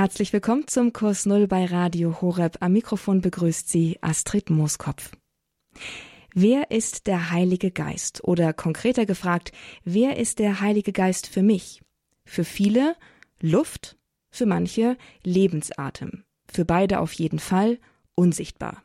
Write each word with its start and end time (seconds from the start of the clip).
Herzlich 0.00 0.32
willkommen 0.32 0.66
zum 0.66 0.94
Kurs 0.94 1.26
Null 1.26 1.46
bei 1.46 1.66
Radio 1.66 2.22
Horeb. 2.22 2.56
Am 2.60 2.72
Mikrofon 2.72 3.20
begrüßt 3.20 3.68
Sie 3.68 3.98
Astrid 4.00 4.48
Mooskopf. 4.48 5.10
Wer 6.32 6.70
ist 6.70 7.06
der 7.06 7.30
Heilige 7.30 7.70
Geist? 7.70 8.24
Oder 8.24 8.54
konkreter 8.54 9.04
gefragt, 9.04 9.52
wer 9.84 10.16
ist 10.16 10.38
der 10.38 10.62
Heilige 10.62 10.92
Geist 10.92 11.26
für 11.26 11.42
mich? 11.42 11.82
Für 12.24 12.44
viele 12.44 12.96
Luft, 13.42 13.98
für 14.30 14.46
manche 14.46 14.96
Lebensatem. 15.22 16.24
Für 16.50 16.64
beide 16.64 17.00
auf 17.00 17.12
jeden 17.12 17.38
Fall 17.38 17.78
unsichtbar. 18.14 18.82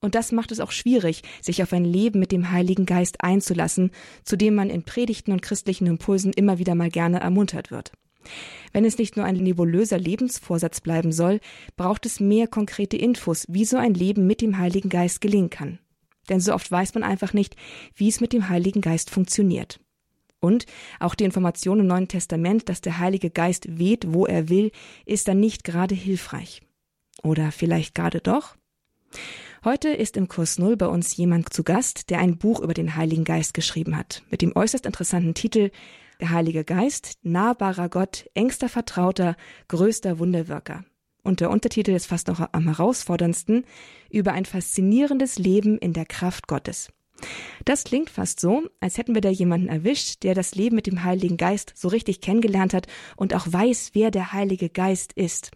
Und 0.00 0.14
das 0.14 0.32
macht 0.32 0.50
es 0.50 0.60
auch 0.60 0.72
schwierig, 0.72 1.24
sich 1.42 1.62
auf 1.62 1.74
ein 1.74 1.84
Leben 1.84 2.20
mit 2.20 2.32
dem 2.32 2.50
Heiligen 2.52 2.86
Geist 2.86 3.20
einzulassen, 3.20 3.90
zu 4.24 4.38
dem 4.38 4.54
man 4.54 4.70
in 4.70 4.82
Predigten 4.82 5.32
und 5.32 5.42
christlichen 5.42 5.86
Impulsen 5.86 6.32
immer 6.32 6.58
wieder 6.58 6.74
mal 6.74 6.88
gerne 6.88 7.20
ermuntert 7.20 7.70
wird. 7.70 7.92
Wenn 8.72 8.84
es 8.84 8.98
nicht 8.98 9.16
nur 9.16 9.24
ein 9.24 9.36
nebulöser 9.36 9.98
Lebensvorsatz 9.98 10.80
bleiben 10.80 11.12
soll, 11.12 11.40
braucht 11.76 12.06
es 12.06 12.20
mehr 12.20 12.46
konkrete 12.46 12.96
Infos, 12.96 13.46
wie 13.48 13.64
so 13.64 13.76
ein 13.76 13.94
Leben 13.94 14.26
mit 14.26 14.40
dem 14.40 14.58
Heiligen 14.58 14.88
Geist 14.88 15.20
gelingen 15.20 15.50
kann. 15.50 15.78
Denn 16.28 16.40
so 16.40 16.54
oft 16.54 16.70
weiß 16.70 16.94
man 16.94 17.02
einfach 17.02 17.32
nicht, 17.32 17.56
wie 17.94 18.08
es 18.08 18.20
mit 18.20 18.32
dem 18.32 18.48
Heiligen 18.48 18.80
Geist 18.80 19.10
funktioniert. 19.10 19.80
Und 20.40 20.66
auch 21.00 21.14
die 21.14 21.24
Information 21.24 21.80
im 21.80 21.86
Neuen 21.86 22.08
Testament, 22.08 22.68
dass 22.68 22.80
der 22.80 22.98
Heilige 22.98 23.30
Geist 23.30 23.78
weht, 23.78 24.06
wo 24.08 24.26
er 24.26 24.48
will, 24.48 24.72
ist 25.06 25.28
dann 25.28 25.40
nicht 25.40 25.64
gerade 25.64 25.94
hilfreich. 25.94 26.60
Oder 27.22 27.50
vielleicht 27.52 27.94
gerade 27.94 28.20
doch? 28.20 28.56
Heute 29.64 29.88
ist 29.88 30.18
im 30.18 30.28
Kurs 30.28 30.58
Null 30.58 30.76
bei 30.76 30.86
uns 30.86 31.16
jemand 31.16 31.50
zu 31.54 31.64
Gast, 31.64 32.10
der 32.10 32.18
ein 32.18 32.36
Buch 32.36 32.60
über 32.60 32.74
den 32.74 32.96
Heiligen 32.96 33.24
Geist 33.24 33.54
geschrieben 33.54 33.96
hat, 33.96 34.22
mit 34.30 34.42
dem 34.42 34.54
äußerst 34.54 34.84
interessanten 34.84 35.32
Titel 35.32 35.70
Der 36.20 36.30
Heilige 36.30 36.64
Geist, 36.64 37.18
nahbarer 37.22 37.88
Gott, 37.88 38.28
engster 38.34 38.68
Vertrauter, 38.68 39.36
größter 39.68 40.18
Wunderwirker. 40.18 40.84
Und 41.22 41.40
der 41.40 41.50
Untertitel 41.50 41.92
ist 41.92 42.06
fast 42.06 42.28
noch 42.28 42.46
am 42.52 42.64
herausforderndsten 42.64 43.64
über 44.10 44.32
ein 44.32 44.44
faszinierendes 44.44 45.38
Leben 45.38 45.78
in 45.78 45.92
der 45.92 46.04
Kraft 46.04 46.46
Gottes. 46.46 46.90
Das 47.64 47.84
klingt 47.84 48.10
fast 48.10 48.40
so, 48.40 48.68
als 48.80 48.98
hätten 48.98 49.14
wir 49.14 49.22
da 49.22 49.30
jemanden 49.30 49.68
erwischt, 49.68 50.22
der 50.22 50.34
das 50.34 50.54
Leben 50.54 50.76
mit 50.76 50.86
dem 50.86 51.04
Heiligen 51.04 51.36
Geist 51.36 51.72
so 51.76 51.88
richtig 51.88 52.20
kennengelernt 52.20 52.74
hat 52.74 52.86
und 53.16 53.34
auch 53.34 53.46
weiß, 53.46 53.90
wer 53.94 54.10
der 54.10 54.32
Heilige 54.32 54.68
Geist 54.68 55.12
ist. 55.14 55.52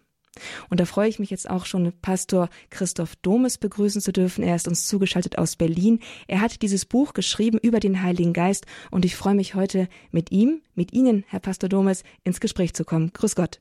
Und 0.69 0.79
da 0.79 0.85
freue 0.85 1.09
ich 1.09 1.19
mich 1.19 1.29
jetzt 1.29 1.49
auch 1.49 1.65
schon, 1.65 1.91
Pastor 2.01 2.49
Christoph 2.69 3.15
Domes 3.17 3.57
begrüßen 3.57 4.01
zu 4.01 4.11
dürfen. 4.11 4.43
Er 4.43 4.55
ist 4.55 4.67
uns 4.67 4.85
zugeschaltet 4.87 5.37
aus 5.37 5.55
Berlin. 5.55 5.99
Er 6.27 6.41
hat 6.41 6.61
dieses 6.61 6.85
Buch 6.85 7.13
geschrieben 7.13 7.59
über 7.61 7.79
den 7.79 8.01
Heiligen 8.01 8.33
Geist 8.33 8.65
und 8.91 9.05
ich 9.05 9.15
freue 9.15 9.35
mich 9.35 9.55
heute 9.55 9.87
mit 10.11 10.31
ihm, 10.31 10.61
mit 10.75 10.93
Ihnen, 10.93 11.23
Herr 11.27 11.39
Pastor 11.39 11.69
Domes, 11.69 12.03
ins 12.23 12.39
Gespräch 12.39 12.73
zu 12.73 12.85
kommen. 12.85 13.11
Grüß 13.13 13.35
Gott. 13.35 13.59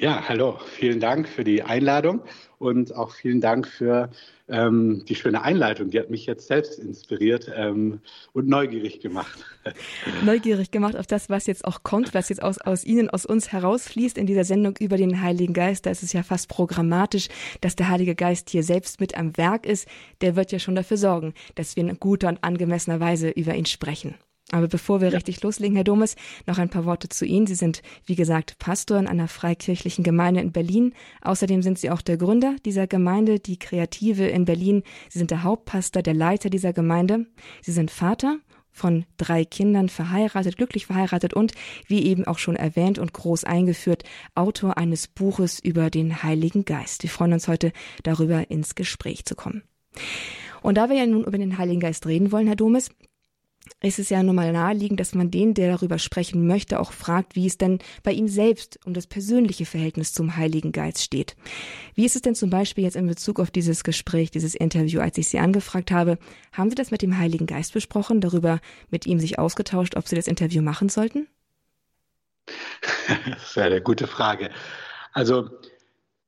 Ja, 0.00 0.26
hallo. 0.30 0.58
Vielen 0.64 0.98
Dank 0.98 1.28
für 1.28 1.44
die 1.44 1.62
Einladung 1.62 2.22
und 2.58 2.96
auch 2.96 3.10
vielen 3.10 3.42
Dank 3.42 3.68
für 3.68 4.08
ähm, 4.48 5.04
die 5.06 5.14
schöne 5.14 5.42
Einleitung. 5.42 5.90
Die 5.90 6.00
hat 6.00 6.08
mich 6.08 6.24
jetzt 6.24 6.46
selbst 6.46 6.78
inspiriert 6.78 7.52
ähm, 7.54 8.00
und 8.32 8.48
neugierig 8.48 9.00
gemacht. 9.00 9.44
Neugierig 10.24 10.70
gemacht 10.70 10.96
auf 10.96 11.06
das, 11.06 11.28
was 11.28 11.46
jetzt 11.46 11.66
auch 11.66 11.82
kommt, 11.82 12.14
was 12.14 12.30
jetzt 12.30 12.42
aus, 12.42 12.56
aus 12.62 12.82
Ihnen, 12.82 13.10
aus 13.10 13.26
uns 13.26 13.52
herausfließt 13.52 14.16
in 14.16 14.24
dieser 14.24 14.44
Sendung 14.44 14.74
über 14.80 14.96
den 14.96 15.20
Heiligen 15.20 15.52
Geist. 15.52 15.84
Da 15.84 15.90
ist 15.90 16.02
es 16.02 16.14
ja 16.14 16.22
fast 16.22 16.48
programmatisch, 16.48 17.28
dass 17.60 17.76
der 17.76 17.90
Heilige 17.90 18.14
Geist 18.14 18.48
hier 18.48 18.62
selbst 18.62 19.00
mit 19.00 19.18
am 19.18 19.36
Werk 19.36 19.66
ist. 19.66 19.86
Der 20.22 20.34
wird 20.34 20.50
ja 20.50 20.58
schon 20.58 20.76
dafür 20.76 20.96
sorgen, 20.96 21.34
dass 21.56 21.76
wir 21.76 21.86
in 21.86 22.00
guter 22.00 22.28
und 22.28 22.42
angemessener 22.42 23.00
Weise 23.00 23.28
über 23.28 23.54
ihn 23.54 23.66
sprechen. 23.66 24.14
Aber 24.52 24.68
bevor 24.68 25.00
wir 25.00 25.08
ja. 25.08 25.14
richtig 25.14 25.42
loslegen, 25.42 25.76
Herr 25.76 25.84
Domes, 25.84 26.16
noch 26.46 26.58
ein 26.58 26.68
paar 26.68 26.84
Worte 26.84 27.08
zu 27.08 27.24
Ihnen. 27.24 27.46
Sie 27.46 27.54
sind, 27.54 27.82
wie 28.04 28.16
gesagt, 28.16 28.58
Pastor 28.58 28.98
in 28.98 29.06
einer 29.06 29.28
freikirchlichen 29.28 30.04
Gemeinde 30.04 30.40
in 30.40 30.52
Berlin. 30.52 30.94
Außerdem 31.22 31.62
sind 31.62 31.78
Sie 31.78 31.90
auch 31.90 32.02
der 32.02 32.16
Gründer 32.16 32.56
dieser 32.64 32.86
Gemeinde, 32.86 33.38
die 33.38 33.58
Kreative 33.58 34.26
in 34.26 34.44
Berlin. 34.44 34.82
Sie 35.08 35.18
sind 35.18 35.30
der 35.30 35.44
Hauptpastor, 35.44 36.02
der 36.02 36.14
Leiter 36.14 36.50
dieser 36.50 36.72
Gemeinde. 36.72 37.26
Sie 37.62 37.72
sind 37.72 37.90
Vater 37.90 38.38
von 38.72 39.04
drei 39.16 39.44
Kindern, 39.44 39.88
verheiratet, 39.88 40.56
glücklich 40.56 40.86
verheiratet 40.86 41.34
und, 41.34 41.52
wie 41.86 42.04
eben 42.04 42.26
auch 42.26 42.38
schon 42.38 42.56
erwähnt 42.56 42.98
und 42.98 43.12
groß 43.12 43.44
eingeführt, 43.44 44.04
Autor 44.34 44.78
eines 44.78 45.08
Buches 45.08 45.60
über 45.60 45.90
den 45.90 46.22
Heiligen 46.22 46.64
Geist. 46.64 47.02
Wir 47.02 47.10
freuen 47.10 47.32
uns 47.32 47.48
heute 47.48 47.72
darüber 48.02 48.50
ins 48.50 48.74
Gespräch 48.74 49.24
zu 49.24 49.34
kommen. 49.34 49.62
Und 50.62 50.76
da 50.76 50.88
wir 50.90 50.96
ja 50.96 51.06
nun 51.06 51.24
über 51.24 51.38
den 51.38 51.58
Heiligen 51.58 51.80
Geist 51.80 52.06
reden 52.06 52.32
wollen, 52.32 52.46
Herr 52.46 52.56
Domes, 52.56 52.90
ist 53.82 53.98
es 53.98 54.10
ja 54.10 54.22
nun 54.22 54.34
mal 54.34 54.52
naheliegend, 54.52 55.00
dass 55.00 55.14
man 55.14 55.30
den, 55.30 55.54
der 55.54 55.72
darüber 55.72 55.98
sprechen 55.98 56.46
möchte, 56.46 56.80
auch 56.80 56.92
fragt, 56.92 57.34
wie 57.36 57.46
es 57.46 57.58
denn 57.58 57.78
bei 58.02 58.12
ihm 58.12 58.28
selbst 58.28 58.78
um 58.84 58.94
das 58.94 59.06
persönliche 59.06 59.64
Verhältnis 59.64 60.12
zum 60.12 60.36
Heiligen 60.36 60.72
Geist 60.72 61.02
steht. 61.02 61.36
Wie 61.94 62.04
ist 62.04 62.16
es 62.16 62.22
denn 62.22 62.34
zum 62.34 62.50
Beispiel 62.50 62.84
jetzt 62.84 62.96
in 62.96 63.06
Bezug 63.06 63.40
auf 63.40 63.50
dieses 63.50 63.84
Gespräch, 63.84 64.30
dieses 64.30 64.54
Interview, 64.54 65.00
als 65.00 65.16
ich 65.18 65.28
Sie 65.28 65.38
angefragt 65.38 65.90
habe, 65.90 66.18
haben 66.52 66.70
Sie 66.70 66.76
das 66.76 66.90
mit 66.90 67.02
dem 67.02 67.18
Heiligen 67.18 67.46
Geist 67.46 67.72
besprochen, 67.72 68.20
darüber 68.20 68.60
mit 68.90 69.06
ihm 69.06 69.18
sich 69.18 69.38
ausgetauscht, 69.38 69.96
ob 69.96 70.06
Sie 70.06 70.16
das 70.16 70.26
Interview 70.26 70.62
machen 70.62 70.88
sollten? 70.88 71.26
Das 73.28 73.56
wäre 73.56 73.66
eine 73.66 73.82
gute 73.82 74.06
Frage. 74.06 74.50
Also 75.12 75.50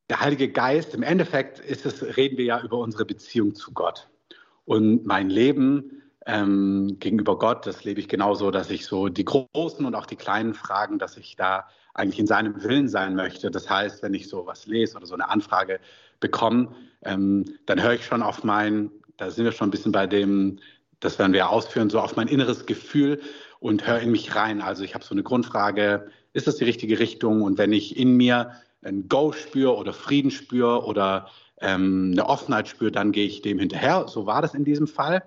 der 0.08 0.20
Heilige 0.20 0.50
Geist, 0.50 0.94
im 0.94 1.02
Endeffekt 1.02 1.58
ist 1.58 1.86
es, 1.86 2.16
reden 2.16 2.36
wir 2.36 2.44
ja 2.44 2.62
über 2.62 2.78
unsere 2.78 3.04
Beziehung 3.04 3.54
zu 3.54 3.72
Gott. 3.72 4.08
Und 4.64 5.06
mein 5.06 5.30
Leben 5.30 6.01
ähm, 6.26 6.96
gegenüber 7.00 7.38
Gott, 7.38 7.66
das 7.66 7.84
lebe 7.84 8.00
ich 8.00 8.08
genauso, 8.08 8.50
dass 8.50 8.70
ich 8.70 8.86
so 8.86 9.08
die 9.08 9.24
großen 9.24 9.84
und 9.84 9.94
auch 9.94 10.06
die 10.06 10.16
kleinen 10.16 10.54
Fragen, 10.54 10.98
dass 10.98 11.16
ich 11.16 11.36
da 11.36 11.66
eigentlich 11.94 12.20
in 12.20 12.26
seinem 12.26 12.62
Willen 12.62 12.88
sein 12.88 13.14
möchte. 13.14 13.50
Das 13.50 13.68
heißt, 13.68 14.02
wenn 14.02 14.14
ich 14.14 14.28
so 14.28 14.46
was 14.46 14.66
lese 14.66 14.96
oder 14.96 15.06
so 15.06 15.14
eine 15.14 15.28
Anfrage 15.28 15.80
bekomme, 16.20 16.74
ähm, 17.02 17.44
dann 17.66 17.82
höre 17.82 17.94
ich 17.94 18.04
schon 18.04 18.22
auf 18.22 18.44
mein, 18.44 18.90
da 19.16 19.30
sind 19.30 19.44
wir 19.44 19.52
schon 19.52 19.68
ein 19.68 19.72
bisschen 19.72 19.92
bei 19.92 20.06
dem, 20.06 20.58
das 21.00 21.18
werden 21.18 21.32
wir 21.32 21.50
ausführen, 21.50 21.90
so 21.90 22.00
auf 22.00 22.16
mein 22.16 22.28
inneres 22.28 22.66
Gefühl 22.66 23.20
und 23.58 23.86
höre 23.86 24.00
in 24.00 24.12
mich 24.12 24.34
rein. 24.34 24.60
Also 24.60 24.84
ich 24.84 24.94
habe 24.94 25.04
so 25.04 25.14
eine 25.14 25.22
Grundfrage, 25.22 26.08
ist 26.32 26.46
das 26.46 26.56
die 26.56 26.64
richtige 26.64 26.98
Richtung? 26.98 27.42
Und 27.42 27.58
wenn 27.58 27.72
ich 27.72 27.96
in 27.96 28.16
mir 28.16 28.52
ein 28.82 29.08
Go 29.08 29.32
spüre 29.32 29.76
oder 29.76 29.92
Frieden 29.92 30.30
spüre 30.30 30.84
oder 30.84 31.28
ähm, 31.60 32.10
eine 32.12 32.26
Offenheit 32.26 32.68
spüre, 32.68 32.92
dann 32.92 33.12
gehe 33.12 33.26
ich 33.26 33.42
dem 33.42 33.58
hinterher. 33.58 34.06
So 34.08 34.26
war 34.26 34.42
das 34.42 34.54
in 34.54 34.64
diesem 34.64 34.86
Fall 34.86 35.22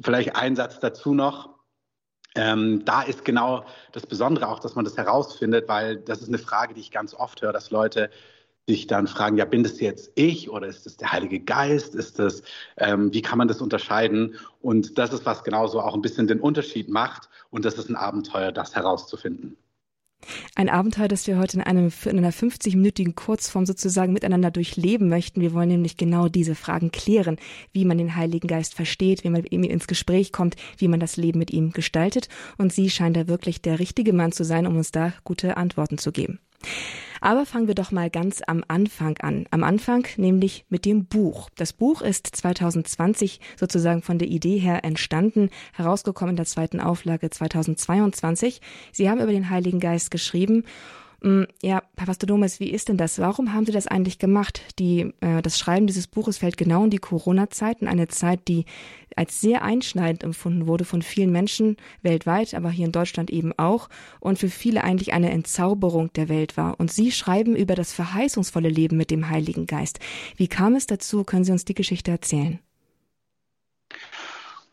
vielleicht 0.00 0.36
ein 0.36 0.56
Satz 0.56 0.80
dazu 0.80 1.14
noch. 1.14 1.50
Ähm, 2.36 2.84
da 2.84 3.02
ist 3.02 3.24
genau 3.24 3.64
das 3.92 4.06
Besondere 4.06 4.48
auch, 4.48 4.58
dass 4.58 4.74
man 4.74 4.84
das 4.84 4.96
herausfindet, 4.96 5.68
weil 5.68 5.98
das 5.98 6.20
ist 6.20 6.28
eine 6.28 6.38
Frage, 6.38 6.74
die 6.74 6.80
ich 6.80 6.90
ganz 6.90 7.14
oft 7.14 7.40
höre, 7.42 7.52
dass 7.52 7.70
Leute 7.70 8.10
sich 8.66 8.86
dann 8.86 9.06
fragen, 9.06 9.36
ja, 9.36 9.44
bin 9.44 9.62
das 9.62 9.80
jetzt 9.80 10.10
ich 10.14 10.50
oder 10.50 10.66
ist 10.66 10.86
das 10.86 10.96
der 10.96 11.12
Heilige 11.12 11.38
Geist? 11.38 11.94
Ist 11.94 12.18
das, 12.18 12.42
ähm, 12.78 13.12
wie 13.12 13.22
kann 13.22 13.38
man 13.38 13.46
das 13.46 13.60
unterscheiden? 13.60 14.36
Und 14.62 14.98
das 14.98 15.12
ist, 15.12 15.26
was 15.26 15.44
genauso 15.44 15.80
auch 15.80 15.94
ein 15.94 16.02
bisschen 16.02 16.26
den 16.26 16.40
Unterschied 16.40 16.88
macht. 16.88 17.28
Und 17.50 17.64
das 17.64 17.74
ist 17.74 17.90
ein 17.90 17.96
Abenteuer, 17.96 18.52
das 18.52 18.74
herauszufinden. 18.74 19.56
Ein 20.54 20.68
Abenteuer, 20.68 21.08
das 21.08 21.26
wir 21.26 21.38
heute 21.38 21.58
in, 21.58 21.62
einem, 21.62 21.92
in 22.04 22.18
einer 22.18 22.32
50-minütigen 22.32 23.14
Kurzform 23.14 23.66
sozusagen 23.66 24.12
miteinander 24.12 24.50
durchleben 24.50 25.08
möchten. 25.08 25.40
Wir 25.40 25.52
wollen 25.52 25.68
nämlich 25.68 25.96
genau 25.96 26.28
diese 26.28 26.54
Fragen 26.54 26.90
klären, 26.90 27.36
wie 27.72 27.84
man 27.84 27.98
den 27.98 28.16
Heiligen 28.16 28.48
Geist 28.48 28.74
versteht, 28.74 29.24
wie 29.24 29.30
man 29.30 29.42
mit 29.42 29.52
ihm 29.52 29.62
ins 29.64 29.86
Gespräch 29.86 30.32
kommt, 30.32 30.56
wie 30.78 30.88
man 30.88 31.00
das 31.00 31.16
Leben 31.16 31.38
mit 31.38 31.50
ihm 31.50 31.72
gestaltet. 31.72 32.28
Und 32.58 32.72
Sie 32.72 32.90
scheint 32.90 33.16
da 33.16 33.28
wirklich 33.28 33.62
der 33.62 33.78
richtige 33.78 34.12
Mann 34.12 34.32
zu 34.32 34.44
sein, 34.44 34.66
um 34.66 34.76
uns 34.76 34.92
da 34.92 35.12
gute 35.24 35.56
Antworten 35.56 35.98
zu 35.98 36.12
geben. 36.12 36.38
Aber 37.20 37.46
fangen 37.46 37.68
wir 37.68 37.74
doch 37.74 37.90
mal 37.90 38.10
ganz 38.10 38.42
am 38.46 38.62
Anfang 38.68 39.16
an. 39.18 39.46
Am 39.50 39.64
Anfang 39.64 40.06
nämlich 40.18 40.66
mit 40.68 40.84
dem 40.84 41.06
Buch. 41.06 41.48
Das 41.56 41.72
Buch 41.72 42.02
ist 42.02 42.26
2020 42.26 43.40
sozusagen 43.56 44.02
von 44.02 44.18
der 44.18 44.28
Idee 44.28 44.58
her 44.58 44.84
entstanden, 44.84 45.48
herausgekommen 45.72 46.32
in 46.32 46.36
der 46.36 46.44
zweiten 46.44 46.80
Auflage 46.80 47.30
2022. 47.30 48.60
Sie 48.92 49.08
haben 49.08 49.22
über 49.22 49.32
den 49.32 49.48
Heiligen 49.48 49.80
Geist 49.80 50.10
geschrieben 50.10 50.64
ja, 51.62 51.82
Pastor 51.96 52.26
Domes, 52.26 52.60
wie 52.60 52.70
ist 52.70 52.90
denn 52.90 52.98
das? 52.98 53.18
Warum 53.18 53.54
haben 53.54 53.64
Sie 53.64 53.72
das 53.72 53.86
eigentlich 53.86 54.18
gemacht? 54.18 54.60
Die, 54.78 55.12
äh, 55.20 55.40
das 55.40 55.58
Schreiben 55.58 55.86
dieses 55.86 56.06
Buches 56.06 56.36
fällt 56.36 56.58
genau 56.58 56.84
in 56.84 56.90
die 56.90 56.98
Corona-Zeit, 56.98 57.80
in 57.80 57.88
eine 57.88 58.08
Zeit, 58.08 58.46
die 58.46 58.66
als 59.16 59.40
sehr 59.40 59.62
einschneidend 59.62 60.22
empfunden 60.22 60.66
wurde 60.66 60.84
von 60.84 61.00
vielen 61.00 61.32
Menschen 61.32 61.78
weltweit, 62.02 62.52
aber 62.52 62.70
hier 62.70 62.84
in 62.84 62.92
Deutschland 62.92 63.30
eben 63.30 63.52
auch 63.56 63.88
und 64.20 64.38
für 64.38 64.50
viele 64.50 64.84
eigentlich 64.84 65.14
eine 65.14 65.30
Entzauberung 65.30 66.12
der 66.12 66.28
Welt 66.28 66.58
war. 66.58 66.78
Und 66.78 66.92
Sie 66.92 67.10
schreiben 67.10 67.56
über 67.56 67.74
das 67.74 67.94
verheißungsvolle 67.94 68.68
Leben 68.68 68.98
mit 68.98 69.10
dem 69.10 69.30
Heiligen 69.30 69.66
Geist. 69.66 70.00
Wie 70.36 70.48
kam 70.48 70.74
es 70.74 70.86
dazu? 70.86 71.24
Können 71.24 71.44
Sie 71.44 71.52
uns 71.52 71.64
die 71.64 71.74
Geschichte 71.74 72.10
erzählen? 72.10 72.58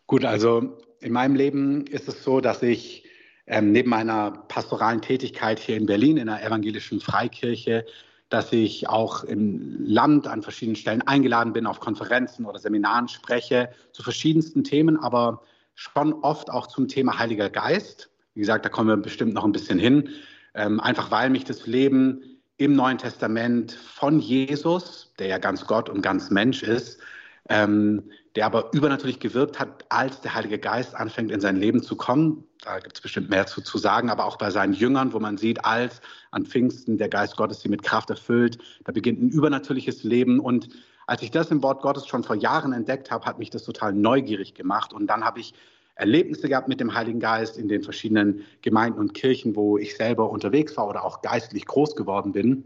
Gut, 0.06 0.26
also 0.26 0.78
in 1.00 1.14
meinem 1.14 1.36
Leben 1.36 1.88
ist 1.88 2.10
es 2.10 2.24
so, 2.24 2.42
dass 2.42 2.62
ich 2.62 3.06
ähm, 3.48 3.72
neben 3.72 3.90
meiner 3.90 4.32
pastoralen 4.32 5.02
Tätigkeit 5.02 5.60
hier 5.60 5.78
in 5.78 5.86
Berlin 5.86 6.18
in 6.18 6.28
der 6.28 6.46
evangelischen 6.46 7.00
Freikirche, 7.00 7.86
dass 8.30 8.54
ich 8.54 8.88
auch 8.88 9.24
im 9.26 9.84
Land 9.86 10.28
an 10.28 10.42
verschiedenen 10.42 10.78
Stellen 10.78 11.02
eingeladen 11.02 11.52
bin, 11.52 11.68
auf 11.68 11.80
Konferenzen 11.80 12.46
oder 12.46 12.60
Seminaren 12.60 13.08
spreche 13.08 13.70
zu 13.92 14.04
verschiedensten 14.04 14.64
Themen, 14.64 14.98
aber 14.98 15.42
schon 15.76 16.14
oft 16.14 16.50
auch 16.50 16.68
zum 16.68 16.88
Thema 16.88 17.20
Heiliger 17.20 17.50
Geist. 17.50 18.10
Wie 18.34 18.40
gesagt, 18.40 18.64
da 18.64 18.70
kommen 18.70 18.88
wir 18.88 18.98
bestimmt 18.98 19.34
noch 19.34 19.44
ein 19.44 19.52
bisschen 19.52 19.80
hin. 19.80 20.10
Ähm, 20.54 20.80
einfach 20.80 21.12
weil 21.12 21.30
mich 21.30 21.44
das 21.44 21.68
Leben 21.68 22.22
im 22.58 22.74
Neuen 22.74 22.98
Testament 22.98 23.72
von 23.72 24.20
Jesus, 24.20 25.14
der 25.20 25.28
ja 25.28 25.38
ganz 25.38 25.66
Gott 25.66 25.90
und 25.90 26.02
ganz 26.02 26.30
Mensch 26.30 26.64
ist, 26.64 27.02
ähm, 27.50 28.04
der 28.36 28.46
aber 28.46 28.70
übernatürlich 28.74 29.20
gewirkt 29.20 29.60
hat, 29.60 29.86
als 29.90 30.22
der 30.22 30.34
Heilige 30.36 30.60
Geist 30.60 30.96
anfängt, 30.96 31.32
in 31.32 31.42
sein 31.42 31.58
Leben 31.58 31.82
zu 31.82 31.96
kommen. 31.96 32.44
Da 32.62 32.80
gibt 32.80 32.96
es 32.98 33.02
bestimmt 33.02 33.30
mehr 33.30 33.48
zu, 33.48 33.62
zu 33.62 33.78
sagen, 33.78 34.10
aber 34.10 34.26
auch 34.26 34.38
bei 34.38 34.52
seinen 34.52 34.74
Jüngern, 34.74 35.12
wo 35.14 35.20
man 35.20 35.38
sieht, 35.38 35.66
als 35.66 36.02
an 36.32 36.46
Pfingsten 36.46 36.98
der 36.98 37.10
Geist 37.10 37.36
Gottes 37.36 37.62
sie 37.62 37.70
mit 37.70 37.84
Kraft 37.84 38.10
erfüllt, 38.10 38.60
da 38.86 38.92
beginnt 38.92 39.22
ein 39.22 39.30
übernatürliches 39.30 40.04
Leben. 40.04 40.40
Und 40.40 40.70
als 41.08 41.22
ich 41.24 41.32
das 41.32 41.52
im 41.52 41.64
Wort 41.64 41.82
Gottes 41.82 42.08
schon 42.08 42.24
vor 42.24 42.36
Jahren 42.36 42.74
entdeckt 42.74 43.12
habe, 43.12 43.26
hat 43.26 43.40
mich 43.40 43.50
das 43.50 43.64
total 43.64 43.94
neugierig 43.94 44.54
gemacht. 44.54 44.94
Und 44.94 45.08
dann 45.08 45.26
habe 45.26 45.40
ich 45.40 45.54
Erlebnisse 45.96 46.48
gehabt 46.48 46.68
mit 46.68 46.80
dem 46.80 46.94
Heiligen 46.94 47.20
Geist 47.20 47.58
in 47.58 47.68
den 47.68 47.84
verschiedenen 47.84 48.46
Gemeinden 48.62 49.00
und 49.00 49.14
Kirchen, 49.14 49.56
wo 49.56 49.78
ich 49.78 49.98
selber 49.98 50.30
unterwegs 50.30 50.78
war 50.78 50.88
oder 50.88 51.04
auch 51.04 51.22
geistlich 51.22 51.66
groß 51.66 51.96
geworden 51.96 52.32
bin. 52.32 52.64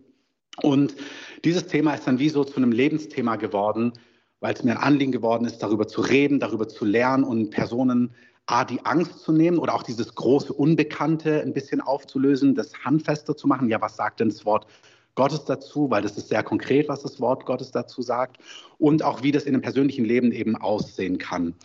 Und 0.62 0.95
dieses 1.44 1.68
Thema 1.68 1.95
ist 1.95 2.07
dann 2.07 2.19
wie 2.19 2.30
so 2.30 2.44
zu 2.44 2.57
einem 2.57 2.72
Lebensthema 2.72 3.36
geworden, 3.36 3.94
weil 4.40 4.54
es 4.54 4.64
mir 4.64 4.72
ein 4.72 4.78
Anliegen 4.78 5.12
geworden 5.12 5.46
ist, 5.46 5.60
darüber 5.60 5.88
zu 5.88 6.02
reden, 6.02 6.40
darüber 6.40 6.68
zu 6.68 6.86
lernen 6.86 7.24
und 7.24 7.50
Personen 7.50 8.14
A, 8.48 8.64
die 8.64 8.86
Angst 8.86 9.22
zu 9.22 9.32
nehmen 9.32 9.58
oder 9.58 9.74
auch 9.74 9.84
dieses 9.84 10.14
große 10.14 10.54
Unbekannte 10.54 11.42
ein 11.42 11.54
bisschen 11.54 11.82
aufzulösen, 11.82 12.54
das 12.54 12.74
handfester 12.84 13.36
zu 13.36 13.48
machen. 13.48 13.70
Ja, 13.70 13.82
was 13.82 13.96
sagt 13.96 14.20
denn 14.20 14.30
das 14.30 14.46
Wort 14.46 14.68
Gottes 15.16 15.46
dazu? 15.46 15.90
Weil 15.90 16.04
das 16.04 16.16
ist 16.18 16.30
sehr 16.30 16.44
konkret, 16.44 16.88
was 16.88 17.02
das 17.02 17.20
Wort 17.20 17.46
Gottes 17.46 17.72
dazu 17.72 18.04
sagt. 18.04 18.38
Und 18.78 19.02
auch, 19.02 19.24
wie 19.24 19.32
das 19.32 19.46
in 19.46 19.56
einem 19.56 19.64
persönlichen 19.64 20.06
Leben 20.06 20.32
eben 20.32 20.56
aussehen 20.56 21.18
kann. 21.18 21.56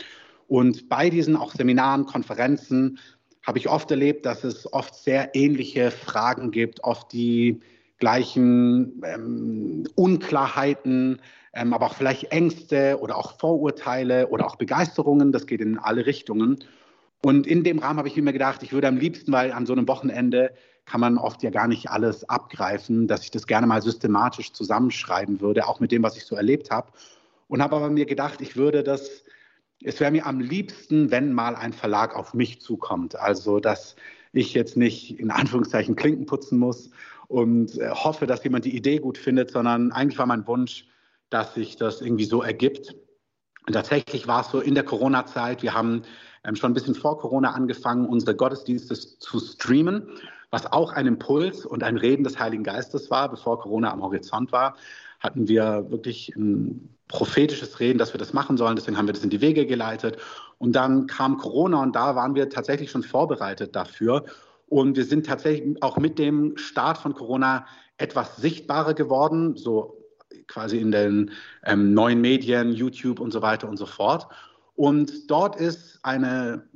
Und 0.48 0.88
bei 0.88 1.10
diesen 1.10 1.36
auch 1.36 1.52
Seminaren, 1.52 2.06
Konferenzen 2.06 2.98
habe 3.46 3.58
ich 3.58 3.68
oft 3.68 3.90
erlebt, 3.90 4.24
dass 4.24 4.42
es 4.42 4.72
oft 4.72 4.94
sehr 4.94 5.34
ähnliche 5.34 5.90
Fragen 5.90 6.50
gibt, 6.50 6.82
oft 6.82 7.12
die 7.12 7.60
gleichen 8.00 9.02
ähm, 9.04 9.84
Unklarheiten, 9.94 11.20
ähm, 11.52 11.72
aber 11.72 11.86
auch 11.86 11.94
vielleicht 11.94 12.32
Ängste 12.32 12.98
oder 13.00 13.16
auch 13.16 13.38
Vorurteile 13.38 14.28
oder 14.28 14.46
auch 14.46 14.56
Begeisterungen. 14.56 15.30
Das 15.32 15.46
geht 15.46 15.60
in 15.60 15.78
alle 15.78 16.06
Richtungen. 16.06 16.64
Und 17.22 17.46
in 17.46 17.62
dem 17.62 17.78
Rahmen 17.78 17.98
habe 17.98 18.08
ich 18.08 18.16
mir 18.16 18.32
gedacht, 18.32 18.62
ich 18.62 18.72
würde 18.72 18.88
am 18.88 18.96
liebsten, 18.96 19.30
weil 19.32 19.52
an 19.52 19.66
so 19.66 19.74
einem 19.74 19.86
Wochenende 19.86 20.52
kann 20.86 21.00
man 21.00 21.18
oft 21.18 21.42
ja 21.42 21.50
gar 21.50 21.68
nicht 21.68 21.90
alles 21.90 22.28
abgreifen, 22.28 23.06
dass 23.06 23.22
ich 23.22 23.30
das 23.30 23.46
gerne 23.46 23.66
mal 23.66 23.82
systematisch 23.82 24.52
zusammenschreiben 24.52 25.40
würde, 25.40 25.68
auch 25.68 25.80
mit 25.80 25.92
dem, 25.92 26.02
was 26.02 26.16
ich 26.16 26.24
so 26.24 26.34
erlebt 26.34 26.70
habe. 26.70 26.90
Und 27.48 27.62
habe 27.62 27.76
aber 27.76 27.90
mir 27.90 28.06
gedacht, 28.06 28.40
ich 28.40 28.56
würde 28.56 28.82
das, 28.82 29.24
es 29.82 30.00
wäre 30.00 30.10
mir 30.10 30.26
am 30.26 30.40
liebsten, 30.40 31.10
wenn 31.10 31.32
mal 31.32 31.54
ein 31.54 31.72
Verlag 31.72 32.16
auf 32.16 32.32
mich 32.32 32.60
zukommt. 32.60 33.16
Also, 33.16 33.60
dass 33.60 33.96
ich 34.32 34.54
jetzt 34.54 34.76
nicht 34.76 35.18
in 35.18 35.30
Anführungszeichen 35.30 35.96
Klinken 35.96 36.26
putzen 36.26 36.58
muss 36.58 36.90
und 37.30 37.78
äh, 37.78 37.90
hoffe, 37.90 38.26
dass 38.26 38.42
jemand 38.42 38.64
die 38.64 38.76
Idee 38.76 38.98
gut 38.98 39.16
findet, 39.16 39.52
sondern 39.52 39.92
eigentlich 39.92 40.18
war 40.18 40.26
mein 40.26 40.46
Wunsch, 40.48 40.86
dass 41.30 41.54
sich 41.54 41.76
das 41.76 42.02
irgendwie 42.02 42.24
so 42.24 42.42
ergibt. 42.42 42.96
Und 43.66 43.72
tatsächlich 43.72 44.26
war 44.26 44.40
es 44.40 44.50
so 44.50 44.60
in 44.60 44.74
der 44.74 44.82
Corona-Zeit, 44.82 45.62
wir 45.62 45.72
haben 45.72 46.02
ähm, 46.42 46.56
schon 46.56 46.72
ein 46.72 46.74
bisschen 46.74 46.96
vor 46.96 47.18
Corona 47.18 47.52
angefangen, 47.52 48.06
unsere 48.06 48.34
Gottesdienste 48.34 48.94
zu 48.94 49.38
streamen, 49.38 50.08
was 50.50 50.72
auch 50.72 50.92
ein 50.92 51.06
Impuls 51.06 51.64
und 51.64 51.84
ein 51.84 51.96
Reden 51.96 52.24
des 52.24 52.40
Heiligen 52.40 52.64
Geistes 52.64 53.12
war. 53.12 53.28
Bevor 53.28 53.60
Corona 53.60 53.92
am 53.92 54.02
Horizont 54.02 54.50
war, 54.50 54.74
hatten 55.20 55.46
wir 55.46 55.88
wirklich 55.88 56.34
ein 56.34 56.96
prophetisches 57.06 57.78
Reden, 57.78 57.98
dass 57.98 58.12
wir 58.12 58.18
das 58.18 58.32
machen 58.32 58.56
sollen. 58.56 58.74
Deswegen 58.74 58.98
haben 58.98 59.06
wir 59.06 59.14
das 59.14 59.22
in 59.22 59.30
die 59.30 59.40
Wege 59.40 59.66
geleitet. 59.66 60.18
Und 60.58 60.72
dann 60.72 61.06
kam 61.06 61.38
Corona 61.38 61.80
und 61.80 61.94
da 61.94 62.16
waren 62.16 62.34
wir 62.34 62.50
tatsächlich 62.50 62.90
schon 62.90 63.04
vorbereitet 63.04 63.76
dafür. 63.76 64.24
Und 64.70 64.96
wir 64.96 65.04
sind 65.04 65.26
tatsächlich 65.26 65.82
auch 65.82 65.98
mit 65.98 66.18
dem 66.18 66.56
Start 66.56 66.96
von 66.96 67.12
Corona 67.12 67.66
etwas 67.98 68.36
sichtbarer 68.36 68.94
geworden, 68.94 69.56
so 69.56 69.98
quasi 70.46 70.78
in 70.78 70.92
den 70.92 71.32
ähm, 71.64 71.92
neuen 71.92 72.20
Medien, 72.20 72.72
YouTube 72.72 73.18
und 73.18 73.32
so 73.32 73.42
weiter 73.42 73.68
und 73.68 73.76
so 73.76 73.84
fort. 73.84 74.28
Und 74.76 75.28
dort 75.28 75.56
ist 75.56 75.98
eine, 76.04 76.68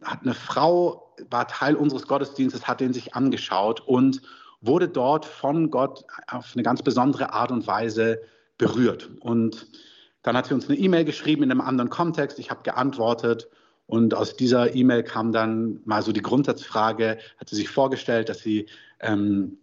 hat 0.00 0.22
eine 0.22 0.34
Frau, 0.34 1.12
war 1.28 1.48
Teil 1.48 1.74
unseres 1.74 2.06
Gottesdienstes, 2.06 2.68
hat 2.68 2.80
den 2.80 2.92
sich 2.92 3.16
angeschaut 3.16 3.80
und 3.80 4.22
wurde 4.60 4.88
dort 4.88 5.24
von 5.24 5.70
Gott 5.70 6.04
auf 6.28 6.52
eine 6.54 6.62
ganz 6.62 6.82
besondere 6.82 7.32
Art 7.32 7.50
und 7.50 7.66
Weise 7.66 8.20
berührt. 8.58 9.10
Und 9.20 9.66
dann 10.22 10.36
hat 10.36 10.46
sie 10.46 10.54
uns 10.54 10.68
eine 10.68 10.78
E-Mail 10.78 11.04
geschrieben 11.04 11.42
in 11.42 11.50
einem 11.50 11.62
anderen 11.62 11.90
Kontext. 11.90 12.38
Ich 12.38 12.50
habe 12.50 12.62
geantwortet. 12.62 13.48
Und 13.90 14.14
aus 14.14 14.36
dieser 14.36 14.76
E-Mail 14.76 15.02
kam 15.02 15.32
dann 15.32 15.80
mal 15.84 16.00
so 16.02 16.12
die 16.12 16.22
Grundsatzfrage, 16.22 17.18
hat 17.38 17.48
sie 17.48 17.56
sich 17.56 17.68
vorgestellt, 17.68 18.28
dass 18.28 18.38
sie 18.38 18.66
ähm, 19.00 19.58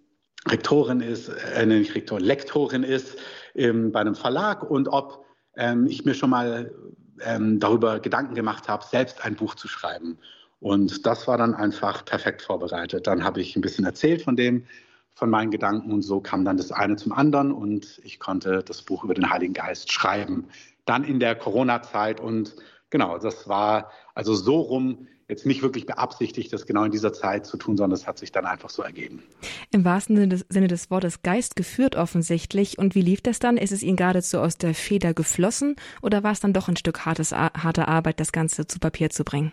Rektorin 0.50 1.00
ist, 1.00 1.30
äh, 1.30 1.66
nicht 1.66 1.96
Rektorin, 1.96 2.26
Lektorin 2.26 2.84
ist 2.84 3.18
ähm, 3.56 3.94
bei 3.94 4.02
einem 4.02 4.16
Verlag 4.16 4.70
und 4.70 4.90
ob 4.90 5.26
ähm, 5.56 5.88
ich 5.88 6.04
mir 6.04 6.14
schon 6.14 6.30
mal 6.30 6.74
ähm, 7.22 7.62
darüber 7.62 8.02
Gedanken 8.02 8.36
gemacht 8.36 8.68
habe, 8.68 8.84
selbst 8.86 9.24
ein 9.24 9.36
Buch 9.36 9.56
zu 9.56 9.70
schreiben. 9.70 10.18
Und 10.60 11.06
das 11.06 11.26
war 11.30 11.38
dann 11.38 11.54
einfach 11.56 12.04
perfekt 12.04 12.42
vorbereitet. 12.42 13.08
Dann 13.08 13.24
habe 13.24 13.40
ich 13.40 13.56
ein 13.56 13.62
bisschen 13.62 13.86
erzählt 13.86 14.24
von 14.24 14.36
dem, 14.36 14.66
von 15.14 15.30
meinen 15.30 15.52
Gedanken 15.52 15.94
und 15.94 16.02
so 16.02 16.20
kam 16.20 16.44
dann 16.44 16.58
das 16.58 16.74
eine 16.74 16.98
zum 16.98 17.14
anderen 17.14 17.54
und 17.54 18.02
ich 18.04 18.20
konnte 18.20 18.62
das 18.62 18.82
Buch 18.82 19.06
über 19.06 19.14
den 19.14 19.30
Heiligen 19.30 19.54
Geist 19.54 19.90
schreiben. 19.90 20.50
Dann 20.84 21.06
in 21.06 21.22
der 21.22 21.36
Corona-Zeit 21.36 22.20
und 22.20 22.56
genau, 22.90 23.18
das 23.18 23.48
war 23.48 23.92
also 24.14 24.34
so 24.34 24.60
rum 24.60 25.08
jetzt 25.30 25.46
nicht 25.46 25.62
wirklich 25.62 25.86
beabsichtigt, 25.86 26.54
das 26.54 26.66
genau 26.66 26.84
in 26.86 26.92
dieser 26.92 27.12
Zeit 27.12 27.46
zu 27.46 27.58
tun, 27.58 27.76
sondern 27.76 27.98
es 27.98 28.08
hat 28.08 28.18
sich 28.18 28.32
dann 28.32 28.46
einfach 28.46 28.70
so 28.70 28.82
ergeben. 28.82 29.24
Im 29.72 29.84
wahrsten 29.84 30.16
Sinne 30.16 30.30
des, 30.30 30.46
Sinne 30.50 30.68
des 30.68 30.90
Wortes 30.90 31.22
Geist 31.22 31.56
geführt 31.56 31.96
offensichtlich. 31.96 32.80
Und 32.80 32.96
wie 32.96 33.02
lief 33.02 33.22
das 33.22 33.40
dann? 33.40 33.58
Ist 33.58 33.74
es 33.74 33.84
Ihnen 33.84 33.98
geradezu 33.98 34.40
aus 34.40 34.58
der 34.58 34.74
Feder 34.74 35.14
geflossen 35.14 35.76
oder 36.02 36.24
war 36.24 36.32
es 36.32 36.40
dann 36.40 36.54
doch 36.54 36.70
ein 36.70 36.78
Stück 36.78 37.06
hartes, 37.06 37.34
harte 37.34 37.88
Arbeit, 37.88 38.20
das 38.20 38.32
Ganze 38.32 38.68
zu 38.68 38.80
Papier 38.80 39.10
zu 39.10 39.26
bringen? 39.26 39.52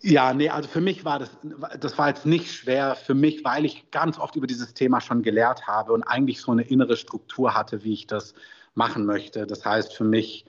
Ja, 0.00 0.32
nee, 0.32 0.48
also 0.48 0.68
für 0.68 0.80
mich 0.80 1.04
war 1.04 1.18
das, 1.18 1.30
das 1.78 1.98
war 1.98 2.08
jetzt 2.08 2.24
nicht 2.24 2.50
schwer 2.50 2.96
für 2.96 3.14
mich, 3.14 3.44
weil 3.44 3.66
ich 3.66 3.90
ganz 3.90 4.18
oft 4.18 4.34
über 4.34 4.46
dieses 4.46 4.72
Thema 4.74 5.00
schon 5.00 5.22
gelehrt 5.22 5.66
habe 5.66 5.92
und 5.92 6.02
eigentlich 6.02 6.40
so 6.40 6.50
eine 6.50 6.62
innere 6.62 6.96
Struktur 6.96 7.54
hatte, 7.54 7.84
wie 7.84 7.92
ich 7.92 8.06
das 8.06 8.34
machen 8.74 9.04
möchte. 9.04 9.46
Das 9.46 9.64
heißt, 9.64 9.94
für 9.94 10.04
mich 10.04 10.46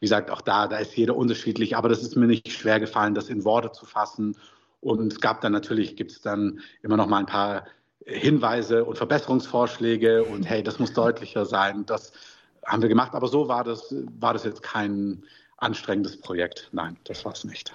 wie 0.00 0.06
gesagt, 0.06 0.30
auch 0.30 0.40
da, 0.40 0.68
da 0.68 0.78
ist 0.78 0.96
jeder 0.96 1.16
unterschiedlich, 1.16 1.76
aber 1.76 1.88
das 1.88 2.02
ist 2.02 2.16
mir 2.16 2.26
nicht 2.26 2.52
schwer 2.52 2.78
gefallen, 2.78 3.14
das 3.14 3.28
in 3.28 3.44
Worte 3.44 3.72
zu 3.72 3.84
fassen. 3.84 4.36
Und 4.80 5.12
es 5.12 5.20
gab 5.20 5.40
dann 5.40 5.52
natürlich, 5.52 5.96
gibt 5.96 6.12
es 6.12 6.20
dann 6.20 6.60
immer 6.82 6.96
noch 6.96 7.08
mal 7.08 7.18
ein 7.18 7.26
paar 7.26 7.66
Hinweise 8.06 8.84
und 8.84 8.96
Verbesserungsvorschläge 8.96 10.24
und 10.24 10.44
hey, 10.44 10.62
das 10.62 10.78
muss 10.78 10.92
deutlicher 10.92 11.44
sein. 11.44 11.84
Das 11.84 12.12
haben 12.64 12.82
wir 12.82 12.88
gemacht, 12.88 13.14
aber 13.14 13.28
so 13.28 13.48
war 13.48 13.64
das, 13.64 13.94
war 14.18 14.32
das 14.32 14.44
jetzt 14.44 14.62
kein 14.62 15.24
anstrengendes 15.56 16.20
Projekt. 16.20 16.68
Nein, 16.72 16.96
das 17.04 17.24
war 17.24 17.32
es 17.32 17.44
nicht. 17.44 17.72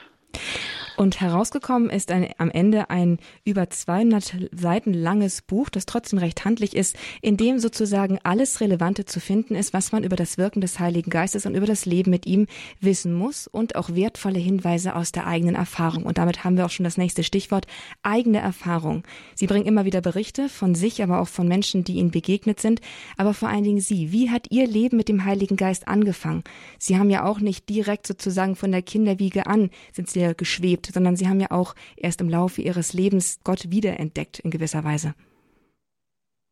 Und 0.95 1.19
herausgekommen 1.19 1.89
ist 1.89 2.11
ein, 2.11 2.29
am 2.37 2.51
Ende 2.51 2.91
ein 2.91 3.17
über 3.45 3.67
200 3.69 4.49
Seiten 4.51 4.93
langes 4.93 5.41
Buch, 5.41 5.69
das 5.69 5.87
trotzdem 5.87 6.19
recht 6.19 6.45
handlich 6.45 6.75
ist, 6.75 6.95
in 7.21 7.35
dem 7.35 7.57
sozusagen 7.57 8.19
alles 8.23 8.61
Relevante 8.61 9.05
zu 9.05 9.19
finden 9.19 9.55
ist, 9.55 9.73
was 9.73 9.91
man 9.91 10.03
über 10.03 10.15
das 10.15 10.37
Wirken 10.37 10.61
des 10.61 10.79
Heiligen 10.79 11.09
Geistes 11.09 11.47
und 11.47 11.55
über 11.55 11.65
das 11.65 11.85
Leben 11.85 12.11
mit 12.11 12.27
ihm 12.27 12.45
wissen 12.79 13.13
muss 13.13 13.47
und 13.47 13.75
auch 13.75 13.95
wertvolle 13.95 14.37
Hinweise 14.37 14.95
aus 14.95 15.11
der 15.11 15.25
eigenen 15.25 15.55
Erfahrung. 15.55 16.03
Und 16.03 16.19
damit 16.19 16.43
haben 16.43 16.57
wir 16.57 16.65
auch 16.65 16.69
schon 16.69 16.83
das 16.83 16.97
nächste 16.97 17.23
Stichwort, 17.23 17.65
eigene 18.03 18.39
Erfahrung. 18.39 19.03
Sie 19.33 19.47
bringen 19.47 19.65
immer 19.65 19.85
wieder 19.85 20.01
Berichte 20.01 20.47
von 20.47 20.75
sich, 20.75 21.01
aber 21.01 21.21
auch 21.21 21.27
von 21.27 21.47
Menschen, 21.47 21.83
die 21.83 21.95
ihnen 21.95 22.11
begegnet 22.11 22.59
sind, 22.59 22.81
aber 23.17 23.33
vor 23.33 23.49
allen 23.49 23.63
Dingen 23.63 23.81
Sie. 23.81 24.11
Wie 24.11 24.29
hat 24.29 24.47
Ihr 24.51 24.67
Leben 24.67 24.97
mit 24.97 25.09
dem 25.09 25.25
Heiligen 25.25 25.55
Geist 25.55 25.87
angefangen? 25.87 26.43
Sie 26.77 26.99
haben 26.99 27.09
ja 27.09 27.25
auch 27.25 27.39
nicht 27.39 27.67
direkt 27.69 28.05
sozusagen 28.05 28.55
von 28.55 28.71
der 28.71 28.83
Kinderwiege 28.83 29.47
an, 29.47 29.71
sind 29.91 30.09
Sie 30.09 30.19
ja 30.19 30.33
geschwebt 30.33 30.82
erlebt, 30.83 30.93
sondern 30.93 31.15
sie 31.15 31.27
haben 31.27 31.39
ja 31.39 31.51
auch 31.51 31.75
erst 31.95 32.21
im 32.21 32.29
Laufe 32.29 32.61
ihres 32.61 32.93
Lebens 32.93 33.39
Gott 33.43 33.69
wiederentdeckt 33.69 34.39
in 34.39 34.51
gewisser 34.51 34.83
Weise. 34.83 35.13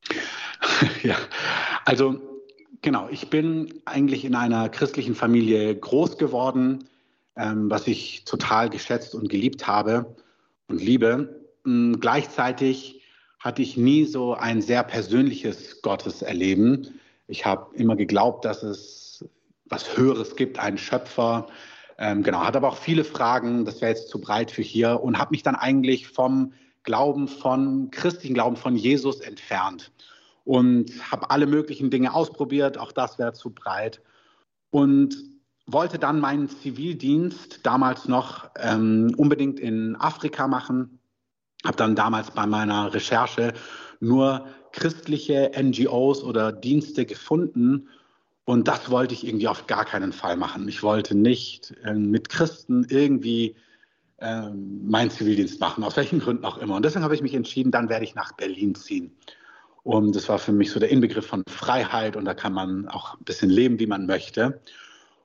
Ja, 1.03 1.15
also 1.85 2.19
genau, 2.81 3.07
ich 3.11 3.29
bin 3.29 3.81
eigentlich 3.85 4.25
in 4.25 4.35
einer 4.35 4.69
christlichen 4.69 5.13
Familie 5.15 5.75
groß 5.75 6.17
geworden, 6.17 6.85
ähm, 7.35 7.69
was 7.69 7.87
ich 7.87 8.25
total 8.25 8.69
geschätzt 8.69 9.13
und 9.13 9.29
geliebt 9.29 9.67
habe 9.67 10.15
und 10.67 10.81
liebe. 10.81 11.43
Ähm, 11.65 11.99
gleichzeitig 11.99 13.01
hatte 13.39 13.61
ich 13.61 13.77
nie 13.77 14.05
so 14.05 14.33
ein 14.33 14.61
sehr 14.61 14.83
persönliches 14.83 15.81
Gotteserleben. 15.81 16.99
Ich 17.27 17.45
habe 17.45 17.75
immer 17.75 17.95
geglaubt, 17.95 18.45
dass 18.45 18.63
es 18.63 19.25
was 19.65 19.97
Höheres 19.97 20.35
gibt, 20.35 20.59
einen 20.59 20.77
Schöpfer, 20.77 21.47
ähm, 22.01 22.23
genau, 22.23 22.39
hat 22.39 22.55
aber 22.55 22.69
auch 22.69 22.77
viele 22.77 23.03
Fragen, 23.03 23.63
das 23.63 23.79
wäre 23.79 23.91
jetzt 23.91 24.09
zu 24.09 24.19
breit 24.19 24.49
für 24.49 24.63
hier 24.63 25.01
und 25.03 25.19
habe 25.19 25.31
mich 25.31 25.43
dann 25.43 25.55
eigentlich 25.55 26.07
vom 26.07 26.53
Glauben 26.81 27.27
von, 27.27 27.91
christlichen 27.91 28.33
Glauben 28.33 28.55
von 28.55 28.75
Jesus 28.75 29.19
entfernt 29.19 29.91
und 30.43 30.91
habe 31.11 31.29
alle 31.29 31.45
möglichen 31.45 31.91
Dinge 31.91 32.11
ausprobiert, 32.11 32.79
auch 32.79 32.91
das 32.91 33.19
wäre 33.19 33.33
zu 33.33 33.51
breit. 33.51 34.01
Und 34.71 35.15
wollte 35.67 35.99
dann 35.99 36.19
meinen 36.19 36.49
Zivildienst 36.49 37.59
damals 37.63 38.07
noch 38.07 38.49
ähm, 38.55 39.13
unbedingt 39.15 39.59
in 39.59 39.95
Afrika 39.95 40.47
machen, 40.47 40.99
habe 41.63 41.77
dann 41.77 41.95
damals 41.95 42.31
bei 42.31 42.47
meiner 42.47 42.95
Recherche 42.95 43.53
nur 43.99 44.47
christliche 44.71 45.51
NGOs 45.55 46.23
oder 46.23 46.51
Dienste 46.51 47.05
gefunden. 47.05 47.89
Und 48.51 48.67
das 48.67 48.91
wollte 48.91 49.13
ich 49.13 49.25
irgendwie 49.25 49.47
auf 49.47 49.65
gar 49.65 49.85
keinen 49.85 50.11
Fall 50.11 50.35
machen. 50.35 50.67
Ich 50.67 50.83
wollte 50.83 51.15
nicht 51.15 51.73
äh, 51.85 51.93
mit 51.93 52.27
Christen 52.27 52.85
irgendwie 52.89 53.55
äh, 54.17 54.49
meinen 54.49 55.09
Zivildienst 55.09 55.61
machen, 55.61 55.85
aus 55.85 55.95
welchen 55.95 56.19
Gründen 56.19 56.43
auch 56.43 56.57
immer. 56.57 56.75
Und 56.75 56.83
deswegen 56.83 57.05
habe 57.05 57.15
ich 57.15 57.21
mich 57.21 57.33
entschieden, 57.33 57.71
dann 57.71 57.87
werde 57.87 58.03
ich 58.03 58.13
nach 58.13 58.33
Berlin 58.33 58.75
ziehen. 58.75 59.15
Und 59.83 60.17
das 60.17 60.27
war 60.27 60.37
für 60.37 60.51
mich 60.51 60.69
so 60.69 60.81
der 60.81 60.89
Inbegriff 60.89 61.25
von 61.25 61.43
Freiheit 61.47 62.17
und 62.17 62.25
da 62.25 62.33
kann 62.33 62.51
man 62.51 62.89
auch 62.89 63.13
ein 63.13 63.23
bisschen 63.23 63.49
leben, 63.49 63.79
wie 63.79 63.87
man 63.87 64.05
möchte. 64.05 64.59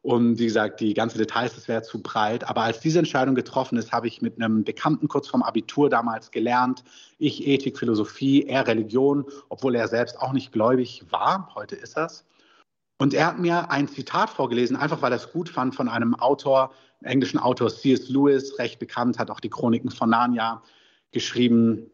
Und 0.02 0.38
wie 0.38 0.44
gesagt, 0.44 0.78
die 0.78 0.94
ganzen 0.94 1.18
Details, 1.18 1.56
das 1.56 1.66
wäre 1.66 1.82
zu 1.82 2.00
breit. 2.00 2.48
Aber 2.48 2.60
als 2.60 2.78
diese 2.78 3.00
Entscheidung 3.00 3.34
getroffen 3.34 3.76
ist, 3.76 3.90
habe 3.90 4.06
ich 4.06 4.22
mit 4.22 4.40
einem 4.40 4.62
Bekannten 4.62 5.08
kurz 5.08 5.26
vorm 5.26 5.42
Abitur 5.42 5.90
damals 5.90 6.30
gelernt. 6.30 6.84
Ich 7.18 7.44
Ethik, 7.44 7.76
Philosophie, 7.76 8.44
er 8.44 8.68
Religion, 8.68 9.24
obwohl 9.48 9.74
er 9.74 9.88
selbst 9.88 10.16
auch 10.20 10.32
nicht 10.32 10.52
gläubig 10.52 11.02
war. 11.10 11.50
Heute 11.56 11.74
ist 11.74 11.96
das. 11.96 12.24
Und 12.98 13.12
er 13.12 13.26
hat 13.26 13.38
mir 13.38 13.70
ein 13.70 13.88
Zitat 13.88 14.30
vorgelesen, 14.30 14.76
einfach 14.76 15.02
weil 15.02 15.12
er 15.12 15.16
es 15.16 15.30
gut 15.32 15.48
fand, 15.48 15.74
von 15.74 15.88
einem 15.88 16.14
Autor, 16.14 16.72
englischen 17.02 17.38
Autor 17.38 17.68
C.S. 17.68 18.08
Lewis, 18.08 18.58
recht 18.58 18.78
bekannt, 18.78 19.18
hat 19.18 19.30
auch 19.30 19.40
die 19.40 19.50
Chroniken 19.50 19.90
von 19.90 20.10
Narnia 20.10 20.62
geschrieben. 21.12 21.90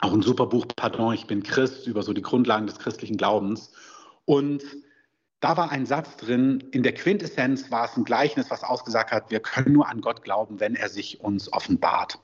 Auch 0.00 0.12
ein 0.12 0.22
super 0.22 0.46
Buch, 0.46 0.66
Pardon, 0.74 1.12
ich 1.12 1.26
bin 1.26 1.42
Christ, 1.42 1.86
über 1.86 2.02
so 2.02 2.12
die 2.12 2.22
Grundlagen 2.22 2.66
des 2.66 2.78
christlichen 2.78 3.16
Glaubens. 3.16 3.72
Und 4.24 4.62
da 5.40 5.56
war 5.56 5.70
ein 5.70 5.86
Satz 5.86 6.16
drin, 6.16 6.64
in 6.72 6.82
der 6.82 6.94
Quintessenz 6.94 7.70
war 7.70 7.84
es 7.84 7.96
ein 7.96 8.04
Gleichnis, 8.04 8.50
was 8.50 8.64
ausgesagt 8.64 9.12
hat, 9.12 9.30
wir 9.30 9.40
können 9.40 9.72
nur 9.72 9.88
an 9.88 10.00
Gott 10.00 10.22
glauben, 10.22 10.60
wenn 10.60 10.74
er 10.74 10.88
sich 10.88 11.20
uns 11.20 11.52
offenbart. 11.52 12.18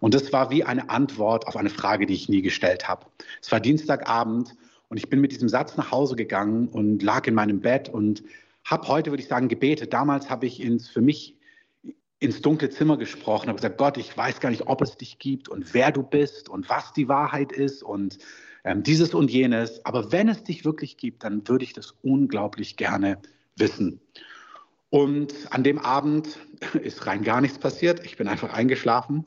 Und 0.00 0.14
das 0.14 0.32
war 0.32 0.50
wie 0.50 0.64
eine 0.64 0.90
Antwort 0.90 1.46
auf 1.46 1.56
eine 1.56 1.70
Frage, 1.70 2.06
die 2.06 2.14
ich 2.14 2.28
nie 2.28 2.42
gestellt 2.42 2.88
habe. 2.88 3.06
Es 3.40 3.50
war 3.50 3.60
Dienstagabend 3.60 4.54
und 4.88 4.96
ich 4.96 5.08
bin 5.08 5.20
mit 5.20 5.32
diesem 5.32 5.48
Satz 5.48 5.76
nach 5.76 5.90
Hause 5.90 6.16
gegangen 6.16 6.68
und 6.68 7.02
lag 7.02 7.26
in 7.26 7.34
meinem 7.34 7.60
Bett 7.60 7.88
und 7.88 8.22
habe 8.64 8.88
heute, 8.88 9.10
würde 9.10 9.22
ich 9.22 9.28
sagen, 9.28 9.48
gebetet. 9.48 9.92
Damals 9.92 10.30
habe 10.30 10.46
ich 10.46 10.60
ins, 10.60 10.88
für 10.88 11.00
mich 11.00 11.36
ins 12.18 12.40
dunkle 12.40 12.70
Zimmer 12.70 12.96
gesprochen, 12.96 13.48
habe 13.48 13.56
gesagt, 13.56 13.78
Gott, 13.78 13.98
ich 13.98 14.16
weiß 14.16 14.40
gar 14.40 14.50
nicht, 14.50 14.66
ob 14.66 14.80
es 14.80 14.96
dich 14.96 15.18
gibt 15.18 15.48
und 15.48 15.74
wer 15.74 15.92
du 15.92 16.02
bist 16.02 16.48
und 16.48 16.68
was 16.68 16.92
die 16.92 17.08
Wahrheit 17.08 17.52
ist 17.52 17.82
und 17.82 18.18
ähm, 18.64 18.82
dieses 18.82 19.14
und 19.14 19.30
jenes. 19.30 19.84
Aber 19.84 20.10
wenn 20.10 20.28
es 20.28 20.42
dich 20.42 20.64
wirklich 20.64 20.96
gibt, 20.96 21.24
dann 21.24 21.46
würde 21.48 21.64
ich 21.64 21.74
das 21.74 21.94
unglaublich 22.02 22.76
gerne 22.76 23.18
wissen. 23.56 24.00
Und 24.90 25.34
an 25.50 25.64
dem 25.64 25.78
Abend 25.78 26.38
ist 26.82 27.06
rein 27.06 27.22
gar 27.22 27.40
nichts 27.40 27.58
passiert. 27.58 28.04
Ich 28.06 28.16
bin 28.16 28.28
einfach 28.28 28.52
eingeschlafen. 28.52 29.24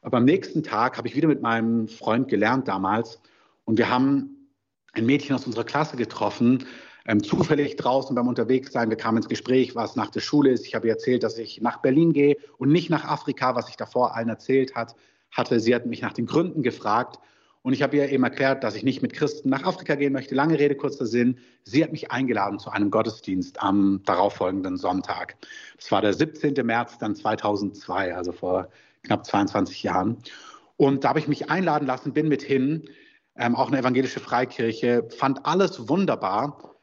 Aber 0.00 0.16
am 0.16 0.24
nächsten 0.24 0.64
Tag 0.64 0.98
habe 0.98 1.06
ich 1.06 1.14
wieder 1.14 1.28
mit 1.28 1.42
meinem 1.42 1.86
Freund 1.86 2.28
gelernt 2.28 2.66
damals. 2.66 3.20
Und 3.64 3.78
wir 3.78 3.88
haben 3.88 4.41
ein 4.92 5.06
Mädchen 5.06 5.34
aus 5.34 5.46
unserer 5.46 5.64
Klasse 5.64 5.96
getroffen, 5.96 6.66
ähm, 7.06 7.22
zufällig 7.22 7.76
draußen 7.76 8.14
beim 8.14 8.28
Unterwegssein. 8.28 8.90
Wir 8.90 8.96
kamen 8.96 9.18
ins 9.18 9.28
Gespräch, 9.28 9.74
was 9.74 9.96
nach 9.96 10.10
der 10.10 10.20
Schule 10.20 10.50
ist. 10.50 10.66
Ich 10.66 10.74
habe 10.74 10.86
ihr 10.86 10.92
erzählt, 10.92 11.22
dass 11.22 11.38
ich 11.38 11.60
nach 11.60 11.78
Berlin 11.78 12.12
gehe 12.12 12.36
und 12.58 12.70
nicht 12.70 12.90
nach 12.90 13.04
Afrika, 13.04 13.56
was 13.56 13.68
ich 13.68 13.76
davor 13.76 14.14
allen 14.14 14.28
erzählt 14.28 14.76
hat, 14.76 14.94
hatte. 15.30 15.58
Sie 15.58 15.74
hat 15.74 15.86
mich 15.86 16.02
nach 16.02 16.12
den 16.12 16.26
Gründen 16.26 16.62
gefragt. 16.62 17.18
Und 17.62 17.72
ich 17.72 17.82
habe 17.82 17.96
ihr 17.96 18.10
eben 18.10 18.24
erklärt, 18.24 18.64
dass 18.64 18.74
ich 18.74 18.82
nicht 18.82 19.02
mit 19.02 19.12
Christen 19.12 19.48
nach 19.48 19.62
Afrika 19.62 19.94
gehen 19.94 20.12
möchte. 20.12 20.34
Lange 20.34 20.58
Rede, 20.58 20.74
kurzer 20.74 21.06
Sinn. 21.06 21.38
Sie 21.62 21.82
hat 21.82 21.92
mich 21.92 22.10
eingeladen 22.10 22.58
zu 22.58 22.70
einem 22.70 22.90
Gottesdienst 22.90 23.62
am 23.62 24.00
darauffolgenden 24.04 24.76
Sonntag. 24.76 25.36
Das 25.76 25.90
war 25.92 26.00
der 26.00 26.12
17. 26.12 26.54
März 26.66 26.98
dann 26.98 27.14
2002, 27.14 28.16
also 28.16 28.32
vor 28.32 28.68
knapp 29.04 29.24
22 29.24 29.84
Jahren. 29.84 30.16
Und 30.76 31.04
da 31.04 31.10
habe 31.10 31.20
ich 31.20 31.28
mich 31.28 31.50
einladen 31.50 31.86
lassen, 31.86 32.12
bin 32.12 32.28
mit 32.28 32.42
hin, 32.42 32.88
ähm, 33.36 33.56
auch 33.56 33.68
eine 33.68 33.78
evangelische 33.78 34.20
Freikirche, 34.20 35.08
fand 35.16 35.44
alles 35.46 35.88
wunderbar, 35.88 36.76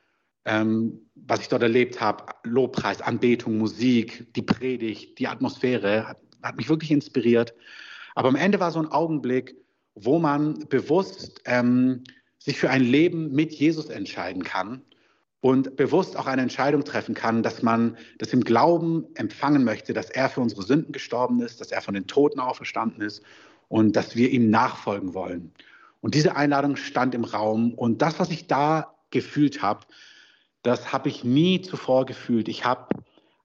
ähm, 0.46 1.10
was 1.16 1.42
ich 1.42 1.50
dort 1.50 1.62
erlebt 1.62 2.02
habe. 2.02 2.26
Lobpreis, 2.44 3.02
Anbetung, 3.02 3.58
Musik, 3.58 4.34
die 4.34 4.42
Predigt, 4.42 5.20
die 5.20 5.28
Atmosphäre, 5.28 6.08
hat, 6.08 6.18
hat 6.42 6.58
mich 6.58 6.70
wirklich 6.70 6.92
inspiriert. 6.92 7.54
Aber 8.16 8.30
am 8.30 8.36
Ende 8.36 8.60
war 8.60 8.72
so 8.72 8.80
ein 8.80 8.92
Augenblick, 8.92 9.56
wo 9.96 10.20
man 10.20 10.68
bewusst 10.70 11.42
ähm, 11.46 12.04
sich 12.38 12.58
für 12.58 12.70
ein 12.70 12.84
Leben 12.84 13.32
mit 13.34 13.54
Jesus 13.54 13.90
entscheiden 13.90 14.44
kann 14.44 14.82
und 15.42 15.76
bewusst 15.76 16.18
auch 16.18 16.26
eine 16.28 16.42
Entscheidung 16.42 16.84
treffen 16.84 17.16
kann, 17.16 17.44
dass 17.44 17.62
man 17.64 17.98
das 18.18 18.34
im 18.34 18.44
Glauben 18.44 19.06
empfangen 19.16 19.64
möchte, 19.64 19.94
dass 19.94 20.10
er 20.10 20.30
für 20.30 20.42
unsere 20.42 20.64
Sünden 20.64 20.92
gestorben 20.92 21.42
ist, 21.42 21.62
dass 21.62 21.72
er 21.72 21.82
von 21.82 21.94
den 21.94 22.08
Toten 22.08 22.40
auferstanden 22.40 23.02
ist 23.02 23.24
und 23.68 23.96
dass 23.96 24.16
wir 24.16 24.30
ihm 24.32 24.50
nachfolgen 24.50 25.14
wollen. 25.14 25.54
Und 26.02 26.16
diese 26.16 26.36
Einladung 26.36 26.76
stand 26.76 27.14
im 27.14 27.24
Raum 27.24 27.74
und 27.74 28.02
das, 28.02 28.20
was 28.20 28.30
ich 28.30 28.48
da 28.48 28.96
gefühlt 29.10 29.62
habe, 29.62 29.86
das 30.64 30.94
habe 30.94 31.10
ich 31.10 31.24
nie 31.24 31.62
zuvor 31.62 32.06
gefühlt. 32.06 32.48
Ich 32.48 32.66
habe 32.66 32.88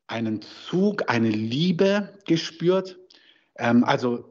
einen 0.07 0.41
Zug, 0.43 1.09
eine 1.09 1.31
Liebe 1.31 2.19
gespürt. 2.27 2.99
Ähm, 3.57 3.85
also 3.85 4.29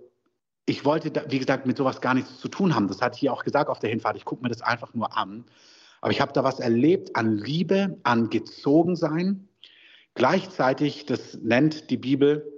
ich 0.66 0.86
wollte, 0.86 1.12
da, 1.12 1.24
wie 1.30 1.40
gesagt, 1.40 1.66
mit 1.66 1.78
sowas 1.78 2.02
gar 2.02 2.14
nichts 2.14 2.40
zu 2.40 2.48
tun 2.48 2.76
haben. 2.76 2.88
Das 2.88 3.02
hatte 3.02 3.16
ich 3.16 3.22
hier 3.22 3.34
auch 3.34 3.44
gesagt 3.44 3.70
auf 3.70 3.80
der 3.80 3.90
Hinfahrt. 3.90 4.16
Ich 4.16 4.26
gucke 4.26 4.44
mir 4.44 4.50
das 4.50 4.62
einfach 4.62 4.94
nur 4.94 5.18
an. 5.18 5.46
Aber 6.02 6.12
ich 6.12 6.22
habe 6.22 6.34
da 6.34 6.44
was 6.44 6.60
erlebt 6.60 7.16
an 7.16 7.38
Liebe, 7.38 7.98
an 8.04 8.30
Gezogensein. 8.30 9.48
Gleichzeitig, 10.16 11.06
das 11.06 11.38
nennt 11.42 11.90
die 11.90 11.98
Bibel 11.98 12.52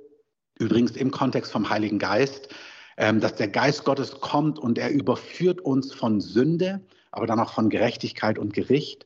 übrigens 0.60 0.92
im 0.92 1.12
Kontext 1.12 1.52
vom 1.52 1.70
Heiligen 1.70 2.00
Geist, 2.00 2.50
dass 2.98 3.36
der 3.36 3.50
Geist 3.50 3.84
Gottes 3.84 4.20
kommt 4.22 4.58
und 4.58 4.78
er 4.78 4.90
überführt 4.90 5.62
uns 5.62 5.94
von 5.94 6.22
Sünde, 6.22 6.82
aber 7.12 7.28
dann 7.28 7.40
auch 7.40 7.54
von 7.54 7.70
Gerechtigkeit 7.70 8.40
und 8.40 8.54
Gericht. 8.54 9.06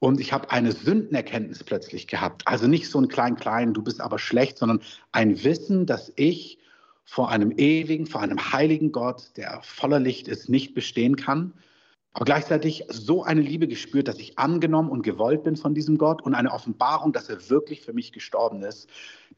Und 0.00 0.20
ich 0.20 0.32
habe 0.32 0.50
eine 0.50 0.70
Sündenerkenntnis 0.72 1.64
plötzlich 1.64 2.06
gehabt. 2.06 2.46
Also 2.46 2.68
nicht 2.68 2.88
so 2.88 3.00
ein 3.00 3.08
klein-klein, 3.08 3.74
du 3.74 3.82
bist 3.82 4.00
aber 4.00 4.18
schlecht, 4.18 4.58
sondern 4.58 4.80
ein 5.10 5.42
Wissen, 5.42 5.86
dass 5.86 6.12
ich 6.14 6.58
vor 7.04 7.30
einem 7.30 7.52
ewigen, 7.56 8.06
vor 8.06 8.20
einem 8.20 8.52
heiligen 8.52 8.92
Gott, 8.92 9.30
der 9.36 9.60
voller 9.62 9.98
Licht 9.98 10.28
ist, 10.28 10.48
nicht 10.48 10.74
bestehen 10.74 11.16
kann. 11.16 11.52
Aber 12.18 12.24
gleichzeitig 12.24 12.82
so 12.88 13.22
eine 13.22 13.42
Liebe 13.42 13.68
gespürt, 13.68 14.08
dass 14.08 14.18
ich 14.18 14.40
angenommen 14.40 14.90
und 14.90 15.02
gewollt 15.02 15.44
bin 15.44 15.54
von 15.54 15.72
diesem 15.72 15.98
Gott 15.98 16.20
und 16.20 16.34
eine 16.34 16.52
Offenbarung, 16.52 17.12
dass 17.12 17.28
er 17.28 17.48
wirklich 17.48 17.80
für 17.80 17.92
mich 17.92 18.10
gestorben 18.10 18.64
ist. 18.64 18.88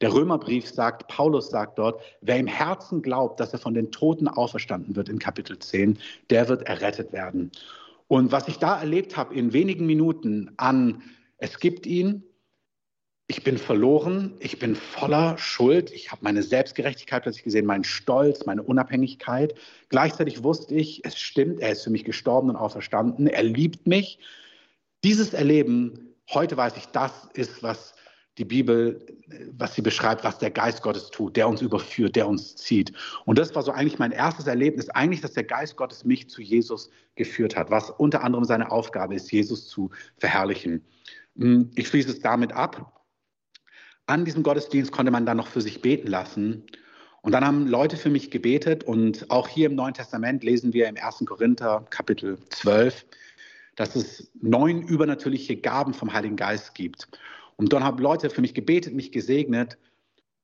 Der 0.01 0.11
Römerbrief 0.11 0.67
sagt, 0.67 1.07
Paulus 1.07 1.51
sagt 1.51 1.77
dort, 1.77 2.01
wer 2.21 2.37
im 2.37 2.47
Herzen 2.47 3.03
glaubt, 3.03 3.39
dass 3.39 3.53
er 3.53 3.59
von 3.59 3.75
den 3.75 3.91
Toten 3.91 4.27
auferstanden 4.27 4.95
wird 4.95 5.09
in 5.09 5.19
Kapitel 5.19 5.59
10, 5.59 5.99
der 6.31 6.49
wird 6.49 6.63
errettet 6.63 7.13
werden. 7.13 7.51
Und 8.07 8.31
was 8.31 8.47
ich 8.47 8.57
da 8.57 8.79
erlebt 8.79 9.15
habe 9.15 9.35
in 9.35 9.53
wenigen 9.53 9.85
Minuten 9.85 10.49
an, 10.57 11.03
es 11.37 11.59
gibt 11.59 11.85
ihn, 11.85 12.23
ich 13.31 13.45
bin 13.45 13.57
verloren, 13.57 14.33
ich 14.41 14.59
bin 14.59 14.75
voller 14.75 15.37
Schuld, 15.37 15.89
ich 15.93 16.11
habe 16.11 16.21
meine 16.21 16.43
Selbstgerechtigkeit 16.43 17.23
plötzlich 17.23 17.45
gesehen, 17.45 17.65
meinen 17.65 17.85
Stolz, 17.85 18.45
meine 18.45 18.61
Unabhängigkeit. 18.61 19.55
Gleichzeitig 19.87 20.43
wusste 20.43 20.75
ich, 20.75 21.05
es 21.05 21.17
stimmt, 21.17 21.61
er 21.61 21.71
ist 21.71 21.85
für 21.85 21.91
mich 21.91 22.03
gestorben 22.03 22.49
und 22.49 22.57
auferstanden, 22.57 23.27
er 23.27 23.43
liebt 23.43 23.87
mich. 23.87 24.19
Dieses 25.05 25.33
Erleben, 25.33 26.13
heute 26.29 26.57
weiß 26.57 26.75
ich, 26.75 26.87
das 26.87 27.29
ist, 27.33 27.63
was 27.63 27.95
die 28.37 28.43
Bibel, 28.43 28.99
was 29.57 29.75
sie 29.75 29.81
beschreibt, 29.81 30.25
was 30.25 30.37
der 30.37 30.51
Geist 30.51 30.81
Gottes 30.81 31.09
tut, 31.09 31.37
der 31.37 31.47
uns 31.47 31.61
überführt, 31.61 32.17
der 32.17 32.27
uns 32.27 32.57
zieht. 32.57 32.91
Und 33.23 33.37
das 33.37 33.55
war 33.55 33.63
so 33.63 33.71
eigentlich 33.71 33.97
mein 33.97 34.11
erstes 34.11 34.47
Erlebnis, 34.47 34.89
eigentlich, 34.89 35.21
dass 35.21 35.31
der 35.31 35.45
Geist 35.45 35.77
Gottes 35.77 36.03
mich 36.03 36.29
zu 36.29 36.41
Jesus 36.41 36.89
geführt 37.15 37.55
hat, 37.55 37.71
was 37.71 37.91
unter 37.91 38.25
anderem 38.25 38.43
seine 38.43 38.69
Aufgabe 38.71 39.15
ist, 39.15 39.31
Jesus 39.31 39.69
zu 39.69 39.89
verherrlichen. 40.17 40.83
Hm, 41.37 41.71
ich 41.75 41.87
schließe 41.87 42.09
es 42.09 42.19
damit 42.19 42.51
ab 42.51 42.97
an 44.11 44.25
diesem 44.25 44.43
Gottesdienst 44.43 44.91
konnte 44.91 45.11
man 45.11 45.25
dann 45.25 45.37
noch 45.37 45.47
für 45.47 45.61
sich 45.61 45.81
beten 45.81 46.07
lassen. 46.07 46.63
Und 47.21 47.31
dann 47.33 47.45
haben 47.45 47.67
Leute 47.67 47.97
für 47.97 48.09
mich 48.09 48.31
gebetet 48.31 48.83
und 48.83 49.29
auch 49.29 49.47
hier 49.47 49.67
im 49.67 49.75
Neuen 49.75 49.93
Testament 49.93 50.43
lesen 50.43 50.73
wir 50.73 50.87
im 50.87 50.95
1. 50.97 51.23
Korinther 51.25 51.85
Kapitel 51.89 52.37
12, 52.49 53.05
dass 53.75 53.95
es 53.95 54.31
neun 54.41 54.81
übernatürliche 54.81 55.55
Gaben 55.55 55.93
vom 55.93 56.11
Heiligen 56.13 56.35
Geist 56.35 56.73
gibt. 56.73 57.07
Und 57.57 57.73
dann 57.73 57.83
haben 57.83 57.99
Leute 57.99 58.29
für 58.29 58.41
mich 58.41 58.53
gebetet, 58.53 58.93
mich 58.93 59.11
gesegnet. 59.11 59.77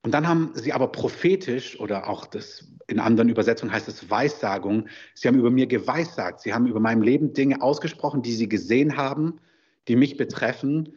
Und 0.03 0.13
dann 0.13 0.27
haben 0.27 0.51
sie 0.53 0.71
aber 0.71 0.91
prophetisch 0.91 1.79
oder 1.79 2.07
auch 2.07 2.27
das 2.27 2.67
in 2.87 2.99
anderen 2.99 3.27
Übersetzungen 3.27 3.73
heißt 3.73 3.89
es 3.89 4.09
Weissagung. 4.09 4.87
Sie 5.13 5.27
haben 5.27 5.37
über 5.37 5.51
mir 5.51 5.67
geweissagt. 5.67 6.41
Sie 6.41 6.53
haben 6.53 6.67
über 6.67 6.79
meinem 6.79 7.01
Leben 7.01 7.33
Dinge 7.33 7.61
ausgesprochen, 7.61 8.21
die 8.21 8.33
sie 8.33 8.47
gesehen 8.47 8.95
haben, 8.95 9.39
die 9.87 9.97
mich 9.97 10.15
betreffen, 10.15 10.93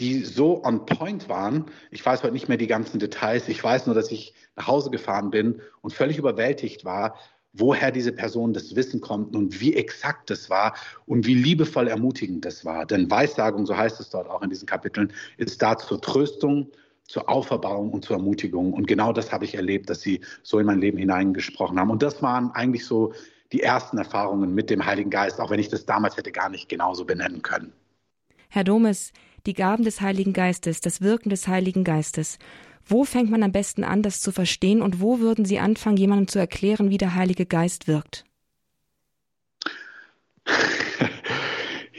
die 0.00 0.24
so 0.24 0.64
on 0.64 0.86
point 0.86 1.28
waren. 1.28 1.66
Ich 1.90 2.04
weiß 2.04 2.22
heute 2.22 2.32
nicht 2.32 2.48
mehr 2.48 2.56
die 2.56 2.66
ganzen 2.66 2.98
Details. 2.98 3.48
Ich 3.48 3.62
weiß 3.62 3.86
nur, 3.86 3.94
dass 3.94 4.10
ich 4.10 4.34
nach 4.56 4.66
Hause 4.66 4.90
gefahren 4.90 5.30
bin 5.30 5.60
und 5.82 5.92
völlig 5.92 6.16
überwältigt 6.16 6.84
war, 6.84 7.14
woher 7.52 7.90
diese 7.90 8.12
Personen 8.12 8.54
das 8.54 8.74
Wissen 8.76 9.00
konnten 9.00 9.36
und 9.36 9.60
wie 9.60 9.76
exakt 9.76 10.30
das 10.30 10.48
war 10.48 10.74
und 11.06 11.26
wie 11.26 11.34
liebevoll 11.34 11.88
ermutigend 11.88 12.44
das 12.44 12.64
war. 12.64 12.86
Denn 12.86 13.10
Weissagung, 13.10 13.66
so 13.66 13.76
heißt 13.76 14.00
es 14.00 14.08
dort 14.08 14.28
auch 14.28 14.42
in 14.42 14.50
diesen 14.50 14.66
Kapiteln, 14.66 15.12
ist 15.36 15.60
da 15.60 15.76
zur 15.76 16.00
Tröstung, 16.00 16.70
zur 17.04 17.28
Auferbauung 17.28 17.90
und 17.90 18.04
zur 18.04 18.16
Ermutigung. 18.16 18.72
Und 18.72 18.86
genau 18.86 19.12
das 19.12 19.32
habe 19.32 19.44
ich 19.44 19.54
erlebt, 19.54 19.90
dass 19.90 20.00
sie 20.00 20.20
so 20.42 20.58
in 20.58 20.66
mein 20.66 20.80
Leben 20.80 20.96
hineingesprochen 20.96 21.78
haben. 21.78 21.90
Und 21.90 22.02
das 22.02 22.22
waren 22.22 22.52
eigentlich 22.52 22.86
so 22.86 23.12
die 23.52 23.62
ersten 23.62 23.98
Erfahrungen 23.98 24.54
mit 24.54 24.70
dem 24.70 24.86
Heiligen 24.86 25.10
Geist, 25.10 25.40
auch 25.40 25.50
wenn 25.50 25.60
ich 25.60 25.68
das 25.68 25.84
damals 25.84 26.16
hätte 26.16 26.30
gar 26.32 26.48
nicht 26.48 26.68
genauso 26.68 27.04
benennen 27.04 27.42
können. 27.42 27.72
Herr 28.48 28.64
Domes, 28.64 29.12
die 29.46 29.54
Gaben 29.54 29.84
des 29.84 30.00
Heiligen 30.00 30.32
Geistes, 30.32 30.80
das 30.80 31.00
Wirken 31.00 31.30
des 31.30 31.48
Heiligen 31.48 31.84
Geistes. 31.84 32.38
Wo 32.84 33.04
fängt 33.04 33.30
man 33.30 33.42
am 33.42 33.52
besten 33.52 33.84
an, 33.84 34.02
das 34.02 34.20
zu 34.20 34.32
verstehen 34.32 34.82
und 34.82 35.00
wo 35.00 35.20
würden 35.20 35.44
Sie 35.44 35.58
anfangen, 35.58 35.96
jemandem 35.96 36.28
zu 36.28 36.38
erklären, 36.38 36.90
wie 36.90 36.98
der 36.98 37.14
Heilige 37.14 37.46
Geist 37.46 37.88
wirkt? 37.88 38.24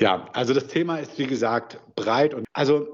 Ja, 0.02 0.28
also 0.34 0.56
das 0.56 0.66
Thema 0.66 0.98
ist 0.98 1.20
wie 1.20 1.28
gesagt 1.28 1.80
breit 1.96 2.34
und 2.34 2.48
also 2.54 2.88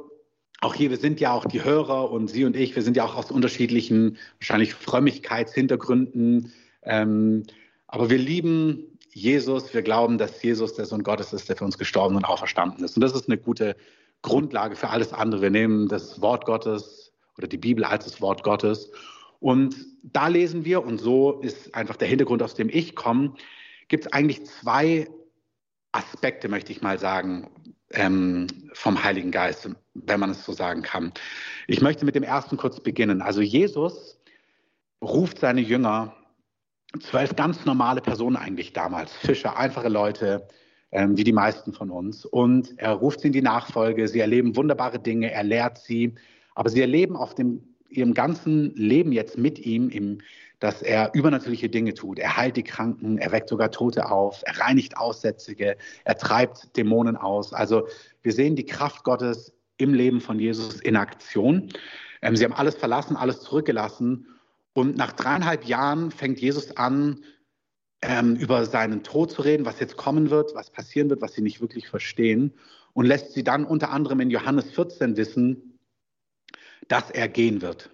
auch 0.60 0.76
hier, 0.76 0.90
wir 0.90 0.98
sind 0.98 1.22
ja 1.22 1.32
auch 1.32 1.46
die 1.46 1.64
Hörer 1.64 2.12
und 2.12 2.30
Sie 2.30 2.44
und 2.44 2.58
ich, 2.58 2.76
wir 2.76 2.84
sind 2.84 2.98
ja 2.98 3.06
auch 3.06 3.16
aus 3.16 3.32
unterschiedlichen, 3.32 4.18
wahrscheinlich 4.40 4.74
Frömmigkeitshintergründen. 4.74 6.52
Ähm, 6.84 7.44
aber 7.88 8.10
wir 8.10 8.18
lieben 8.18 9.00
Jesus, 9.14 9.74
wir 9.74 9.84
glauben, 9.84 10.18
dass 10.18 10.44
Jesus 10.44 10.74
der 10.74 10.86
Sohn 10.86 11.04
Gottes 11.04 11.32
ist, 11.32 11.48
der 11.48 11.56
für 11.56 11.64
uns 11.64 11.78
gestorben 11.78 12.18
und 12.18 12.26
auferstanden 12.26 12.84
ist. 12.84 12.98
Und 12.98 13.02
das 13.02 13.14
ist 13.14 13.30
eine 13.30 13.38
gute 13.38 13.78
Grundlage 14.22 14.76
für 14.76 14.90
alles 14.90 15.14
andere. 15.14 15.42
Wir 15.42 15.50
nehmen 15.50 15.88
das 15.88 16.22
Wort 16.22 16.46
Gottes 16.46 17.14
oder 17.38 17.48
die 17.48 17.58
Bibel 17.58 17.84
als 17.84 18.06
das 18.06 18.22
Wort 18.22 18.44
Gottes. 18.44 18.92
Und 19.40 19.76
da 20.04 20.28
lesen 20.28 20.66
wir, 20.66 20.84
und 20.84 20.98
so 20.98 21.40
ist 21.42 21.76
einfach 21.76 21.96
der 21.96 22.08
Hintergrund, 22.08 22.42
aus 22.42 22.56
dem 22.56 22.70
ich 22.70 22.96
komme, 22.96 23.34
gibt 23.88 24.06
es 24.06 24.14
eigentlich 24.14 24.46
zwei 24.46 25.08
Aspekte, 25.92 26.50
möchte 26.50 26.72
ich 26.72 26.82
mal 26.82 27.00
sagen, 27.00 27.50
ähm, 27.92 28.48
vom 28.74 29.04
Heiligen 29.04 29.32
Geist, 29.32 29.70
wenn 29.94 30.20
man 30.20 30.32
es 30.32 30.44
so 30.44 30.54
sagen 30.54 30.82
kann. 30.82 31.14
Ich 31.68 31.82
möchte 31.82 32.06
mit 32.06 32.16
dem 32.16 32.24
ersten 32.24 32.58
kurz 32.58 32.80
beginnen. 32.80 33.22
Also 33.22 33.42
Jesus 33.42 34.20
ruft 35.02 35.40
seine 35.40 35.62
Jünger, 35.62 36.14
zwölf 37.00 37.36
ganz 37.36 37.66
normale 37.66 38.02
Personen 38.02 38.36
eigentlich 38.36 38.74
damals, 38.74 39.14
Fischer, 39.14 39.58
einfache 39.58 39.90
Leute, 39.90 40.48
ähm, 40.92 41.18
wie 41.18 41.24
die 41.24 41.34
meisten 41.34 41.74
von 41.74 41.90
uns. 41.90 42.26
Und 42.26 42.78
er 42.78 42.94
ruft 42.94 43.22
sie 43.22 43.28
in 43.28 43.34
die 43.34 43.42
Nachfolge, 43.42 44.08
sie 44.08 44.20
erleben 44.20 44.56
wunderbare 44.56 45.00
Dinge, 45.00 45.32
er 45.32 45.44
lehrt 45.44 45.78
sie, 45.78 46.16
aber 46.56 46.70
sie 46.70 46.82
erleben 46.82 47.16
auf 47.16 47.36
dem, 47.36 47.64
ihrem 47.90 48.14
ganzen 48.14 48.74
Leben 48.76 49.12
jetzt 49.12 49.38
mit 49.38 49.60
ihm 49.60 49.90
im 49.90 50.20
dass 50.60 50.82
er 50.82 51.14
übernatürliche 51.14 51.70
Dinge 51.70 51.94
tut. 51.94 52.20
Er 52.20 52.36
heilt 52.36 52.58
die 52.58 52.64
Kranken, 52.64 53.18
er 53.18 53.32
weckt 53.32 53.50
sogar 53.50 53.72
Tote 53.72 54.10
auf, 54.10 54.42
er 54.46 54.60
reinigt 54.60 54.98
Aussätzige, 54.98 55.78
er 56.04 56.18
treibt 56.18 56.76
Dämonen 56.76 57.16
aus. 57.16 57.54
Also 57.54 57.88
wir 58.24 58.34
sehen 58.34 58.56
die 58.56 58.66
Kraft 58.66 59.04
Gottes 59.04 59.54
im 59.78 59.94
Leben 59.94 60.20
von 60.20 60.40
Jesus 60.40 60.82
in 60.82 60.96
Aktion. 60.96 61.70
Ähm, 62.22 62.36
sie 62.36 62.44
haben 62.44 62.54
alles 62.54 62.76
verlassen, 62.76 63.16
alles 63.16 63.42
zurückgelassen. 63.42 64.28
Und 64.74 64.98
nach 64.98 65.14
dreieinhalb 65.14 65.66
Jahren 65.66 66.12
fängt 66.12 66.40
Jesus 66.40 66.76
an, 66.78 67.24
ähm, 68.02 68.36
über 68.36 68.66
seinen 68.66 69.04
Tod 69.04 69.32
zu 69.32 69.42
reden, 69.42 69.66
was 69.66 69.80
jetzt 69.80 69.98
kommen 69.98 70.30
wird, 70.30 70.56
was 70.56 70.70
passieren 70.70 71.10
wird, 71.10 71.22
was 71.22 71.34
sie 71.34 71.42
nicht 71.42 71.62
wirklich 71.62 71.88
verstehen. 71.88 72.54
Und 72.94 73.06
lässt 73.06 73.34
sie 73.34 73.44
dann 73.44 73.66
unter 73.66 73.92
anderem 73.92 74.20
in 74.20 74.32
Johannes 74.32 74.72
14 74.72 75.18
wissen, 75.18 75.80
dass 76.88 77.12
er 77.12 77.28
gehen 77.28 77.62
wird. 77.62 77.92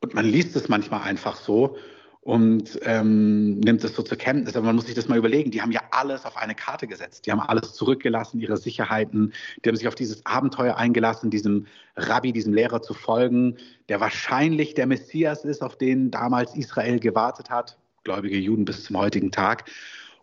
Und 0.00 0.14
man 0.14 0.24
liest 0.24 0.56
es 0.56 0.68
manchmal 0.68 1.02
einfach 1.02 1.36
so 1.36 1.76
und 2.22 2.78
ähm, 2.82 3.58
nimmt 3.60 3.82
es 3.82 3.94
so 3.94 4.02
zur 4.02 4.16
Kenntnis. 4.16 4.56
Aber 4.56 4.66
man 4.66 4.76
muss 4.76 4.86
sich 4.86 4.94
das 4.94 5.08
mal 5.08 5.18
überlegen. 5.18 5.50
Die 5.50 5.60
haben 5.60 5.72
ja 5.72 5.80
alles 5.90 6.24
auf 6.24 6.36
eine 6.36 6.54
Karte 6.54 6.86
gesetzt. 6.86 7.26
Die 7.26 7.32
haben 7.32 7.40
alles 7.40 7.74
zurückgelassen, 7.74 8.40
ihre 8.40 8.56
Sicherheiten. 8.56 9.32
Die 9.64 9.68
haben 9.68 9.76
sich 9.76 9.88
auf 9.88 9.94
dieses 9.94 10.24
Abenteuer 10.26 10.76
eingelassen, 10.76 11.30
diesem 11.30 11.66
Rabbi, 11.96 12.32
diesem 12.32 12.52
Lehrer 12.52 12.82
zu 12.82 12.94
folgen, 12.94 13.56
der 13.88 14.00
wahrscheinlich 14.00 14.74
der 14.74 14.86
Messias 14.86 15.44
ist, 15.44 15.62
auf 15.62 15.76
den 15.76 16.10
damals 16.10 16.54
Israel 16.54 17.00
gewartet 17.00 17.50
hat, 17.50 17.78
gläubige 18.04 18.38
Juden 18.38 18.64
bis 18.64 18.84
zum 18.84 18.96
heutigen 18.98 19.30
Tag. 19.30 19.70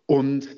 Und 0.06 0.48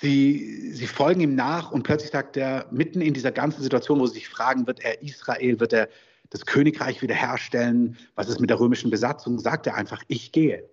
Sie, 0.00 0.72
sie, 0.72 0.86
folgen 0.86 1.20
ihm 1.20 1.34
nach 1.34 1.72
und 1.72 1.82
plötzlich 1.82 2.10
sagt 2.10 2.38
er, 2.38 2.66
mitten 2.70 3.02
in 3.02 3.12
dieser 3.12 3.32
ganzen 3.32 3.62
Situation, 3.62 4.00
wo 4.00 4.06
sie 4.06 4.14
sich 4.14 4.28
fragen, 4.30 4.66
wird 4.66 4.80
er 4.80 5.02
Israel, 5.02 5.60
wird 5.60 5.74
er 5.74 5.90
das 6.30 6.46
Königreich 6.46 7.02
wiederherstellen, 7.02 7.98
was 8.14 8.28
ist 8.28 8.40
mit 8.40 8.48
der 8.48 8.58
römischen 8.58 8.90
Besatzung, 8.90 9.38
sagt 9.38 9.66
er 9.66 9.74
einfach, 9.74 10.02
ich 10.08 10.32
gehe. 10.32 10.66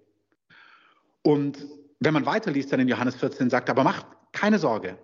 Und 1.24 1.66
wenn 2.00 2.14
man 2.14 2.26
weiterliest, 2.26 2.72
dann 2.72 2.80
in 2.80 2.88
Johannes 2.88 3.16
14 3.16 3.50
sagt 3.50 3.68
er, 3.68 3.74
aber 3.74 3.84
macht 3.84 4.06
keine 4.32 4.60
Sorge. 4.60 4.98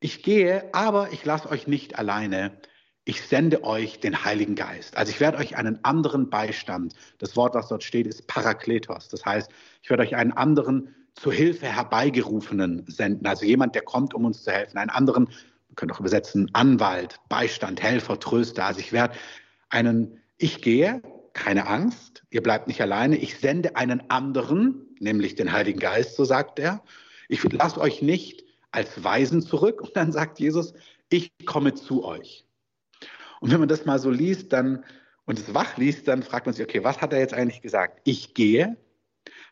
Ich 0.00 0.22
gehe, 0.22 0.68
aber 0.74 1.12
ich 1.12 1.24
lasse 1.24 1.48
euch 1.48 1.66
nicht 1.66 1.98
alleine. 1.98 2.60
Ich 3.04 3.22
sende 3.22 3.64
euch 3.64 4.00
den 4.00 4.24
Heiligen 4.24 4.54
Geist. 4.54 4.96
Also 4.96 5.10
ich 5.10 5.20
werde 5.20 5.38
euch 5.38 5.56
einen 5.56 5.82
anderen 5.84 6.28
Beistand. 6.30 6.94
Das 7.18 7.34
Wort, 7.36 7.54
was 7.54 7.68
dort 7.68 7.82
steht, 7.82 8.06
ist 8.06 8.26
Parakletos. 8.26 9.08
Das 9.08 9.24
heißt, 9.24 9.50
ich 9.82 9.90
werde 9.90 10.02
euch 10.02 10.14
einen 10.16 10.32
anderen 10.32 10.94
zur 11.14 11.32
Hilfe 11.32 11.66
herbeigerufenen 11.66 12.84
senden. 12.86 13.26
Also 13.26 13.44
jemand, 13.44 13.74
der 13.74 13.82
kommt, 13.82 14.14
um 14.14 14.24
uns 14.24 14.42
zu 14.44 14.52
helfen. 14.52 14.78
Einen 14.78 14.90
anderen, 14.90 15.28
wir 15.28 15.76
können 15.76 15.90
auch 15.92 16.00
übersetzen, 16.00 16.50
Anwalt, 16.52 17.20
Beistand, 17.28 17.82
Helfer, 17.82 18.18
Tröster. 18.18 18.66
Also 18.66 18.80
ich 18.80 18.92
werde 18.92 19.14
einen 19.70 20.20
Ich 20.36 20.62
gehe, 20.62 21.02
keine 21.32 21.66
Angst, 21.66 22.24
ihr 22.30 22.42
bleibt 22.42 22.66
nicht 22.66 22.80
alleine, 22.80 23.16
ich 23.16 23.38
sende 23.38 23.76
einen 23.76 24.08
anderen, 24.10 24.86
nämlich 24.98 25.34
den 25.34 25.52
Heiligen 25.52 25.78
Geist, 25.78 26.16
so 26.16 26.24
sagt 26.24 26.58
er. 26.58 26.82
Ich 27.28 27.42
lasse 27.52 27.80
euch 27.80 28.02
nicht 28.02 28.44
als 28.72 29.02
Weisen 29.02 29.42
zurück 29.42 29.80
und 29.80 29.96
dann 29.96 30.12
sagt 30.12 30.40
Jesus, 30.40 30.74
ich 31.08 31.32
komme 31.46 31.74
zu 31.74 32.04
euch. 32.04 32.44
Und 33.40 33.50
wenn 33.50 33.60
man 33.60 33.68
das 33.68 33.84
mal 33.84 33.98
so 33.98 34.10
liest, 34.10 34.52
dann 34.52 34.84
und 35.26 35.38
es 35.38 35.54
wach 35.54 35.76
liest, 35.76 36.08
dann 36.08 36.22
fragt 36.22 36.46
man 36.46 36.54
sich, 36.54 36.64
okay, 36.64 36.82
was 36.82 37.00
hat 37.00 37.12
er 37.12 37.20
jetzt 37.20 37.34
eigentlich 37.34 37.62
gesagt? 37.62 38.00
Ich 38.04 38.34
gehe, 38.34 38.76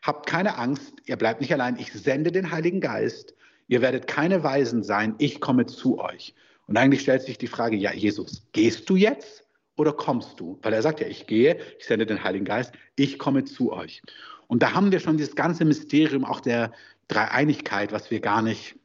habt 0.01 0.25
keine 0.27 0.57
Angst, 0.57 0.93
ihr 1.05 1.15
bleibt 1.15 1.41
nicht 1.41 1.53
allein, 1.53 1.77
ich 1.77 1.93
sende 1.93 2.31
den 2.31 2.51
Heiligen 2.51 2.81
Geist, 2.81 3.33
ihr 3.67 3.81
werdet 3.81 4.07
keine 4.07 4.43
Weisen 4.43 4.83
sein, 4.83 5.15
ich 5.19 5.39
komme 5.41 5.65
zu 5.67 5.99
euch. 5.99 6.33
Und 6.67 6.77
eigentlich 6.77 7.01
stellt 7.01 7.21
sich 7.21 7.37
die 7.37 7.47
Frage, 7.47 7.75
ja, 7.75 7.93
Jesus, 7.93 8.47
gehst 8.51 8.89
du 8.89 8.95
jetzt? 8.95 9.45
oder 9.79 9.93
kommst 9.93 10.39
du? 10.39 10.59
Weil 10.61 10.73
er 10.73 10.81
sagt 10.81 10.99
ja, 10.99 11.07
ich 11.07 11.25
gehe, 11.25 11.57
ich 11.79 11.85
sende 11.85 12.05
den 12.05 12.23
Heiligen 12.23 12.45
Geist, 12.45 12.73
ich 12.97 13.17
komme 13.17 13.45
zu 13.45 13.71
euch. 13.71 14.01
Und 14.47 14.61
da 14.61 14.73
haben 14.73 14.91
wir 14.91 14.99
schon 14.99 15.17
dieses 15.17 15.35
ganze 15.35 15.63
Mysterium 15.63 16.25
auch 16.25 16.41
der 16.41 16.73
Dreieinigkeit, 17.07 17.91
was 17.91 18.11
wir 18.11 18.19
gar 18.19 18.41
nicht 18.41 18.75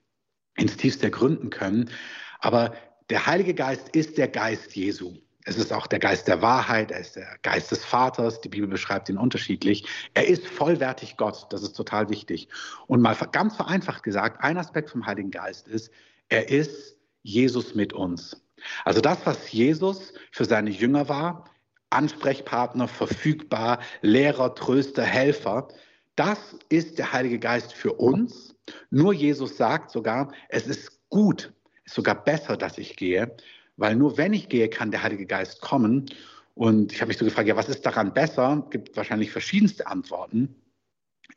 ins 0.57 0.77
Tiefste 0.77 1.07
ergründen 1.07 1.51
können. 1.51 1.91
Aber 2.39 2.75
der 3.11 3.27
Heilige 3.27 3.55
Geist 3.55 3.91
ist 3.91 4.19
der 4.19 4.29
Geist 4.29 4.75
Jesu. 4.75 5.15
Es 5.47 5.59
ist 5.59 5.73
auch 5.75 5.87
der 5.87 5.99
Geist 5.99 6.27
der 6.27 6.41
Wahrheit, 6.41 6.91
er 6.91 7.01
ist 7.01 7.17
der 7.17 7.39
Geist 7.43 7.71
des 7.71 7.85
Vaters, 7.85 8.41
die 8.41 8.49
Bibel 8.49 8.67
beschreibt 8.69 9.11
ihn 9.11 9.19
unterschiedlich. 9.19 9.87
Er 10.15 10.27
ist 10.27 10.47
vollwertig 10.47 11.19
Gott, 11.19 11.47
das 11.51 11.63
ist 11.63 11.75
total 11.75 12.09
wichtig. 12.09 12.49
Und 12.87 13.03
mal 13.03 13.15
ganz 13.31 13.57
vereinfacht 13.57 14.03
gesagt, 14.03 14.43
ein 14.43 14.57
Aspekt 14.57 14.89
vom 14.89 15.05
Heiligen 15.05 15.31
Geist 15.31 15.69
ist, 15.69 15.91
er 16.31 16.49
ist 16.49 16.97
Jesus 17.23 17.75
mit 17.75 17.93
uns. 17.93 18.43
Also 18.87 19.03
das, 19.03 19.19
was 19.27 19.53
Jesus 19.53 20.15
für 20.33 20.47
seine 20.47 20.71
Jünger 20.71 21.11
war, 21.11 21.45
Ansprechpartner, 21.91 22.89
verfügbar, 22.89 23.81
Lehrer, 24.01 24.55
Tröster, 24.55 25.05
Helfer, 25.05 25.69
das 26.17 26.57
ist 26.71 26.99
der 26.99 27.13
Heilige 27.13 27.39
Geist 27.39 27.75
für 27.75 27.93
uns. 27.93 28.55
Nur 28.91 29.13
Jesus 29.13 29.59
sagt 29.59 29.91
sogar, 29.91 30.33
es 30.49 30.67
ist 30.67 31.01
gut, 31.11 31.53
ist 31.85 31.95
sogar 31.95 32.23
besser, 32.23 32.57
dass 32.57 32.79
ich 32.79 32.97
gehe, 32.97 33.37
weil 33.77 33.97
nur 33.97 34.17
wenn 34.17 34.33
ich 34.33 34.49
gehe, 34.49 34.69
kann 34.69 34.91
der 34.91 35.03
Heilige 35.03 35.27
Geist 35.27 35.61
kommen. 35.61 36.07
Und 36.55 36.93
ich 36.93 37.01
habe 37.01 37.09
mich 37.09 37.19
so 37.19 37.25
gefragt, 37.25 37.49
ja, 37.49 37.57
was 37.57 37.69
ist 37.69 37.85
daran 37.85 38.15
besser? 38.15 38.63
Es 38.65 38.71
gibt 38.71 38.97
wahrscheinlich 38.97 39.31
verschiedenste 39.31 39.87
Antworten. 39.87 40.55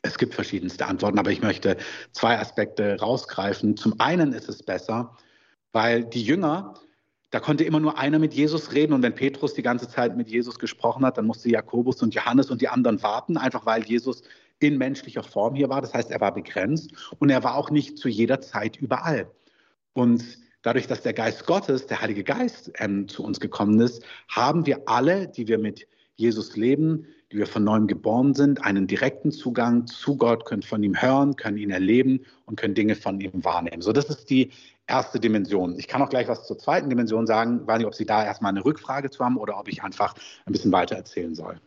Es 0.02 0.16
gibt 0.16 0.34
verschiedenste 0.34 0.86
Antworten, 0.86 1.18
aber 1.18 1.30
ich 1.30 1.42
möchte 1.42 1.76
zwei 2.12 2.38
Aspekte 2.38 3.00
rausgreifen. 3.00 3.76
Zum 3.76 3.98
einen 3.98 4.32
ist 4.32 4.48
es 4.48 4.62
besser, 4.62 5.16
weil 5.72 6.04
die 6.04 6.22
Jünger 6.22 6.74
da 7.30 7.40
konnte 7.40 7.64
immer 7.64 7.80
nur 7.80 7.98
einer 7.98 8.18
mit 8.18 8.32
Jesus 8.32 8.72
reden 8.72 8.94
und 8.94 9.02
wenn 9.02 9.14
Petrus 9.14 9.52
die 9.52 9.62
ganze 9.62 9.86
Zeit 9.88 10.16
mit 10.16 10.28
Jesus 10.28 10.58
gesprochen 10.58 11.04
hat, 11.04 11.18
dann 11.18 11.26
musste 11.26 11.50
Jakobus 11.50 12.02
und 12.02 12.14
Johannes 12.14 12.50
und 12.50 12.62
die 12.62 12.68
anderen 12.68 13.02
warten, 13.02 13.36
einfach 13.36 13.66
weil 13.66 13.84
Jesus 13.84 14.22
in 14.60 14.78
menschlicher 14.78 15.22
Form 15.22 15.54
hier 15.54 15.68
war. 15.68 15.82
Das 15.82 15.92
heißt, 15.92 16.10
er 16.10 16.20
war 16.20 16.32
begrenzt 16.32 16.90
und 17.18 17.28
er 17.28 17.44
war 17.44 17.56
auch 17.56 17.70
nicht 17.70 17.98
zu 17.98 18.08
jeder 18.08 18.40
Zeit 18.40 18.76
überall. 18.76 19.30
Und 19.98 20.38
dadurch, 20.62 20.86
dass 20.86 21.02
der 21.02 21.12
Geist 21.12 21.44
Gottes, 21.44 21.88
der 21.88 22.00
Heilige 22.00 22.22
Geist, 22.22 22.70
ähm, 22.78 23.08
zu 23.08 23.24
uns 23.24 23.40
gekommen 23.40 23.80
ist, 23.80 24.04
haben 24.28 24.64
wir 24.64 24.82
alle, 24.86 25.26
die 25.26 25.48
wir 25.48 25.58
mit 25.58 25.88
Jesus 26.14 26.54
leben, 26.56 27.06
die 27.32 27.38
wir 27.38 27.48
von 27.48 27.64
neuem 27.64 27.88
geboren 27.88 28.32
sind, 28.32 28.64
einen 28.64 28.86
direkten 28.86 29.32
Zugang 29.32 29.88
zu 29.88 30.16
Gott, 30.16 30.44
können 30.44 30.62
von 30.62 30.84
ihm 30.84 31.02
hören, 31.02 31.34
können 31.34 31.56
ihn 31.56 31.70
erleben 31.70 32.20
und 32.46 32.54
können 32.54 32.76
Dinge 32.76 32.94
von 32.94 33.20
ihm 33.20 33.44
wahrnehmen. 33.44 33.82
So, 33.82 33.92
das 33.92 34.04
ist 34.04 34.30
die 34.30 34.52
erste 34.88 35.20
Dimension. 35.20 35.78
Ich 35.78 35.86
kann 35.86 36.02
auch 36.02 36.08
gleich 36.08 36.28
was 36.28 36.46
zur 36.46 36.58
zweiten 36.58 36.88
Dimension 36.88 37.26
sagen. 37.26 37.60
Ich 37.62 37.66
weiß 37.66 37.78
nicht, 37.78 37.86
ob 37.86 37.94
Sie 37.94 38.06
da 38.06 38.24
erstmal 38.24 38.50
eine 38.50 38.64
Rückfrage 38.64 39.10
zu 39.10 39.24
haben 39.24 39.36
oder 39.36 39.58
ob 39.58 39.68
ich 39.68 39.82
einfach 39.82 40.14
ein 40.46 40.52
bisschen 40.52 40.72
weiter 40.72 40.96
erzählen 40.96 41.34
soll. 41.34 41.60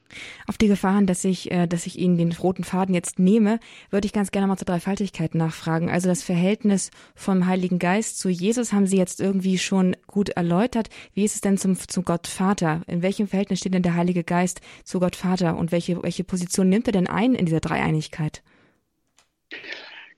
Auf 0.48 0.58
die 0.58 0.68
Gefahren, 0.68 1.06
dass 1.06 1.24
ich, 1.24 1.52
äh, 1.52 1.68
dass 1.68 1.86
ich 1.86 2.00
Ihnen 2.00 2.18
den 2.18 2.34
roten 2.34 2.64
Faden 2.64 2.96
jetzt 2.96 3.20
nehme, 3.20 3.60
würde 3.92 4.08
ich 4.08 4.14
ganz 4.14 4.32
gerne 4.32 4.48
mal 4.48 4.58
zur 4.58 4.66
Dreifaltigkeit 4.66 5.36
nachfragen. 5.36 5.90
Also 5.90 6.10
das 6.10 6.24
Verhältnis 6.24 6.90
vom 7.16 7.46
Heiligen 7.46 7.80
Geist 7.80 8.20
zu 8.20 8.30
Jesus 8.30 8.74
haben 8.74 8.88
Sie 8.88 8.98
jetzt 8.98 9.22
irgendwie 9.22 9.58
schon 9.58 9.96
gut 10.08 10.30
erläutert. 10.30 10.90
Wie 11.14 11.24
ist 11.24 11.36
es 11.36 11.42
denn 11.42 11.58
zum, 11.58 11.78
zu 11.78 12.02
Gott 12.02 12.28
Vater? 12.28 12.82
In 12.88 13.04
welchem 13.04 13.28
Verhältnis 13.28 13.60
steht 13.60 13.74
denn 13.74 13.84
der 13.84 13.96
Heilige 13.96 14.24
Geist 14.24 14.62
zu 14.84 15.00
Gott 15.00 15.16
Vater 15.16 15.58
und 15.58 15.72
welche, 15.72 16.02
welche 16.02 16.24
Position 16.24 16.70
nimmt 16.70 16.88
er 16.88 16.94
denn 16.94 17.08
ein 17.08 17.36
in 17.36 17.46
dieser 17.46 17.60
Dreieinigkeit? 17.60 18.42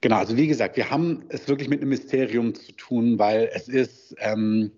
Genau, 0.04 0.18
also 0.18 0.36
wie 0.36 0.48
gesagt, 0.48 0.76
wir 0.76 0.90
haben 0.90 1.24
es 1.30 1.48
wirklich 1.48 1.70
mit 1.70 1.80
einem 1.80 1.88
Mysterium 1.88 2.54
zu 2.54 2.74
tun, 2.74 3.18
weil 3.20 3.50
es 3.54 3.70
ist 3.70 4.14
ähm, 4.20 4.70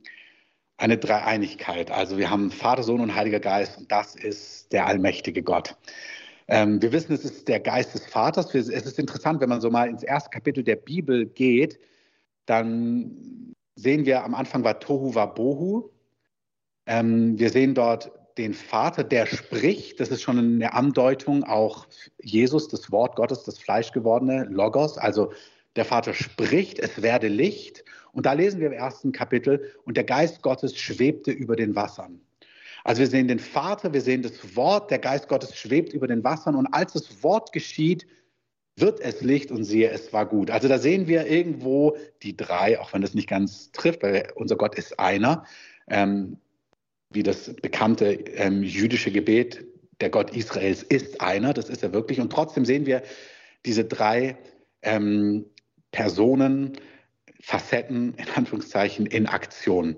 eine 0.77 0.99
Dreieinigkeit. 0.99 1.89
Also 1.89 2.19
wir 2.19 2.29
haben 2.29 2.51
Vater, 2.51 2.83
Sohn 2.83 3.01
und 3.01 3.15
Heiliger 3.15 3.39
Geist 3.39 3.79
und 3.79 3.91
das 3.91 4.13
ist 4.13 4.71
der 4.71 4.85
allmächtige 4.85 5.41
Gott. 5.41 5.75
Ähm, 6.47 6.79
wir 6.79 6.91
wissen, 6.91 7.11
es 7.13 7.25
ist 7.25 7.47
der 7.47 7.59
Geist 7.59 7.95
des 7.95 8.05
Vaters. 8.05 8.53
Es 8.53 8.69
ist 8.69 8.99
interessant, 8.99 9.41
wenn 9.41 9.49
man 9.49 9.61
so 9.61 9.71
mal 9.71 9.89
ins 9.89 10.03
erste 10.03 10.29
Kapitel 10.29 10.63
der 10.63 10.75
Bibel 10.75 11.25
geht, 11.25 11.79
dann 12.45 13.51
sehen 13.73 14.05
wir, 14.05 14.23
am 14.23 14.35
Anfang 14.35 14.63
war 14.63 14.79
Tohu 14.79 15.15
Wabohu. 15.15 15.89
Ähm, 16.85 17.39
wir 17.39 17.49
sehen 17.49 17.73
dort 17.73 18.11
den 18.38 18.54
Vater, 18.54 19.04
der 19.04 19.26
spricht. 19.26 20.00
Das 20.00 20.10
ist 20.10 20.21
schon 20.21 20.38
eine 20.38 20.74
Andeutung, 20.74 21.43
auch 21.43 21.88
Jesus, 22.21 22.67
das 22.67 22.91
Wort 22.91 23.15
Gottes, 23.15 23.43
das 23.43 23.58
Fleischgewordene, 23.60 24.45
Logos. 24.45 24.98
Also 24.98 25.32
der 25.76 25.86
Vater 25.86 26.13
spricht, 26.13 26.80
es 26.80 27.02
werde 27.02 27.28
Licht. 27.28 27.84
Und 28.12 28.26
da 28.26 28.34
lesen 28.34 28.60
wir 28.60 28.67
im 28.67 28.74
ersten 28.74 29.12
Kapitel, 29.12 29.74
und 29.84 29.98
der 29.98 30.04
Geist 30.04 30.41
Gottes 30.41 30.78
schwebte 30.78 31.32
über 31.32 31.56
den 31.56 31.76
Wassern. 31.76 32.21
Also 32.84 33.00
wir 33.00 33.08
sehen 33.08 33.28
den 33.28 33.39
Vater, 33.39 33.93
wir 33.93 34.02
sehen 34.02 34.21
das 34.21 34.56
Wort, 34.56 34.91
der 34.91 35.00
Geist 35.00 35.28
Gottes 35.28 35.56
schwebt 35.56 35.93
über 35.93 36.08
den 36.08 36.24
Wassern. 36.24 36.56
Und 36.56 36.67
als 36.67 36.93
das 36.93 37.24
Wort 37.24 37.52
geschieht, 37.52 38.06
wird 38.78 39.00
es 39.00 39.21
Licht 39.21 39.52
und 39.52 39.63
siehe, 39.63 39.89
es 39.89 40.13
war 40.13 40.26
gut. 40.26 40.52
Also 40.52 40.67
da 40.67 40.78
sehen 40.78 41.08
wir 41.08 41.26
irgendwo 41.26 41.98
die 42.21 42.36
drei, 42.36 42.80
auch 42.80 42.93
wenn 42.93 43.02
das 43.02 43.13
nicht 43.13 43.30
ganz 43.30 43.71
trifft, 43.71 44.04
weil 44.04 44.32
unser 44.36 44.56
Gott 44.56 44.76
ist 44.76 45.00
einer. 45.00 45.45
Ähm, 45.88 46.38
wie 47.09 47.23
das 47.23 47.53
bekannte 47.61 48.13
ähm, 48.13 48.63
jüdische 48.63 49.11
Gebet, 49.11 49.65
der 50.01 50.09
Gott 50.09 50.35
Israels 50.35 50.83
ist 50.83 51.21
einer, 51.21 51.53
das 51.53 51.69
ist 51.69 51.83
er 51.83 51.93
wirklich. 51.93 52.19
Und 52.19 52.31
trotzdem 52.31 52.65
sehen 52.65 52.85
wir 52.85 53.01
diese 53.65 53.85
drei 53.85 54.37
ähm, 54.81 55.45
Personen, 55.91 56.73
Facetten, 57.41 58.15
in 58.15 58.27
Anführungszeichen, 58.35 59.05
in 59.05 59.27
Aktion. 59.27 59.95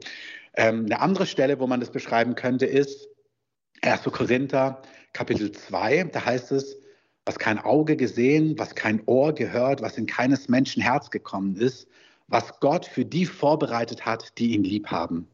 Ähm, 0.55 0.85
eine 0.85 0.99
andere 0.99 1.25
Stelle, 1.25 1.59
wo 1.59 1.67
man 1.67 1.79
das 1.79 1.91
beschreiben 1.91 2.35
könnte, 2.35 2.65
ist 2.65 3.07
1. 3.81 4.03
Korinther, 4.03 4.81
Kapitel 5.13 5.51
2. 5.51 6.05
Da 6.05 6.25
heißt 6.25 6.51
es, 6.51 6.77
was 7.25 7.39
kein 7.39 7.59
Auge 7.59 7.95
gesehen, 7.95 8.57
was 8.57 8.75
kein 8.75 9.01
Ohr 9.05 9.33
gehört, 9.33 9.81
was 9.81 9.97
in 9.97 10.07
keines 10.07 10.49
Menschen 10.49 10.81
Herz 10.81 11.09
gekommen 11.09 11.55
ist, 11.55 11.87
was 12.27 12.59
Gott 12.59 12.85
für 12.85 13.05
die 13.05 13.25
vorbereitet 13.25 14.05
hat, 14.05 14.37
die 14.37 14.53
ihn 14.53 14.63
lieb 14.63 14.87
haben. 14.87 15.27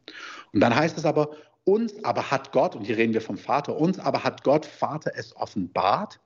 Und 0.52 0.60
dann 0.60 0.74
heißt 0.74 0.96
es 0.98 1.04
aber, 1.04 1.30
uns 1.64 2.04
aber 2.04 2.30
hat 2.30 2.52
Gott, 2.52 2.76
und 2.76 2.84
hier 2.84 2.96
reden 2.96 3.14
wir 3.14 3.20
vom 3.20 3.38
Vater, 3.38 3.76
uns 3.76 3.98
aber 3.98 4.24
hat 4.24 4.44
Gott, 4.44 4.66
Vater, 4.66 5.12
es 5.14 5.34
offenbart, 5.36 6.20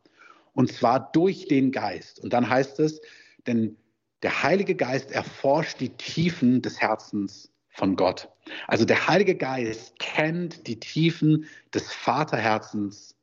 und 0.52 0.72
zwar 0.72 1.12
durch 1.12 1.46
den 1.46 1.70
Geist. 1.70 2.20
Und 2.20 2.32
dann 2.32 2.48
heißt 2.48 2.80
es, 2.80 3.00
denn 3.46 3.76
der 4.22 4.42
Heilige 4.42 4.74
Geist 4.74 5.12
erforscht 5.12 5.80
die 5.80 5.90
Tiefen 5.90 6.60
des 6.60 6.80
Herzens 6.80 7.52
von 7.68 7.94
Gott. 7.94 8.28
Also 8.66 8.84
der 8.84 9.06
Heilige 9.06 9.36
Geist 9.36 9.98
kennt 10.00 10.66
die 10.66 10.80
Tiefen 10.80 11.46
des 11.72 11.92
Vaterherzens 11.92 13.14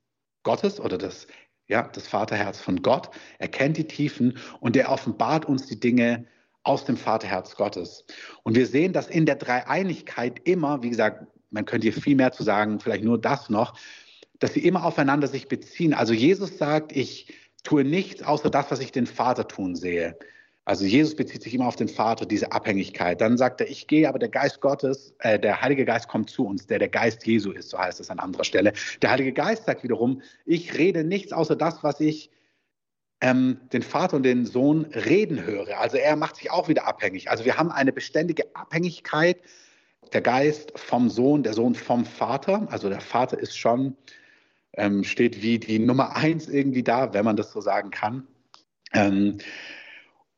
Gottes 0.44 0.80
oder 0.80 0.98
des, 0.98 1.28
ja, 1.68 1.82
des 1.82 2.08
Vaterherz 2.08 2.60
von 2.60 2.82
Gott. 2.82 3.10
Er 3.40 3.50
kennt 3.50 3.76
die 3.76 3.88
Tiefen 3.88 4.38
und 4.62 4.78
er 4.78 4.90
offenbart 4.90 5.46
uns 5.46 5.68
die 5.68 5.80
Dinge 5.80 6.26
aus 6.64 6.86
dem 6.86 6.96
Vaterherz 6.96 7.56
Gottes. 7.58 8.06
Und 8.44 8.56
wir 8.56 8.66
sehen, 8.66 8.94
dass 8.94 9.08
in 9.08 9.26
der 9.26 9.36
Dreieinigkeit 9.36 10.40
immer, 10.46 10.82
wie 10.82 10.90
gesagt, 10.90 11.28
man 11.50 11.66
könnte 11.66 11.90
hier 11.90 12.02
viel 12.02 12.16
mehr 12.16 12.32
zu 12.32 12.44
sagen, 12.44 12.80
vielleicht 12.80 13.04
nur 13.04 13.20
das 13.20 13.50
noch, 13.50 13.78
dass 14.40 14.54
sie 14.54 14.66
immer 14.66 14.86
aufeinander 14.86 15.28
sich 15.28 15.48
beziehen. 15.48 15.94
Also 15.94 16.14
Jesus 16.14 16.58
sagt, 16.58 16.96
ich 16.96 17.34
tue 17.64 17.84
nichts 17.84 18.24
außer 18.24 18.50
das, 18.50 18.72
was 18.72 18.80
ich 18.80 18.92
den 18.92 19.08
Vater 19.08 19.48
tun 19.48 19.76
sehe. 19.76 20.18
Also 20.68 20.84
Jesus 20.84 21.16
bezieht 21.16 21.44
sich 21.44 21.54
immer 21.54 21.68
auf 21.68 21.76
den 21.76 21.88
Vater, 21.88 22.26
diese 22.26 22.52
Abhängigkeit. 22.52 23.22
Dann 23.22 23.38
sagt 23.38 23.62
er, 23.62 23.70
ich 23.70 23.86
gehe, 23.86 24.10
aber 24.10 24.18
der 24.18 24.30
Geist 24.30 24.62
Gottes, 24.62 25.14
äh, 25.20 25.40
der 25.40 25.62
Heilige 25.62 25.86
Geist 25.86 26.08
kommt 26.08 26.32
zu 26.32 26.48
uns, 26.48 26.66
der 26.66 26.80
der 26.80 26.90
Geist 26.90 27.26
Jesu 27.26 27.52
ist, 27.52 27.70
so 27.70 27.78
heißt 27.78 28.00
es 28.00 28.10
an 28.10 28.18
anderer 28.18 28.44
Stelle. 28.44 28.74
Der 29.04 29.12
Heilige 29.12 29.32
Geist 29.32 29.66
sagt 29.66 29.84
wiederum, 29.84 30.24
ich 30.44 30.76
rede 30.76 31.04
nichts 31.04 31.34
außer 31.34 31.56
das, 31.56 31.84
was 31.84 32.00
ich 32.00 32.32
ähm, 33.22 33.60
den 33.74 33.84
Vater 33.84 34.18
und 34.18 34.24
den 34.24 34.48
Sohn 34.48 34.86
reden 34.86 35.44
höre. 35.46 35.80
Also 35.80 35.98
er 35.98 36.16
macht 36.16 36.38
sich 36.38 36.50
auch 36.50 36.68
wieder 36.68 36.88
abhängig. 36.88 37.30
Also 37.30 37.46
wir 37.46 37.58
haben 37.58 37.72
eine 37.72 37.94
beständige 37.94 38.44
Abhängigkeit 38.56 39.38
der 40.14 40.22
Geist 40.22 40.78
vom 40.78 41.10
Sohn, 41.10 41.44
der 41.44 41.54
Sohn 41.54 41.76
vom 41.76 42.06
Vater. 42.06 42.68
Also 42.70 42.90
der 42.90 43.02
Vater 43.02 43.38
ist 43.40 43.58
schon, 43.58 43.96
ähm, 44.74 45.04
steht 45.04 45.42
wie 45.42 45.60
die 45.60 45.80
Nummer 45.80 46.16
eins 46.16 46.48
irgendwie 46.48 46.84
da, 46.84 47.14
wenn 47.14 47.26
man 47.26 47.36
das 47.36 47.52
so 47.52 47.62
sagen 47.62 47.92
kann. 47.92 48.28
Ähm, 48.94 49.40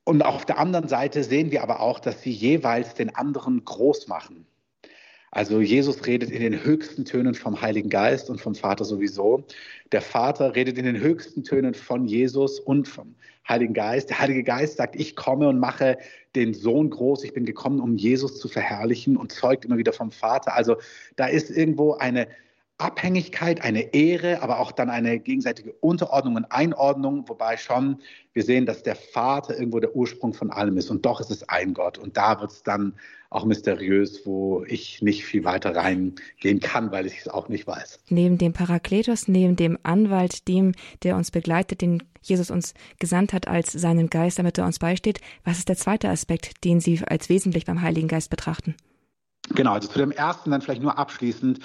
und 0.03 0.21
auf 0.21 0.45
der 0.45 0.57
anderen 0.57 0.87
Seite 0.87 1.23
sehen 1.23 1.51
wir 1.51 1.63
aber 1.63 1.81
auch, 1.81 1.99
dass 1.99 2.21
sie 2.21 2.31
jeweils 2.31 2.93
den 2.93 3.13
anderen 3.15 3.65
groß 3.65 4.07
machen. 4.07 4.45
Also 5.31 5.59
Jesus 5.59 6.05
redet 6.05 6.31
in 6.31 6.41
den 6.41 6.63
höchsten 6.63 7.03
Tönen 7.03 7.35
vom 7.35 7.61
Heiligen 7.61 7.89
Geist 7.89 8.29
und 8.29 8.39
vom 8.39 8.55
Vater 8.55 8.85
sowieso. 8.85 9.43
Der 9.91 10.01
Vater 10.01 10.55
redet 10.55 10.77
in 10.77 10.85
den 10.85 10.99
höchsten 10.99 11.43
Tönen 11.43 11.73
von 11.73 12.05
Jesus 12.05 12.59
und 12.59 12.87
vom 12.87 13.15
Heiligen 13.47 13.73
Geist. 13.73 14.09
Der 14.09 14.19
Heilige 14.19 14.43
Geist 14.43 14.77
sagt, 14.77 14.95
ich 14.95 15.15
komme 15.15 15.49
und 15.49 15.59
mache 15.59 15.97
den 16.35 16.53
Sohn 16.53 16.89
groß. 16.89 17.23
Ich 17.23 17.33
bin 17.33 17.45
gekommen, 17.45 17.79
um 17.79 17.97
Jesus 17.97 18.39
zu 18.39 18.47
verherrlichen 18.47 19.17
und 19.17 19.31
zeugt 19.31 19.65
immer 19.65 19.77
wieder 19.77 19.93
vom 19.93 20.11
Vater. 20.11 20.55
Also 20.55 20.77
da 21.17 21.27
ist 21.27 21.49
irgendwo 21.49 21.93
eine 21.93 22.27
Abhängigkeit, 22.79 23.61
eine 23.61 23.93
Ehre, 23.95 24.43
aber 24.43 24.59
auch 24.59 24.71
dann 24.71 24.91
eine 24.91 25.19
gegenseitige 25.19 25.71
Unterordnung 25.73 26.35
und 26.35 26.45
Einordnung, 26.51 27.27
wobei 27.27 27.57
schon 27.57 27.97
wir 28.33 28.43
sehen, 28.43 28.67
dass 28.67 28.83
der 28.83 28.95
Vater 28.95 29.57
irgendwo 29.57 29.79
der 29.79 29.95
Ursprung 29.95 30.33
von 30.33 30.51
allem 30.51 30.77
ist 30.77 30.91
und 30.91 31.03
doch 31.03 31.19
ist 31.19 31.31
es 31.31 31.49
ein 31.49 31.73
Gott 31.73 31.97
und 31.97 32.17
da 32.17 32.39
wird 32.39 32.51
es 32.51 32.61
dann 32.61 32.93
auch 33.31 33.45
mysteriös, 33.45 34.25
wo 34.25 34.63
ich 34.67 35.01
nicht 35.01 35.25
viel 35.25 35.43
weiter 35.43 35.75
reingehen 35.75 36.59
kann, 36.59 36.91
weil 36.91 37.07
ich 37.07 37.19
es 37.19 37.27
auch 37.27 37.49
nicht 37.49 37.65
weiß. 37.65 37.99
Neben 38.09 38.37
dem 38.37 38.53
Parakletos, 38.53 39.27
neben 39.27 39.55
dem 39.55 39.79
Anwalt, 39.81 40.47
dem, 40.47 40.73
der 41.01 41.15
uns 41.15 41.31
begleitet, 41.31 41.81
den 41.81 42.03
Jesus 42.21 42.51
uns 42.51 42.75
gesandt 42.99 43.33
hat 43.33 43.47
als 43.47 43.71
seinen 43.71 44.09
Geist, 44.09 44.37
damit 44.37 44.57
er 44.59 44.65
uns 44.65 44.77
beisteht, 44.77 45.19
was 45.43 45.57
ist 45.57 45.69
der 45.69 45.77
zweite 45.77 46.09
Aspekt, 46.09 46.63
den 46.63 46.79
Sie 46.79 47.01
als 47.07 47.27
wesentlich 47.27 47.65
beim 47.65 47.81
Heiligen 47.81 48.07
Geist 48.07 48.29
betrachten? 48.29 48.75
Genau, 49.55 49.73
also 49.73 49.87
zu 49.87 49.97
dem 49.97 50.11
ersten 50.11 50.51
dann 50.51 50.61
vielleicht 50.61 50.81
nur 50.81 50.97
abschließend 50.97 51.59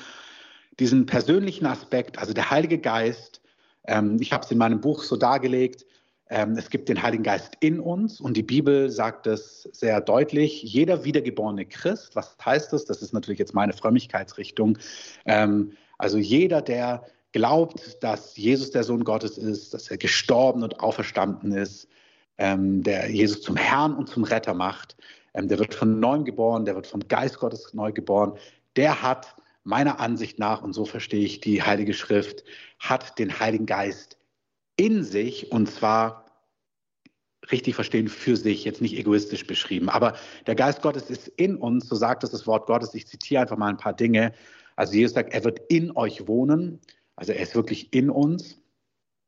diesen 0.78 1.06
persönlichen 1.06 1.66
Aspekt, 1.66 2.18
also 2.18 2.32
der 2.32 2.50
Heilige 2.50 2.78
Geist, 2.78 3.40
ähm, 3.86 4.18
ich 4.20 4.32
habe 4.32 4.44
es 4.44 4.50
in 4.50 4.58
meinem 4.58 4.80
Buch 4.80 5.02
so 5.02 5.16
dargelegt, 5.16 5.84
ähm, 6.32 6.56
es 6.56 6.70
gibt 6.70 6.88
den 6.88 7.02
Heiligen 7.02 7.22
Geist 7.24 7.56
in 7.60 7.78
uns 7.78 8.20
und 8.20 8.36
die 8.36 8.42
Bibel 8.42 8.88
sagt 8.90 9.26
es 9.26 9.68
sehr 9.72 10.00
deutlich. 10.00 10.62
Jeder 10.62 11.04
wiedergeborene 11.04 11.66
Christ, 11.66 12.16
was 12.16 12.36
heißt 12.42 12.72
das? 12.72 12.86
Das 12.86 13.02
ist 13.02 13.12
natürlich 13.12 13.38
jetzt 13.38 13.54
meine 13.54 13.74
Frömmigkeitsrichtung. 13.74 14.78
Ähm, 15.26 15.72
also 15.98 16.16
jeder, 16.16 16.62
der 16.62 17.04
glaubt, 17.32 18.02
dass 18.02 18.36
Jesus 18.36 18.70
der 18.70 18.84
Sohn 18.84 19.04
Gottes 19.04 19.36
ist, 19.36 19.74
dass 19.74 19.90
er 19.90 19.98
gestorben 19.98 20.62
und 20.62 20.80
auferstanden 20.80 21.52
ist, 21.52 21.86
ähm, 22.38 22.82
der 22.82 23.10
Jesus 23.10 23.42
zum 23.42 23.56
Herrn 23.56 23.94
und 23.94 24.08
zum 24.08 24.24
Retter 24.24 24.54
macht, 24.54 24.96
ähm, 25.34 25.48
der 25.48 25.58
wird 25.58 25.74
von 25.74 26.00
neuem 26.00 26.24
geboren, 26.24 26.64
der 26.64 26.74
wird 26.74 26.86
vom 26.86 27.06
Geist 27.08 27.38
Gottes 27.38 27.74
neu 27.74 27.92
geboren, 27.92 28.38
der 28.76 29.02
hat 29.02 29.36
meiner 29.64 30.00
Ansicht 30.00 30.38
nach, 30.38 30.62
und 30.62 30.72
so 30.72 30.84
verstehe 30.84 31.24
ich 31.24 31.40
die 31.40 31.62
Heilige 31.62 31.94
Schrift, 31.94 32.44
hat 32.78 33.18
den 33.18 33.38
Heiligen 33.38 33.66
Geist 33.66 34.18
in 34.76 35.04
sich 35.04 35.52
und 35.52 35.70
zwar 35.70 36.22
richtig 37.50 37.74
verstehen 37.74 38.08
für 38.08 38.36
sich, 38.36 38.64
jetzt 38.64 38.80
nicht 38.80 38.96
egoistisch 38.96 39.46
beschrieben. 39.46 39.88
Aber 39.88 40.14
der 40.46 40.54
Geist 40.54 40.82
Gottes 40.82 41.10
ist 41.10 41.28
in 41.28 41.56
uns, 41.56 41.88
so 41.88 41.96
sagt 41.96 42.22
es 42.24 42.30
das 42.30 42.46
Wort 42.46 42.66
Gottes. 42.66 42.94
Ich 42.94 43.06
zitiere 43.06 43.42
einfach 43.42 43.56
mal 43.56 43.68
ein 43.68 43.76
paar 43.76 43.94
Dinge. 43.94 44.32
Also 44.76 44.94
Jesus 44.94 45.14
sagt, 45.14 45.32
er 45.34 45.44
wird 45.44 45.60
in 45.68 45.94
euch 45.96 46.26
wohnen. 46.28 46.80
Also 47.16 47.32
er 47.32 47.42
ist 47.42 47.54
wirklich 47.54 47.92
in 47.92 48.10
uns. 48.10 48.61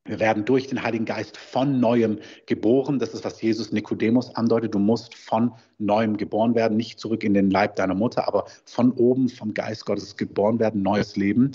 Wir 0.06 0.20
werden 0.20 0.44
durch 0.44 0.66
den 0.66 0.82
Heiligen 0.82 1.06
Geist 1.06 1.38
von 1.38 1.80
neuem 1.80 2.18
geboren. 2.44 2.98
Das 2.98 3.14
ist, 3.14 3.24
was 3.24 3.40
Jesus 3.40 3.72
Nikodemus 3.72 4.34
andeutet. 4.34 4.74
Du 4.74 4.78
musst 4.78 5.14
von 5.14 5.52
neuem 5.78 6.18
geboren 6.18 6.54
werden, 6.54 6.76
nicht 6.76 7.00
zurück 7.00 7.24
in 7.24 7.32
den 7.32 7.50
Leib 7.50 7.76
deiner 7.76 7.94
Mutter, 7.94 8.28
aber 8.28 8.44
von 8.66 8.92
oben 8.92 9.30
vom 9.30 9.54
Geist 9.54 9.86
Gottes 9.86 10.18
geboren 10.18 10.58
werden, 10.58 10.82
neues 10.82 11.16
Leben. 11.16 11.52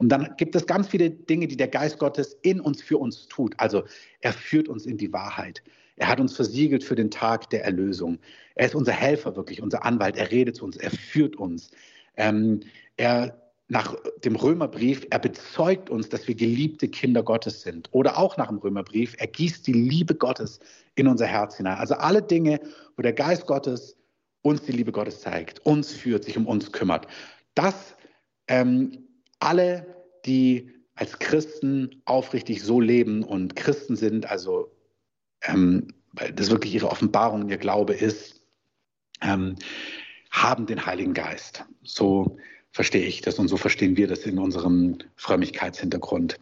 Und 0.00 0.08
dann 0.08 0.34
gibt 0.36 0.56
es 0.56 0.66
ganz 0.66 0.88
viele 0.88 1.10
Dinge, 1.10 1.46
die 1.46 1.56
der 1.56 1.68
Geist 1.68 2.00
Gottes 2.00 2.36
in 2.42 2.60
uns 2.60 2.82
für 2.82 2.98
uns 2.98 3.28
tut. 3.28 3.54
Also 3.58 3.84
er 4.20 4.32
führt 4.32 4.68
uns 4.68 4.84
in 4.84 4.96
die 4.96 5.12
Wahrheit. 5.12 5.62
Er 5.94 6.08
hat 6.08 6.18
uns 6.18 6.34
versiegelt 6.34 6.82
für 6.82 6.96
den 6.96 7.12
Tag 7.12 7.50
der 7.50 7.64
Erlösung. 7.64 8.18
Er 8.56 8.66
ist 8.66 8.74
unser 8.74 8.92
Helfer 8.92 9.36
wirklich, 9.36 9.62
unser 9.62 9.84
Anwalt. 9.84 10.16
Er 10.16 10.32
redet 10.32 10.56
zu 10.56 10.64
uns, 10.64 10.76
er 10.76 10.90
führt 10.90 11.36
uns. 11.36 11.70
Ähm, 12.16 12.62
er 12.96 13.51
nach 13.68 13.96
dem 14.24 14.36
Römerbrief, 14.36 15.06
er 15.10 15.18
bezeugt 15.18 15.88
uns, 15.88 16.08
dass 16.08 16.28
wir 16.28 16.34
geliebte 16.34 16.88
Kinder 16.88 17.22
Gottes 17.22 17.62
sind. 17.62 17.88
Oder 17.92 18.18
auch 18.18 18.36
nach 18.36 18.48
dem 18.48 18.58
Römerbrief, 18.58 19.14
er 19.18 19.28
gießt 19.28 19.66
die 19.66 19.72
Liebe 19.72 20.14
Gottes 20.14 20.60
in 20.94 21.06
unser 21.06 21.26
Herz 21.26 21.56
hinein. 21.56 21.78
Also 21.78 21.94
alle 21.94 22.22
Dinge, 22.22 22.60
wo 22.96 23.02
der 23.02 23.14
Geist 23.14 23.46
Gottes 23.46 23.96
uns 24.42 24.62
die 24.62 24.72
Liebe 24.72 24.92
Gottes 24.92 25.20
zeigt, 25.20 25.64
uns 25.64 25.92
führt, 25.92 26.24
sich 26.24 26.36
um 26.36 26.46
uns 26.46 26.72
kümmert. 26.72 27.06
Das 27.54 27.94
ähm, 28.48 29.08
alle, 29.38 29.86
die 30.26 30.70
als 30.94 31.18
Christen 31.18 32.02
aufrichtig 32.04 32.62
so 32.62 32.80
leben 32.80 33.22
und 33.22 33.56
Christen 33.56 33.96
sind, 33.96 34.30
also 34.30 34.70
ähm, 35.44 35.88
weil 36.12 36.32
das 36.32 36.50
wirklich 36.50 36.74
ihre 36.74 36.90
Offenbarung, 36.90 37.48
ihr 37.48 37.56
Glaube 37.56 37.94
ist, 37.94 38.42
ähm, 39.22 39.56
haben 40.30 40.66
den 40.66 40.84
Heiligen 40.84 41.14
Geist. 41.14 41.64
So 41.82 42.36
verstehe 42.72 43.04
ich 43.04 43.20
das 43.20 43.38
und 43.38 43.48
so 43.48 43.56
verstehen 43.56 43.96
wir 43.96 44.08
das 44.08 44.20
in 44.20 44.38
unserem 44.38 44.98
Frömmigkeitshintergrund. 45.16 46.38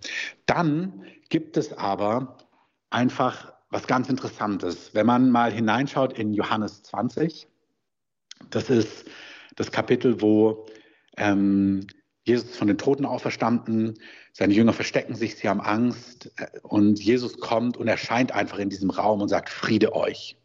Dann 0.47 1.05
gibt 1.29 1.57
es 1.57 1.73
aber 1.73 2.38
einfach 2.90 3.53
was 3.71 3.87
ganz 3.87 4.09
Interessantes. 4.09 4.95
Wenn 4.95 5.07
man 5.07 5.31
mal 5.31 5.53
hineinschaut 5.53 6.12
in 6.19 6.33
Johannes 6.33 6.83
20, 6.85 7.47
das 8.51 8.71
ist 8.71 9.07
das 9.57 9.71
Kapitel, 9.71 10.21
wo 10.23 10.66
ähm, 11.16 11.87
Jesus 12.25 12.57
von 12.57 12.69
den 12.69 12.79
Toten 12.79 13.05
auferstanden, 13.05 13.99
seine 14.33 14.55
Jünger 14.55 14.73
verstecken 14.73 15.14
sich, 15.14 15.37
sie 15.37 15.49
haben 15.49 15.61
Angst 15.61 16.31
äh, 16.37 16.47
und 16.62 17.01
Jesus 17.01 17.38
kommt 17.38 17.77
und 17.77 17.88
erscheint 17.88 18.33
einfach 18.33 18.59
in 18.59 18.71
diesem 18.71 18.90
Raum 18.90 19.21
und 19.21 19.29
sagt, 19.29 19.49
Friede 19.49 19.95
euch. 19.95 20.37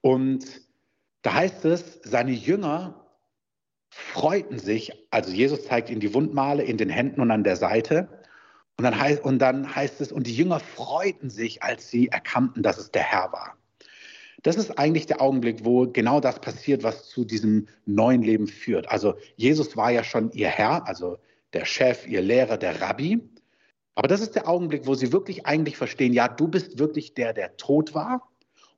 Und 0.00 0.44
da 1.22 1.34
heißt 1.34 1.64
es, 1.66 2.00
seine 2.02 2.32
Jünger 2.32 2.99
freuten 3.90 4.58
sich, 4.58 4.92
also 5.10 5.32
Jesus 5.32 5.64
zeigt 5.64 5.90
ihnen 5.90 6.00
die 6.00 6.14
Wundmale 6.14 6.62
in 6.62 6.76
den 6.76 6.88
Händen 6.88 7.20
und 7.20 7.30
an 7.30 7.44
der 7.44 7.56
Seite. 7.56 8.08
Und 8.76 8.84
dann, 8.84 8.98
heißt, 8.98 9.22
und 9.22 9.40
dann 9.40 9.74
heißt 9.74 10.00
es, 10.00 10.10
und 10.10 10.26
die 10.26 10.34
Jünger 10.34 10.60
freuten 10.60 11.28
sich, 11.28 11.62
als 11.62 11.90
sie 11.90 12.08
erkannten, 12.08 12.62
dass 12.62 12.78
es 12.78 12.90
der 12.90 13.02
Herr 13.02 13.30
war. 13.32 13.56
Das 14.42 14.56
ist 14.56 14.78
eigentlich 14.78 15.06
der 15.06 15.20
Augenblick, 15.20 15.66
wo 15.66 15.86
genau 15.86 16.18
das 16.20 16.40
passiert, 16.40 16.82
was 16.82 17.08
zu 17.08 17.26
diesem 17.26 17.68
neuen 17.84 18.22
Leben 18.22 18.46
führt. 18.46 18.88
Also 18.88 19.16
Jesus 19.36 19.76
war 19.76 19.90
ja 19.90 20.02
schon 20.02 20.30
ihr 20.32 20.48
Herr, 20.48 20.86
also 20.88 21.18
der 21.52 21.66
Chef, 21.66 22.06
ihr 22.06 22.22
Lehrer, 22.22 22.56
der 22.56 22.80
Rabbi. 22.80 23.20
Aber 23.96 24.08
das 24.08 24.22
ist 24.22 24.34
der 24.34 24.48
Augenblick, 24.48 24.86
wo 24.86 24.94
sie 24.94 25.12
wirklich 25.12 25.44
eigentlich 25.44 25.76
verstehen, 25.76 26.14
ja, 26.14 26.28
du 26.28 26.48
bist 26.48 26.78
wirklich 26.78 27.12
der, 27.12 27.34
der 27.34 27.58
tot 27.58 27.92
war 27.92 28.29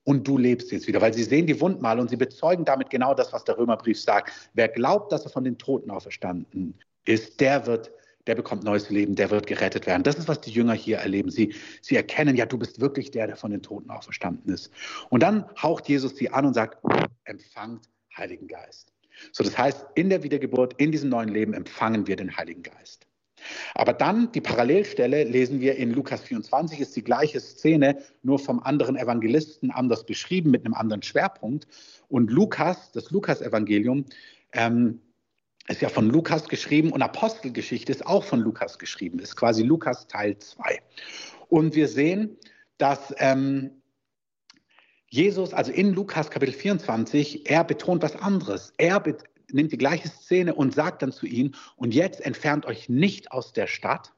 und 0.05 0.27
du 0.27 0.39
lebst 0.39 0.73
jetzt 0.73 0.87
wieder, 0.87 1.01
weil 1.01 1.15
sie 1.15 1.25
sehen 1.25 1.47
die 1.47 1.61
Wundmale 1.61 2.01
und 2.01 2.11
sie 2.11 2.17
bezeugen 2.17 2.65
damit 2.65 2.91
genau 2.91 3.15
das, 3.15 3.33
was 3.33 3.45
der 3.45 3.57
Römerbrief 3.57 4.01
sagt. 4.01 4.33
Wer 4.55 4.69
glaubt, 4.69 5.13
dass 5.13 5.25
er 5.25 5.31
von 5.31 5.45
den 5.45 5.59
Toten 5.59 5.91
auferstanden 5.91 6.75
ist, 7.05 7.41
der 7.41 7.67
wird 7.67 7.91
der 8.27 8.35
bekommt 8.35 8.65
neues 8.65 8.91
Leben, 8.91 9.15
der 9.15 9.31
wird 9.31 9.47
gerettet 9.47 9.87
werden. 9.87 10.03
Das 10.03 10.17
ist, 10.17 10.29
was 10.29 10.41
die 10.41 10.51
Jünger 10.51 10.75
hier 10.75 10.99
erleben. 10.99 11.31
Sie, 11.31 11.55
sie 11.81 11.97
erkennen, 11.97 12.37
ja, 12.37 12.47
du 12.47 12.59
bist 12.59 12.81
wirklich 12.81 13.11
der, 13.11 13.27
der 13.27 13.37
von 13.37 13.51
den 13.51 13.63
Toten 13.63 13.91
auferstanden 13.91 14.53
ist. 14.53 14.71
Und 15.11 15.23
dann 15.23 15.45
haucht 15.61 15.89
Jesus 15.89 16.17
sie 16.17 16.31
an 16.31 16.47
und 16.47 16.55
sagt, 16.55 16.79
empfangt 17.25 17.89
Heiligen 18.17 18.47
Geist. 18.47 18.93
So, 19.33 19.43
das 19.45 19.57
heißt, 19.57 19.87
in 19.95 20.11
der 20.11 20.23
Wiedergeburt, 20.23 20.75
in 20.79 20.93
diesem 20.93 21.11
neuen 21.11 21.29
Leben 21.29 21.55
empfangen 21.55 22.07
wir 22.07 22.17
den 22.17 22.37
Heiligen 22.37 22.63
Geist. 22.63 23.07
Aber 23.75 23.93
dann 23.93 24.31
die 24.33 24.41
Parallelstelle 24.41 25.25
lesen 25.25 25.61
wir 25.61 25.77
in 25.77 25.93
Lukas 25.93 26.23
24, 26.23 26.81
ist 26.81 26.97
die 26.97 27.05
gleiche 27.05 27.41
Szene, 27.41 27.99
nur 28.23 28.39
vom 28.39 28.61
anderen 28.61 28.97
Evangelisten 28.97 29.71
anders 29.71 30.05
beschrieben, 30.05 30.51
mit 30.51 30.65
einem 30.65 30.75
anderen 30.75 31.03
Schwerpunkt. 31.03 31.67
Und 32.09 32.31
Lukas, 32.31 32.93
das 32.93 33.11
Lukas-Evangelium, 33.11 34.05
ähm, 34.53 35.01
ist 35.69 35.81
ja 35.81 35.89
von 35.89 36.09
Lukas 36.09 36.49
geschrieben 36.49 36.93
und 36.93 37.03
Apostelgeschichte 37.03 37.93
ist 37.93 38.07
auch 38.07 38.25
von 38.25 38.41
Lukas 38.41 38.79
geschrieben, 38.79 39.19
ist 39.21 39.37
quasi 39.37 39.63
Lukas 39.63 40.07
Teil 40.09 40.37
2. 40.37 40.81
Und 41.49 41.75
wir 41.75 41.87
sehen, 41.87 42.37
dass 42.79 43.15
ähm, 43.19 43.71
Jesus, 45.09 45.53
also 45.53 45.71
in 45.71 45.93
Lukas 45.93 46.31
Kapitel 46.31 46.55
24, 46.55 47.49
er 47.49 47.65
betont 47.65 48.03
was 48.03 48.17
anderes. 48.17 48.73
Er 48.79 48.99
nimmt 49.53 49.73
die 49.73 49.79
gleiche 49.79 50.09
Szene 50.09 50.55
und 50.55 50.75
sagt 50.75 51.03
dann 51.03 51.13
zu 51.13 51.27
ihnen, 51.27 51.55
und 51.77 51.95
jetzt 51.95 52.21
entfernt 52.21 52.67
euch 52.67 52.89
nicht 52.89 53.33
aus 53.33 53.53
der 53.53 53.67
Stadt, 53.67 54.13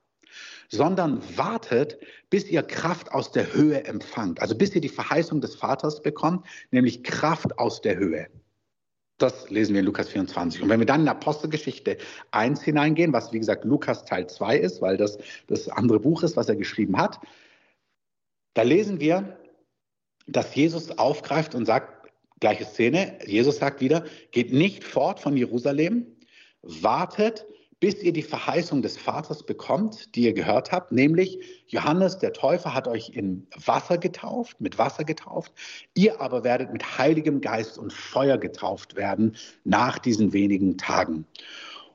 sondern 0.68 1.22
wartet, 1.36 1.98
bis 2.30 2.48
ihr 2.48 2.62
Kraft 2.62 3.12
aus 3.12 3.30
der 3.30 3.52
Höhe 3.52 3.84
empfangt. 3.84 4.40
Also 4.40 4.56
bis 4.56 4.74
ihr 4.74 4.80
die 4.80 4.88
Verheißung 4.88 5.40
des 5.40 5.54
Vaters 5.54 6.02
bekommt, 6.02 6.46
nämlich 6.70 7.04
Kraft 7.04 7.58
aus 7.58 7.80
der 7.80 7.96
Höhe. 7.96 8.28
Das 9.18 9.48
lesen 9.48 9.74
wir 9.74 9.80
in 9.80 9.86
Lukas 9.86 10.08
24. 10.08 10.62
Und 10.62 10.68
wenn 10.68 10.80
wir 10.80 10.86
dann 10.86 11.02
in 11.02 11.08
Apostelgeschichte 11.08 11.98
1 12.32 12.62
hineingehen, 12.62 13.12
was 13.12 13.32
wie 13.32 13.38
gesagt 13.38 13.64
Lukas 13.64 14.04
Teil 14.04 14.26
2 14.26 14.56
ist, 14.58 14.82
weil 14.82 14.96
das 14.96 15.18
das 15.46 15.68
andere 15.68 16.00
Buch 16.00 16.24
ist, 16.24 16.36
was 16.36 16.48
er 16.48 16.56
geschrieben 16.56 16.96
hat, 16.96 17.20
da 18.54 18.62
lesen 18.62 18.98
wir, 18.98 19.38
dass 20.26 20.54
Jesus 20.54 20.98
aufgreift 20.98 21.54
und 21.54 21.66
sagt, 21.66 22.03
Gleiche 22.40 22.64
Szene. 22.64 23.18
Jesus 23.26 23.58
sagt 23.58 23.80
wieder, 23.80 24.04
geht 24.30 24.52
nicht 24.52 24.84
fort 24.84 25.20
von 25.20 25.36
Jerusalem, 25.36 26.06
wartet, 26.62 27.46
bis 27.80 28.02
ihr 28.02 28.12
die 28.12 28.22
Verheißung 28.22 28.80
des 28.80 28.96
Vaters 28.96 29.44
bekommt, 29.44 30.14
die 30.14 30.22
ihr 30.22 30.32
gehört 30.32 30.72
habt, 30.72 30.90
nämlich 30.90 31.38
Johannes 31.66 32.18
der 32.18 32.32
Täufer 32.32 32.72
hat 32.72 32.88
euch 32.88 33.10
in 33.10 33.46
Wasser 33.66 33.98
getauft, 33.98 34.60
mit 34.60 34.78
Wasser 34.78 35.04
getauft, 35.04 35.52
ihr 35.94 36.20
aber 36.20 36.44
werdet 36.44 36.72
mit 36.72 36.98
heiligem 36.98 37.40
Geist 37.42 37.76
und 37.76 37.92
Feuer 37.92 38.38
getauft 38.38 38.96
werden 38.96 39.36
nach 39.64 39.98
diesen 39.98 40.32
wenigen 40.32 40.78
Tagen. 40.78 41.26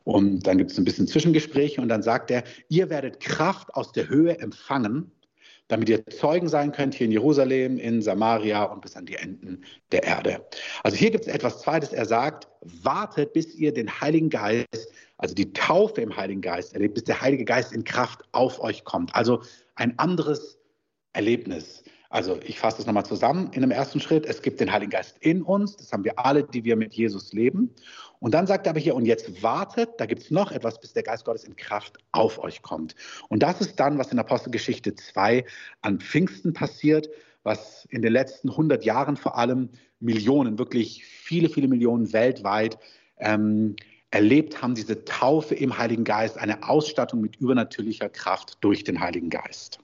Und 0.04 0.46
dann 0.46 0.58
gibt 0.58 0.72
es 0.72 0.78
ein 0.78 0.86
bisschen 0.86 1.08
Zwischengespräche 1.08 1.82
und 1.82 1.90
dann 1.90 2.04
sagt 2.04 2.30
er, 2.32 2.44
ihr 2.68 2.90
werdet 2.90 3.20
Kraft 3.20 3.74
aus 3.74 3.92
der 3.92 4.10
Höhe 4.10 4.38
empfangen 4.40 5.12
damit 5.70 5.88
ihr 5.88 6.06
Zeugen 6.08 6.50
sein 6.50 6.72
könnt 6.74 6.96
hier 6.96 7.06
in 7.06 7.12
Jerusalem, 7.12 7.78
in 7.78 8.02
Samaria 8.02 8.64
und 8.64 8.82
bis 8.82 8.98
an 8.98 9.06
die 9.06 9.16
Enden 9.16 9.64
der 9.92 10.04
Erde. 10.04 10.46
Also 10.84 10.98
hier 10.98 11.12
gibt 11.12 11.28
es 11.28 11.34
etwas 11.34 11.62
Zweites. 11.62 11.94
Er 11.94 12.06
sagt, 12.06 12.48
wartet, 12.62 13.34
bis 13.34 13.56
ihr 13.56 13.74
den 13.74 14.02
Heiligen 14.02 14.30
Geist, 14.30 14.92
also 15.18 15.36
die 15.36 15.54
Taufe 15.54 16.02
im 16.02 16.16
Heiligen 16.18 16.42
Geist 16.42 16.74
erlebt, 16.74 16.96
bis 16.96 17.04
der 17.06 17.22
Heilige 17.22 17.46
Geist 17.46 17.72
in 17.72 17.84
Kraft 17.84 18.24
auf 18.32 18.60
euch 18.60 18.84
kommt. 18.84 19.16
Also 19.16 19.42
ein 19.76 19.98
anderes 20.00 20.58
Erlebnis. 21.14 21.84
Also 22.10 22.40
ich 22.44 22.58
fasse 22.58 22.78
das 22.78 22.88
nochmal 22.88 23.06
zusammen 23.06 23.52
in 23.54 23.62
dem 23.62 23.70
ersten 23.70 24.00
Schritt. 24.00 24.26
Es 24.26 24.42
gibt 24.42 24.60
den 24.60 24.72
Heiligen 24.72 24.90
Geist 24.90 25.18
in 25.20 25.44
uns, 25.44 25.78
das 25.78 25.94
haben 25.94 26.04
wir 26.04 26.18
alle, 26.18 26.44
die 26.44 26.64
wir 26.64 26.76
mit 26.76 26.96
Jesus 26.96 27.32
leben. 27.34 27.70
Und 28.20 28.34
dann 28.34 28.48
sagt 28.48 28.68
er 28.68 28.72
aber 28.72 28.80
hier, 28.80 28.96
und 28.96 29.06
jetzt 29.06 29.42
wartet, 29.42 29.92
da 29.98 30.06
gibt 30.06 30.24
es 30.24 30.32
noch 30.32 30.52
etwas, 30.52 30.80
bis 30.80 30.94
der 30.94 31.04
Geist 31.04 31.26
Gottes 31.26 31.46
in 31.46 31.56
Kraft 31.56 31.98
auf 32.12 32.38
euch 32.40 32.62
kommt. 32.62 32.96
Und 33.30 33.44
das 33.44 33.62
ist 33.62 33.80
dann, 33.80 33.98
was 33.98 34.12
in 34.12 34.20
Apostelgeschichte 34.20 34.96
2 34.96 35.46
an 35.82 36.00
Pfingsten 36.00 36.54
passiert, 36.54 37.10
was 37.44 37.88
in 37.90 38.02
den 38.02 38.12
letzten 38.12 38.50
100 38.50 38.84
Jahren 38.84 39.16
vor 39.16 39.38
allem 39.38 39.70
Millionen, 40.00 40.60
wirklich 40.60 41.06
viele, 41.06 41.50
viele 41.50 41.68
Millionen 41.68 42.12
weltweit 42.12 42.78
ähm, 43.18 43.76
erlebt 44.12 44.62
haben, 44.62 44.76
diese 44.76 45.06
Taufe 45.06 45.56
im 45.56 45.78
Heiligen 45.78 46.04
Geist, 46.04 46.38
eine 46.38 46.68
Ausstattung 46.68 47.22
mit 47.22 47.38
übernatürlicher 47.38 48.10
Kraft 48.10 48.58
durch 48.62 48.84
den 48.84 49.00
Heiligen 49.00 49.30
Geist. 49.30 49.80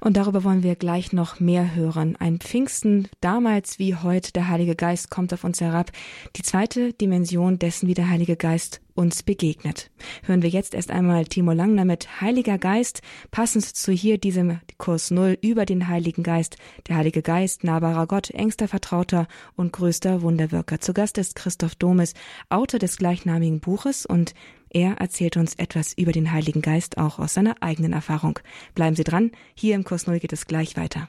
Und 0.00 0.16
darüber 0.16 0.44
wollen 0.44 0.62
wir 0.62 0.76
gleich 0.76 1.12
noch 1.12 1.40
mehr 1.40 1.74
hören. 1.74 2.16
Ein 2.16 2.38
Pfingsten, 2.38 3.08
damals 3.20 3.78
wie 3.78 3.94
heute, 3.94 4.32
der 4.32 4.48
Heilige 4.48 4.76
Geist 4.76 5.10
kommt 5.10 5.32
auf 5.32 5.44
uns 5.44 5.60
herab. 5.60 5.90
Die 6.36 6.42
zweite 6.42 6.92
Dimension 6.92 7.58
dessen, 7.58 7.88
wie 7.88 7.94
der 7.94 8.08
Heilige 8.08 8.36
Geist 8.36 8.80
uns 8.98 9.22
begegnet. 9.22 9.92
Hören 10.24 10.42
wir 10.42 10.50
jetzt 10.50 10.74
erst 10.74 10.90
einmal 10.90 11.24
Timo 11.24 11.52
Langner 11.52 11.84
mit 11.84 12.20
Heiliger 12.20 12.58
Geist, 12.58 13.00
passend 13.30 13.64
zu 13.64 13.92
hier 13.92 14.18
diesem 14.18 14.58
Kurs 14.76 15.12
Null 15.12 15.38
über 15.40 15.64
den 15.64 15.86
Heiligen 15.86 16.24
Geist. 16.24 16.56
Der 16.88 16.96
Heilige 16.96 17.22
Geist, 17.22 17.62
nahbarer 17.62 18.08
Gott, 18.08 18.30
engster 18.30 18.66
Vertrauter 18.66 19.28
und 19.54 19.72
größter 19.72 20.20
Wunderwirker. 20.22 20.80
Zu 20.80 20.94
Gast 20.94 21.16
ist 21.16 21.36
Christoph 21.36 21.76
Domes, 21.76 22.14
Autor 22.48 22.80
des 22.80 22.96
gleichnamigen 22.96 23.60
Buches 23.60 24.04
und 24.04 24.34
er 24.68 24.94
erzählt 24.98 25.36
uns 25.36 25.54
etwas 25.54 25.92
über 25.92 26.10
den 26.10 26.32
Heiligen 26.32 26.60
Geist 26.60 26.98
auch 26.98 27.20
aus 27.20 27.34
seiner 27.34 27.54
eigenen 27.60 27.92
Erfahrung. 27.92 28.40
Bleiben 28.74 28.96
Sie 28.96 29.04
dran, 29.04 29.30
hier 29.54 29.76
im 29.76 29.84
Kurs 29.84 30.08
Null 30.08 30.18
geht 30.18 30.32
es 30.32 30.48
gleich 30.48 30.76
weiter. 30.76 31.08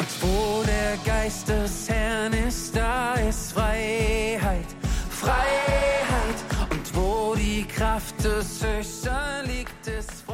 Und 0.00 0.22
wo 0.22 0.64
der 0.64 0.96
Geist 1.04 1.48
des 1.48 1.88
Herrn 1.88 2.32
ist, 2.32 2.76
da 2.76 3.14
ist 3.14 3.52
Freiheit. 3.52 4.35
Des 8.26 8.64
Höchsten 8.64 9.46
liegt, 9.46 9.86
ist 9.86 10.24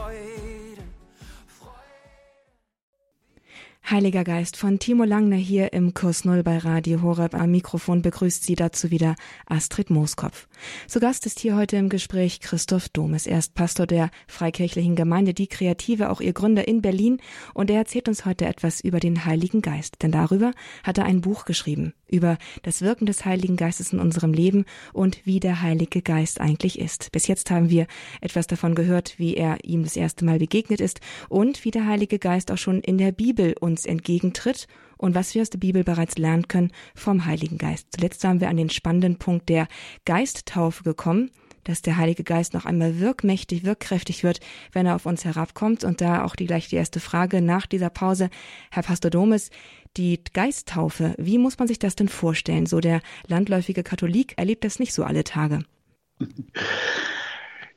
Heiliger 3.84 4.24
Geist 4.24 4.56
von 4.56 4.78
Timo 4.78 5.04
Langner 5.04 5.36
hier 5.36 5.74
im 5.74 5.92
Kurs 5.92 6.24
Null 6.24 6.42
bei 6.42 6.56
Radio 6.56 7.02
Horeb. 7.02 7.34
Am 7.34 7.50
Mikrofon 7.50 8.00
begrüßt 8.00 8.42
Sie 8.42 8.54
dazu 8.54 8.90
wieder 8.90 9.16
Astrid 9.44 9.90
Mooskopf. 9.90 10.48
Zu 10.86 10.98
Gast 10.98 11.26
ist 11.26 11.40
hier 11.40 11.56
heute 11.56 11.76
im 11.76 11.90
Gespräch 11.90 12.40
Christoph 12.40 12.88
Domes. 12.88 13.26
Er 13.26 13.40
ist 13.40 13.54
Pastor 13.54 13.86
der 13.86 14.10
Freikirchlichen 14.28 14.96
Gemeinde 14.96 15.34
Die 15.34 15.48
Kreative, 15.48 16.08
auch 16.08 16.22
ihr 16.22 16.32
Gründer 16.32 16.66
in 16.66 16.80
Berlin. 16.80 17.18
Und 17.52 17.70
er 17.70 17.78
erzählt 17.78 18.08
uns 18.08 18.24
heute 18.24 18.46
etwas 18.46 18.80
über 18.80 18.98
den 18.98 19.26
Heiligen 19.26 19.60
Geist. 19.60 19.96
Denn 20.00 20.12
darüber 20.12 20.52
hat 20.84 20.96
er 20.96 21.04
ein 21.04 21.20
Buch 21.20 21.44
geschrieben. 21.44 21.92
Über 22.12 22.38
das 22.62 22.82
Wirken 22.82 23.06
des 23.06 23.24
Heiligen 23.24 23.56
Geistes 23.56 23.92
in 23.92 23.98
unserem 23.98 24.32
Leben 24.32 24.66
und 24.92 25.24
wie 25.24 25.40
der 25.40 25.62
Heilige 25.62 26.02
Geist 26.02 26.40
eigentlich 26.40 26.78
ist. 26.78 27.10
Bis 27.10 27.26
jetzt 27.26 27.50
haben 27.50 27.70
wir 27.70 27.86
etwas 28.20 28.46
davon 28.46 28.74
gehört, 28.74 29.18
wie 29.18 29.34
er 29.34 29.64
ihm 29.64 29.82
das 29.82 29.96
erste 29.96 30.24
Mal 30.24 30.38
begegnet 30.38 30.80
ist 30.80 31.00
und 31.28 31.64
wie 31.64 31.70
der 31.70 31.86
Heilige 31.86 32.18
Geist 32.18 32.52
auch 32.52 32.58
schon 32.58 32.80
in 32.80 32.98
der 32.98 33.12
Bibel 33.12 33.54
uns 33.58 33.86
entgegentritt 33.86 34.66
und 34.98 35.14
was 35.14 35.34
wir 35.34 35.42
aus 35.42 35.50
der 35.50 35.58
Bibel 35.58 35.82
bereits 35.82 36.16
lernen 36.16 36.46
können 36.46 36.70
vom 36.94 37.24
Heiligen 37.24 37.58
Geist. 37.58 37.88
Zuletzt 37.90 38.22
waren 38.24 38.40
wir 38.40 38.48
an 38.48 38.56
den 38.56 38.70
spannenden 38.70 39.16
Punkt 39.16 39.48
der 39.48 39.66
Geisttaufe 40.04 40.84
gekommen. 40.84 41.30
Dass 41.64 41.82
der 41.82 41.96
Heilige 41.96 42.24
Geist 42.24 42.54
noch 42.54 42.64
einmal 42.64 42.98
wirkmächtig, 42.98 43.64
wirkkräftig 43.64 44.24
wird, 44.24 44.40
wenn 44.72 44.86
er 44.86 44.94
auf 44.94 45.06
uns 45.06 45.24
herabkommt. 45.24 45.84
Und 45.84 46.00
da 46.00 46.24
auch 46.24 46.36
die, 46.36 46.46
gleich 46.46 46.68
die 46.68 46.76
erste 46.76 47.00
Frage 47.00 47.40
nach 47.40 47.66
dieser 47.66 47.90
Pause. 47.90 48.30
Herr 48.70 48.82
Pastor 48.82 49.10
Domes, 49.10 49.50
die 49.96 50.20
Geisttaufe, 50.32 51.14
wie 51.18 51.38
muss 51.38 51.58
man 51.58 51.68
sich 51.68 51.78
das 51.78 51.96
denn 51.96 52.08
vorstellen? 52.08 52.66
So 52.66 52.80
der 52.80 53.00
landläufige 53.26 53.82
Katholik 53.82 54.34
erlebt 54.36 54.64
das 54.64 54.78
nicht 54.78 54.94
so 54.94 55.04
alle 55.04 55.24
Tage. 55.24 55.60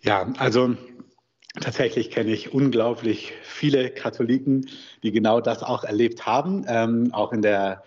Ja, 0.02 0.32
also 0.38 0.76
Tatsächlich 1.62 2.12
kenne 2.12 2.32
ich 2.32 2.54
unglaublich 2.54 3.32
viele 3.42 3.90
Katholiken, 3.90 4.70
die 5.04 5.12
genau 5.12 5.40
das 5.40 5.64
auch 5.64 5.86
erlebt 5.86 6.26
haben, 6.26 6.66
ähm, 6.68 7.14
auch 7.14 7.32
in 7.32 7.42
der 7.42 7.84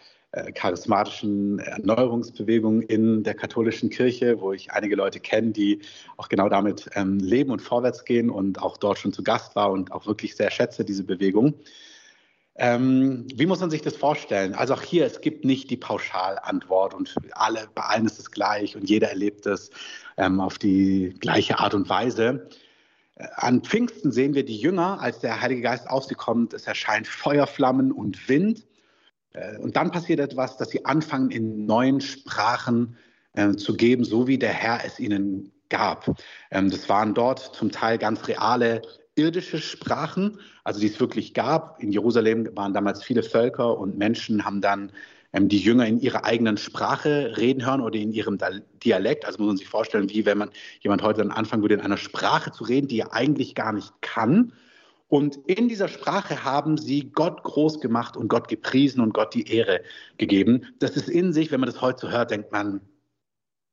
charismatischen 0.54 1.58
Erneuerungsbewegung 1.58 2.82
in 2.82 3.22
der 3.22 3.34
katholischen 3.34 3.88
Kirche, 3.88 4.40
wo 4.40 4.52
ich 4.52 4.70
einige 4.72 4.94
Leute 4.94 5.20
kenne, 5.20 5.52
die 5.52 5.80
auch 6.18 6.28
genau 6.28 6.48
damit 6.48 6.90
ähm, 6.94 7.18
leben 7.18 7.50
und 7.50 7.62
vorwärts 7.62 8.04
gehen 8.04 8.28
und 8.28 8.60
auch 8.60 8.76
dort 8.76 8.98
schon 8.98 9.12
zu 9.12 9.22
Gast 9.22 9.56
war 9.56 9.70
und 9.70 9.90
auch 9.90 10.06
wirklich 10.06 10.36
sehr 10.36 10.50
schätze 10.50 10.84
diese 10.84 11.04
Bewegung. 11.04 11.54
Ähm, 12.60 13.24
wie 13.34 13.46
muss 13.46 13.60
man 13.60 13.70
sich 13.70 13.82
das 13.82 13.96
vorstellen? 13.96 14.52
Also 14.54 14.74
auch 14.74 14.82
hier, 14.82 15.06
es 15.06 15.20
gibt 15.20 15.44
nicht 15.44 15.70
die 15.70 15.76
Pauschalantwort 15.76 16.92
und 16.92 17.14
alle, 17.32 17.68
bei 17.74 17.82
allen 17.82 18.04
ist 18.04 18.18
es 18.18 18.32
gleich 18.32 18.74
und 18.76 18.90
jeder 18.90 19.10
erlebt 19.10 19.46
es 19.46 19.70
ähm, 20.16 20.40
auf 20.40 20.58
die 20.58 21.14
gleiche 21.20 21.60
Art 21.60 21.74
und 21.74 21.88
Weise. 21.88 22.48
An 23.36 23.62
Pfingsten 23.62 24.10
sehen 24.10 24.34
wir 24.34 24.44
die 24.44 24.56
Jünger, 24.56 25.00
als 25.00 25.20
der 25.20 25.40
Heilige 25.40 25.62
Geist 25.62 25.88
auf 25.88 26.04
sie 26.04 26.16
kommt. 26.16 26.52
Es 26.52 26.66
erscheint 26.66 27.06
Feuerflammen 27.06 27.92
und 27.92 28.28
Wind. 28.28 28.66
Äh, 29.32 29.58
und 29.58 29.76
dann 29.76 29.90
passiert 29.90 30.20
etwas, 30.20 30.56
dass 30.56 30.70
sie 30.70 30.84
anfangen, 30.84 31.30
in 31.30 31.66
neuen 31.66 32.00
Sprachen 32.00 32.96
äh, 33.34 33.52
zu 33.52 33.74
geben, 33.74 34.04
so 34.04 34.26
wie 34.26 34.38
der 34.38 34.52
Herr 34.52 34.84
es 34.84 34.98
ihnen 34.98 35.52
gab. 35.68 36.18
Ähm, 36.50 36.70
das 36.70 36.88
waren 36.88 37.14
dort 37.14 37.54
zum 37.54 37.70
Teil 37.70 37.98
ganz 37.98 38.26
reale 38.28 38.82
irdische 39.14 39.58
Sprachen, 39.58 40.38
also 40.64 40.80
die 40.80 40.86
es 40.86 41.00
wirklich 41.00 41.34
gab. 41.34 41.82
In 41.82 41.92
Jerusalem 41.92 42.48
waren 42.54 42.72
damals 42.72 43.02
viele 43.02 43.22
Völker 43.22 43.78
und 43.78 43.98
Menschen 43.98 44.44
haben 44.44 44.60
dann 44.60 44.92
ähm, 45.32 45.48
die 45.48 45.58
Jünger 45.58 45.86
in 45.86 46.00
ihrer 46.00 46.24
eigenen 46.24 46.56
Sprache 46.56 47.36
reden 47.36 47.66
hören 47.66 47.80
oder 47.80 47.98
in 47.98 48.12
ihrem 48.12 48.38
Dialekt. 48.84 49.24
Also 49.26 49.38
muss 49.38 49.48
man 49.48 49.56
sich 49.56 49.68
vorstellen, 49.68 50.08
wie 50.08 50.24
wenn 50.24 50.38
man 50.38 50.50
jemand 50.80 51.02
heute 51.02 51.18
dann 51.18 51.32
anfangen 51.32 51.62
würde, 51.62 51.74
in 51.74 51.80
einer 51.80 51.96
Sprache 51.96 52.52
zu 52.52 52.64
reden, 52.64 52.88
die 52.88 53.00
er 53.00 53.12
eigentlich 53.12 53.54
gar 53.54 53.72
nicht 53.72 53.92
kann. 54.00 54.52
Und 55.08 55.36
in 55.46 55.68
dieser 55.68 55.88
Sprache 55.88 56.44
haben 56.44 56.76
sie 56.76 57.10
Gott 57.10 57.42
groß 57.42 57.80
gemacht 57.80 58.16
und 58.16 58.28
Gott 58.28 58.48
gepriesen 58.48 59.00
und 59.00 59.14
Gott 59.14 59.34
die 59.34 59.50
Ehre 59.50 59.80
gegeben. 60.18 60.66
Das 60.78 60.96
ist 60.96 61.08
in 61.08 61.32
sich, 61.32 61.50
wenn 61.50 61.60
man 61.60 61.70
das 61.70 61.80
heute 61.80 62.00
so 62.00 62.10
hört, 62.10 62.30
denkt 62.30 62.52
man, 62.52 62.82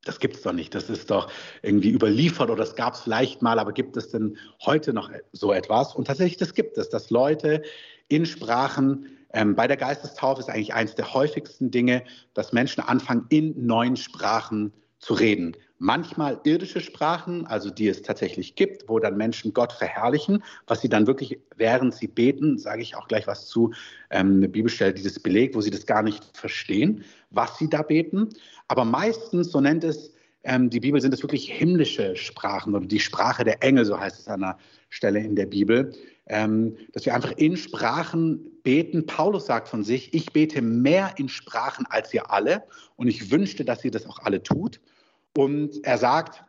das 0.05 0.19
gibt 0.19 0.37
es 0.37 0.43
doch 0.43 0.53
nicht. 0.53 0.73
Das 0.73 0.89
ist 0.89 1.11
doch 1.11 1.29
irgendwie 1.61 1.89
überliefert 1.89 2.49
oder 2.49 2.63
das 2.63 2.75
gab 2.75 2.93
es 2.93 3.01
vielleicht 3.01 3.41
mal, 3.41 3.59
aber 3.59 3.73
gibt 3.73 3.97
es 3.97 4.09
denn 4.09 4.37
heute 4.65 4.93
noch 4.93 5.11
so 5.33 5.51
etwas? 5.51 5.93
Und 5.95 6.07
tatsächlich, 6.07 6.37
das 6.37 6.53
gibt 6.53 6.77
es, 6.77 6.89
dass 6.89 7.09
Leute 7.09 7.63
in 8.07 8.25
Sprachen 8.25 9.07
ähm, 9.33 9.55
bei 9.55 9.67
der 9.67 9.77
Geistestaufe 9.77 10.39
ist 10.39 10.49
eigentlich 10.49 10.73
eines 10.73 10.95
der 10.95 11.13
häufigsten 11.13 11.69
Dinge, 11.69 12.03
dass 12.33 12.53
Menschen 12.53 12.81
anfangen, 12.81 13.25
in 13.29 13.65
neuen 13.65 13.97
Sprachen 13.97 14.71
zu 14.99 15.15
reden. 15.15 15.57
Manchmal 15.77 16.39
irdische 16.45 16.79
Sprachen, 16.79 17.45
also 17.47 17.69
die 17.69 17.87
es 17.87 18.01
tatsächlich 18.01 18.55
gibt, 18.55 18.87
wo 18.87 18.99
dann 18.99 19.17
Menschen 19.17 19.53
Gott 19.53 19.73
verherrlichen, 19.73 20.43
was 20.67 20.81
sie 20.81 20.89
dann 20.89 21.05
wirklich, 21.05 21.39
während 21.57 21.93
sie 21.93 22.07
beten, 22.07 22.57
sage 22.57 22.81
ich 22.81 22.95
auch 22.95 23.07
gleich 23.07 23.27
was 23.27 23.47
zu, 23.47 23.73
ähm, 24.09 24.37
eine 24.37 24.49
Bibelstelle, 24.49 24.93
die 24.93 25.03
das 25.03 25.19
belegt, 25.19 25.55
wo 25.55 25.61
sie 25.61 25.71
das 25.71 25.85
gar 25.85 26.01
nicht 26.01 26.25
verstehen, 26.37 27.03
was 27.29 27.57
sie 27.57 27.69
da 27.69 27.81
beten. 27.81 28.29
Aber 28.67 28.85
meistens, 28.85 29.51
so 29.51 29.59
nennt 29.59 29.83
es 29.83 30.13
ähm, 30.43 30.69
die 30.69 30.79
Bibel, 30.79 31.01
sind 31.01 31.13
es 31.13 31.23
wirklich 31.23 31.51
himmlische 31.51 32.15
Sprachen 32.15 32.73
oder 32.73 32.85
die 32.85 32.99
Sprache 32.99 33.43
der 33.43 33.61
Engel, 33.61 33.85
so 33.85 33.99
heißt 33.99 34.19
es 34.19 34.27
an 34.27 34.43
einer 34.43 34.57
Stelle 34.89 35.19
in 35.19 35.35
der 35.35 35.47
Bibel 35.47 35.91
ähm, 36.27 36.77
dass 36.93 37.05
wir 37.05 37.13
einfach 37.13 37.33
in 37.33 37.57
Sprachen 37.57 38.61
beten. 38.63 39.05
Paulus 39.05 39.45
sagt 39.45 39.67
von 39.67 39.83
sich, 39.83 40.13
ich 40.13 40.31
bete 40.33 40.61
mehr 40.61 41.13
in 41.17 41.29
Sprachen 41.29 41.85
als 41.89 42.13
ihr 42.13 42.31
alle 42.31 42.63
und 42.95 43.07
ich 43.07 43.31
wünschte, 43.31 43.63
dass 43.63 43.85
ihr 43.85 43.91
das 43.91 44.07
auch 44.07 44.19
alle 44.19 44.41
tut. 44.41 44.79
Und 45.37 45.83
er 45.83 45.97
sagt, 45.97 46.43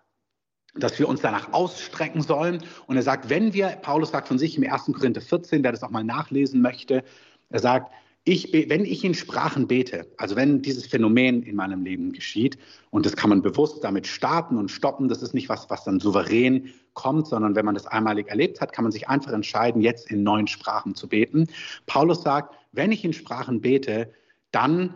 dass 0.74 0.98
wir 0.98 1.08
uns 1.08 1.20
danach 1.20 1.52
ausstrecken 1.52 2.22
sollen. 2.22 2.62
Und 2.86 2.96
er 2.96 3.02
sagt, 3.02 3.30
wenn 3.30 3.52
wir, 3.52 3.68
Paulus 3.68 4.10
sagt 4.10 4.28
von 4.28 4.38
sich 4.38 4.56
im 4.56 4.70
1. 4.70 4.86
Korinther 4.86 5.20
14, 5.20 5.62
wer 5.64 5.72
das 5.72 5.82
auch 5.82 5.90
mal 5.90 6.04
nachlesen 6.04 6.60
möchte, 6.60 7.02
er 7.50 7.60
sagt, 7.60 7.92
ich, 8.28 8.52
wenn 8.68 8.84
ich 8.84 9.04
in 9.04 9.14
Sprachen 9.14 9.68
bete, 9.68 10.04
also 10.16 10.34
wenn 10.34 10.60
dieses 10.60 10.84
Phänomen 10.84 11.44
in 11.44 11.54
meinem 11.54 11.84
Leben 11.84 12.12
geschieht, 12.12 12.58
und 12.90 13.06
das 13.06 13.14
kann 13.14 13.30
man 13.30 13.40
bewusst 13.40 13.84
damit 13.84 14.08
starten 14.08 14.56
und 14.58 14.68
stoppen, 14.68 15.08
das 15.08 15.22
ist 15.22 15.32
nicht 15.32 15.48
was, 15.48 15.70
was 15.70 15.84
dann 15.84 16.00
souverän 16.00 16.72
kommt, 16.94 17.28
sondern 17.28 17.54
wenn 17.54 17.64
man 17.64 17.76
das 17.76 17.86
einmalig 17.86 18.26
erlebt 18.26 18.60
hat, 18.60 18.72
kann 18.72 18.82
man 18.82 18.90
sich 18.90 19.08
einfach 19.08 19.32
entscheiden, 19.32 19.80
jetzt 19.80 20.10
in 20.10 20.24
neuen 20.24 20.48
Sprachen 20.48 20.96
zu 20.96 21.08
beten. 21.08 21.46
Paulus 21.86 22.22
sagt, 22.22 22.56
wenn 22.72 22.90
ich 22.90 23.04
in 23.04 23.12
Sprachen 23.12 23.60
bete, 23.60 24.12
dann 24.50 24.94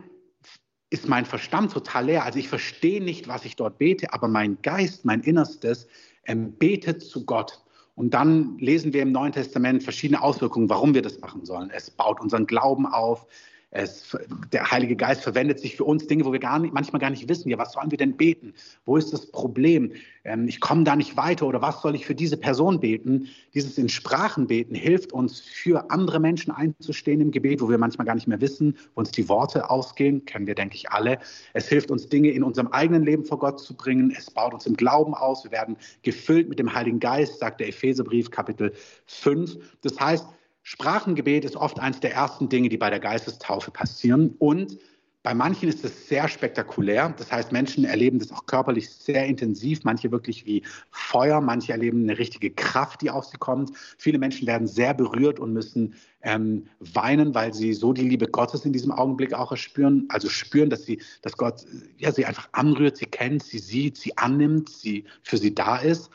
ist 0.90 1.08
mein 1.08 1.24
Verstand 1.24 1.72
total 1.72 2.06
leer. 2.06 2.24
Also 2.24 2.38
ich 2.38 2.48
verstehe 2.48 3.02
nicht, 3.02 3.28
was 3.28 3.44
ich 3.44 3.56
dort 3.56 3.78
bete, 3.78 4.12
aber 4.12 4.28
mein 4.28 4.58
Geist, 4.62 5.04
mein 5.04 5.20
Innerstes, 5.20 5.86
ähm, 6.26 6.52
betet 6.52 7.02
zu 7.02 7.24
Gott. 7.24 7.62
Und 7.94 8.14
dann 8.14 8.58
lesen 8.58 8.92
wir 8.92 9.02
im 9.02 9.12
Neuen 9.12 9.32
Testament 9.32 9.82
verschiedene 9.82 10.22
Auswirkungen, 10.22 10.68
warum 10.68 10.94
wir 10.94 11.02
das 11.02 11.20
machen 11.20 11.44
sollen. 11.44 11.70
Es 11.70 11.90
baut 11.90 12.20
unseren 12.20 12.46
Glauben 12.46 12.86
auf, 12.86 13.26
es, 13.72 14.16
der 14.52 14.68
Heilige 14.70 14.96
Geist 14.96 15.22
verwendet 15.22 15.60
sich 15.60 15.76
für 15.76 15.84
uns 15.84 16.06
Dinge, 16.08 16.24
wo 16.24 16.32
wir 16.32 16.40
gar 16.40 16.58
nicht, 16.58 16.74
manchmal 16.74 17.00
gar 17.00 17.10
nicht 17.10 17.28
wissen, 17.28 17.48
ja, 17.48 17.58
was 17.58 17.72
sollen 17.72 17.90
wir 17.92 17.98
denn 17.98 18.16
beten? 18.16 18.52
Wo 18.84 18.96
ist 18.96 19.12
das 19.12 19.30
Problem? 19.30 19.92
Ähm, 20.24 20.48
ich 20.48 20.60
komme 20.60 20.82
da 20.82 20.96
nicht 20.96 21.16
weiter 21.16 21.46
oder 21.46 21.62
was 21.62 21.80
soll 21.80 21.94
ich 21.94 22.04
für 22.04 22.16
diese 22.16 22.36
Person 22.36 22.80
beten? 22.80 23.28
Dieses 23.54 23.78
in 23.78 23.88
Sprachen 23.88 24.48
beten 24.48 24.74
hilft 24.74 25.12
uns, 25.12 25.40
für 25.40 25.88
andere 25.90 26.18
Menschen 26.18 26.50
einzustehen 26.50 27.20
im 27.20 27.30
Gebet, 27.30 27.60
wo 27.60 27.68
wir 27.68 27.78
manchmal 27.78 28.06
gar 28.06 28.16
nicht 28.16 28.26
mehr 28.26 28.40
wissen, 28.40 28.76
wo 28.94 29.00
uns 29.00 29.12
die 29.12 29.28
Worte 29.28 29.70
ausgehen, 29.70 30.24
kennen 30.24 30.48
wir, 30.48 30.56
denke 30.56 30.74
ich, 30.74 30.90
alle. 30.90 31.20
Es 31.52 31.68
hilft 31.68 31.92
uns, 31.92 32.08
Dinge 32.08 32.30
in 32.30 32.42
unserem 32.42 32.68
eigenen 32.68 33.04
Leben 33.04 33.24
vor 33.24 33.38
Gott 33.38 33.60
zu 33.60 33.76
bringen. 33.76 34.12
Es 34.16 34.30
baut 34.30 34.52
uns 34.52 34.66
im 34.66 34.76
Glauben 34.76 35.14
aus. 35.14 35.44
Wir 35.44 35.52
werden 35.52 35.76
gefüllt 36.02 36.48
mit 36.48 36.58
dem 36.58 36.74
Heiligen 36.74 36.98
Geist, 36.98 37.38
sagt 37.38 37.60
der 37.60 37.68
Epheserbrief, 37.68 38.32
Kapitel 38.32 38.72
5. 39.06 39.56
Das 39.82 39.98
heißt, 40.00 40.26
Sprachengebet 40.62 41.44
ist 41.44 41.56
oft 41.56 41.80
eines 41.80 42.00
der 42.00 42.12
ersten 42.12 42.48
Dinge, 42.48 42.68
die 42.68 42.78
bei 42.78 42.90
der 42.90 43.00
Geistestaufe 43.00 43.70
passieren. 43.70 44.34
Und 44.38 44.78
bei 45.22 45.34
manchen 45.34 45.68
ist 45.68 45.84
es 45.84 46.08
sehr 46.08 46.28
spektakulär. 46.28 47.14
Das 47.18 47.30
heißt, 47.30 47.52
Menschen 47.52 47.84
erleben 47.84 48.18
das 48.18 48.32
auch 48.32 48.46
körperlich 48.46 48.88
sehr 48.88 49.26
intensiv. 49.26 49.84
Manche 49.84 50.10
wirklich 50.10 50.46
wie 50.46 50.62
Feuer, 50.90 51.42
manche 51.42 51.72
erleben 51.72 52.04
eine 52.04 52.18
richtige 52.18 52.50
Kraft, 52.50 53.02
die 53.02 53.10
auf 53.10 53.26
sie 53.26 53.36
kommt. 53.36 53.72
Viele 53.98 54.18
Menschen 54.18 54.46
werden 54.46 54.66
sehr 54.66 54.94
berührt 54.94 55.38
und 55.38 55.52
müssen 55.52 55.94
ähm, 56.22 56.66
weinen, 56.78 57.34
weil 57.34 57.52
sie 57.52 57.74
so 57.74 57.92
die 57.92 58.08
Liebe 58.08 58.28
Gottes 58.28 58.64
in 58.64 58.72
diesem 58.72 58.92
Augenblick 58.92 59.34
auch 59.34 59.50
erspüren. 59.50 60.06
Also 60.08 60.30
spüren, 60.30 60.70
dass 60.70 60.84
sie, 60.84 61.02
dass 61.20 61.36
Gott 61.36 61.66
ja, 61.98 62.12
sie 62.12 62.24
einfach 62.24 62.48
anrührt, 62.52 62.96
sie 62.96 63.06
kennt, 63.06 63.42
sie 63.42 63.58
sieht, 63.58 63.98
sie 63.98 64.16
annimmt, 64.16 64.70
sie 64.70 65.04
für 65.22 65.36
sie 65.36 65.54
da 65.54 65.76
ist. 65.76 66.10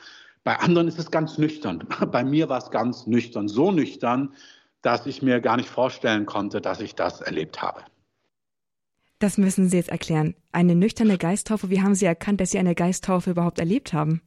Bei 0.45 0.59
anderen 0.59 0.87
ist 0.87 0.99
es 0.99 1.09
ganz 1.09 1.37
nüchtern. 1.39 1.83
Bei 2.11 2.23
mir 2.23 2.47
war 2.47 2.59
es 2.59 2.69
ganz 2.69 3.07
nüchtern. 3.07 3.49
So 3.49 3.71
nüchtern, 3.71 4.33
dass 4.81 5.05
ich 5.07 5.21
mir 5.21 5.41
gar 5.41 5.57
nicht 5.57 5.67
vorstellen 5.67 6.25
konnte, 6.27 6.61
dass 6.61 6.79
ich 6.79 6.95
das 6.95 7.19
erlebt 7.19 7.61
habe. 7.61 7.81
Das 9.17 9.37
müssen 9.39 9.67
Sie 9.67 9.77
jetzt 9.77 9.89
erklären. 9.89 10.35
Eine 10.51 10.75
nüchterne 10.75 11.17
Geisttaufe, 11.17 11.69
wie 11.71 11.81
haben 11.81 11.95
Sie 11.95 12.05
erkannt, 12.05 12.39
dass 12.41 12.51
Sie 12.51 12.59
eine 12.59 12.75
Geisttaufe 12.75 13.31
überhaupt 13.31 13.57
erlebt 13.57 13.91
haben? 13.91 14.21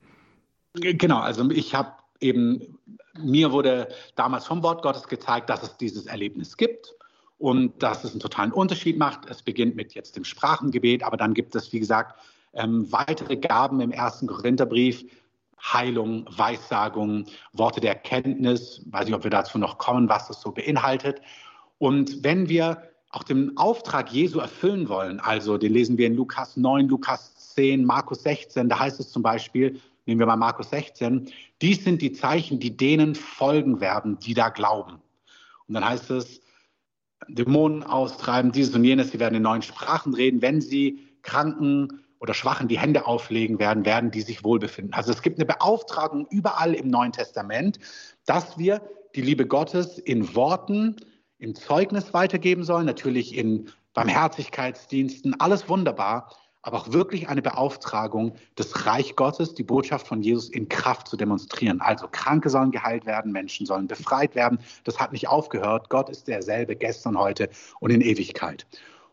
Genau, 0.74 1.20
also 1.20 1.48
ich 1.50 1.74
habe 1.74 1.92
eben, 2.20 2.78
mir 3.16 3.52
wurde 3.52 3.88
damals 4.16 4.46
vom 4.46 4.62
Wort 4.64 4.82
Gottes 4.82 5.06
gezeigt, 5.06 5.48
dass 5.48 5.62
es 5.62 5.76
dieses 5.76 6.06
Erlebnis 6.06 6.56
gibt 6.56 6.94
und 7.36 7.80
dass 7.80 8.02
es 8.02 8.10
einen 8.10 8.20
totalen 8.20 8.52
Unterschied 8.52 8.98
macht. 8.98 9.30
Es 9.30 9.42
beginnt 9.42 9.76
mit 9.76 9.94
jetzt 9.94 10.16
dem 10.16 10.24
Sprachengebet, 10.24 11.04
aber 11.04 11.16
dann 11.16 11.32
gibt 11.32 11.54
es, 11.54 11.72
wie 11.72 11.78
gesagt, 11.78 12.18
ähm, 12.54 12.90
weitere 12.90 13.36
Gaben 13.36 13.80
im 13.80 13.92
ersten 13.92 14.26
Korintherbrief, 14.26 15.04
Heilung, 15.60 16.26
Weissagung, 16.30 17.26
Worte 17.52 17.80
der 17.80 17.94
Erkenntnis. 17.94 18.82
Weiß 18.86 19.06
nicht, 19.06 19.14
ob 19.14 19.24
wir 19.24 19.30
dazu 19.30 19.58
noch 19.58 19.78
kommen, 19.78 20.08
was 20.08 20.28
das 20.28 20.40
so 20.40 20.52
beinhaltet. 20.52 21.20
Und 21.78 22.24
wenn 22.24 22.48
wir 22.48 22.82
auch 23.10 23.22
den 23.22 23.56
Auftrag 23.56 24.12
Jesu 24.12 24.38
erfüllen 24.38 24.88
wollen, 24.88 25.20
also 25.20 25.56
den 25.56 25.72
lesen 25.72 25.96
wir 25.96 26.06
in 26.06 26.14
Lukas 26.14 26.56
9, 26.56 26.88
Lukas 26.88 27.54
10, 27.54 27.84
Markus 27.84 28.22
16, 28.22 28.68
da 28.68 28.78
heißt 28.78 29.00
es 29.00 29.10
zum 29.10 29.22
Beispiel, 29.22 29.80
nehmen 30.06 30.20
wir 30.20 30.26
mal 30.26 30.36
Markus 30.36 30.70
16, 30.70 31.30
dies 31.62 31.84
sind 31.84 32.02
die 32.02 32.12
Zeichen, 32.12 32.60
die 32.60 32.76
denen 32.76 33.14
folgen 33.14 33.80
werden, 33.80 34.18
die 34.18 34.34
da 34.34 34.50
glauben. 34.50 35.00
Und 35.66 35.74
dann 35.74 35.88
heißt 35.88 36.10
es, 36.10 36.40
Dämonen 37.28 37.82
austreiben, 37.82 38.52
dieses 38.52 38.74
und 38.74 38.84
jenes, 38.84 39.10
sie 39.10 39.18
werden 39.18 39.34
in 39.34 39.42
neuen 39.42 39.62
Sprachen 39.62 40.14
reden, 40.14 40.40
wenn 40.40 40.60
sie 40.60 41.00
Kranken 41.22 42.04
oder 42.20 42.34
Schwachen 42.34 42.68
die 42.68 42.78
Hände 42.78 43.06
auflegen 43.06 43.58
werden, 43.58 43.84
werden 43.84 44.10
die 44.10 44.22
sich 44.22 44.44
wohlbefinden. 44.44 44.94
Also 44.94 45.12
es 45.12 45.22
gibt 45.22 45.38
eine 45.38 45.46
Beauftragung 45.46 46.26
überall 46.30 46.74
im 46.74 46.88
Neuen 46.88 47.12
Testament, 47.12 47.78
dass 48.26 48.58
wir 48.58 48.82
die 49.14 49.22
Liebe 49.22 49.46
Gottes 49.46 49.98
in 49.98 50.34
Worten, 50.34 50.96
im 51.38 51.54
Zeugnis 51.54 52.12
weitergeben 52.12 52.64
sollen, 52.64 52.86
natürlich 52.86 53.36
in 53.36 53.70
Barmherzigkeitsdiensten, 53.94 55.40
alles 55.40 55.68
wunderbar. 55.68 56.30
aber 56.62 56.78
auch 56.78 56.92
wirklich 56.92 57.28
eine 57.28 57.40
Beauftragung, 57.40 58.34
das 58.56 58.84
Reich 58.84 59.16
Gottes, 59.16 59.54
die 59.54 59.62
Botschaft 59.62 60.06
von 60.06 60.22
Jesus 60.22 60.50
in 60.50 60.68
Kraft 60.68 61.08
zu 61.08 61.16
demonstrieren. 61.16 61.80
Also 61.80 62.08
Kranke 62.10 62.50
sollen 62.50 62.72
geheilt 62.72 63.06
werden, 63.06 63.32
Menschen 63.32 63.64
sollen 63.64 63.86
befreit 63.86 64.34
werden. 64.34 64.58
Das 64.84 64.98
hat 64.98 65.12
nicht 65.12 65.28
aufgehört. 65.28 65.88
Gott 65.88 66.10
ist 66.10 66.28
derselbe 66.28 66.76
gestern, 66.76 67.18
heute 67.18 67.48
und 67.80 67.90
in 67.90 68.00
Ewigkeit. 68.00 68.66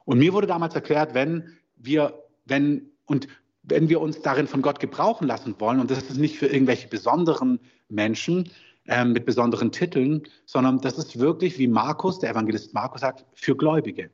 Und 0.05 0.19
mir 0.19 0.33
wurde 0.33 0.47
damals 0.47 0.75
erklärt, 0.75 1.13
wenn 1.13 1.57
wir, 1.77 2.23
wenn, 2.45 2.91
und 3.05 3.27
wenn 3.67 3.89
wir 3.89 4.01
uns 4.01 4.21
darin 4.21 4.47
von 4.47 4.61
Gott 4.61 4.79
gebrauchen 4.79 5.27
lassen 5.27 5.55
wollen, 5.59 5.79
und 5.79 5.89
das 5.89 5.99
ist 5.99 6.17
nicht 6.17 6.37
für 6.37 6.47
irgendwelche 6.47 6.87
besonderen 6.87 7.59
Menschen 7.89 8.49
ähm, 8.87 9.13
mit 9.13 9.25
besonderen 9.25 9.71
Titeln, 9.71 10.23
sondern 10.45 10.79
das 10.81 10.97
ist 10.97 11.19
wirklich, 11.19 11.57
wie 11.57 11.67
Markus, 11.67 12.19
der 12.19 12.29
Evangelist 12.31 12.73
Markus 12.73 13.01
sagt, 13.01 13.25
für 13.33 13.55
Gläubige. 13.55 14.11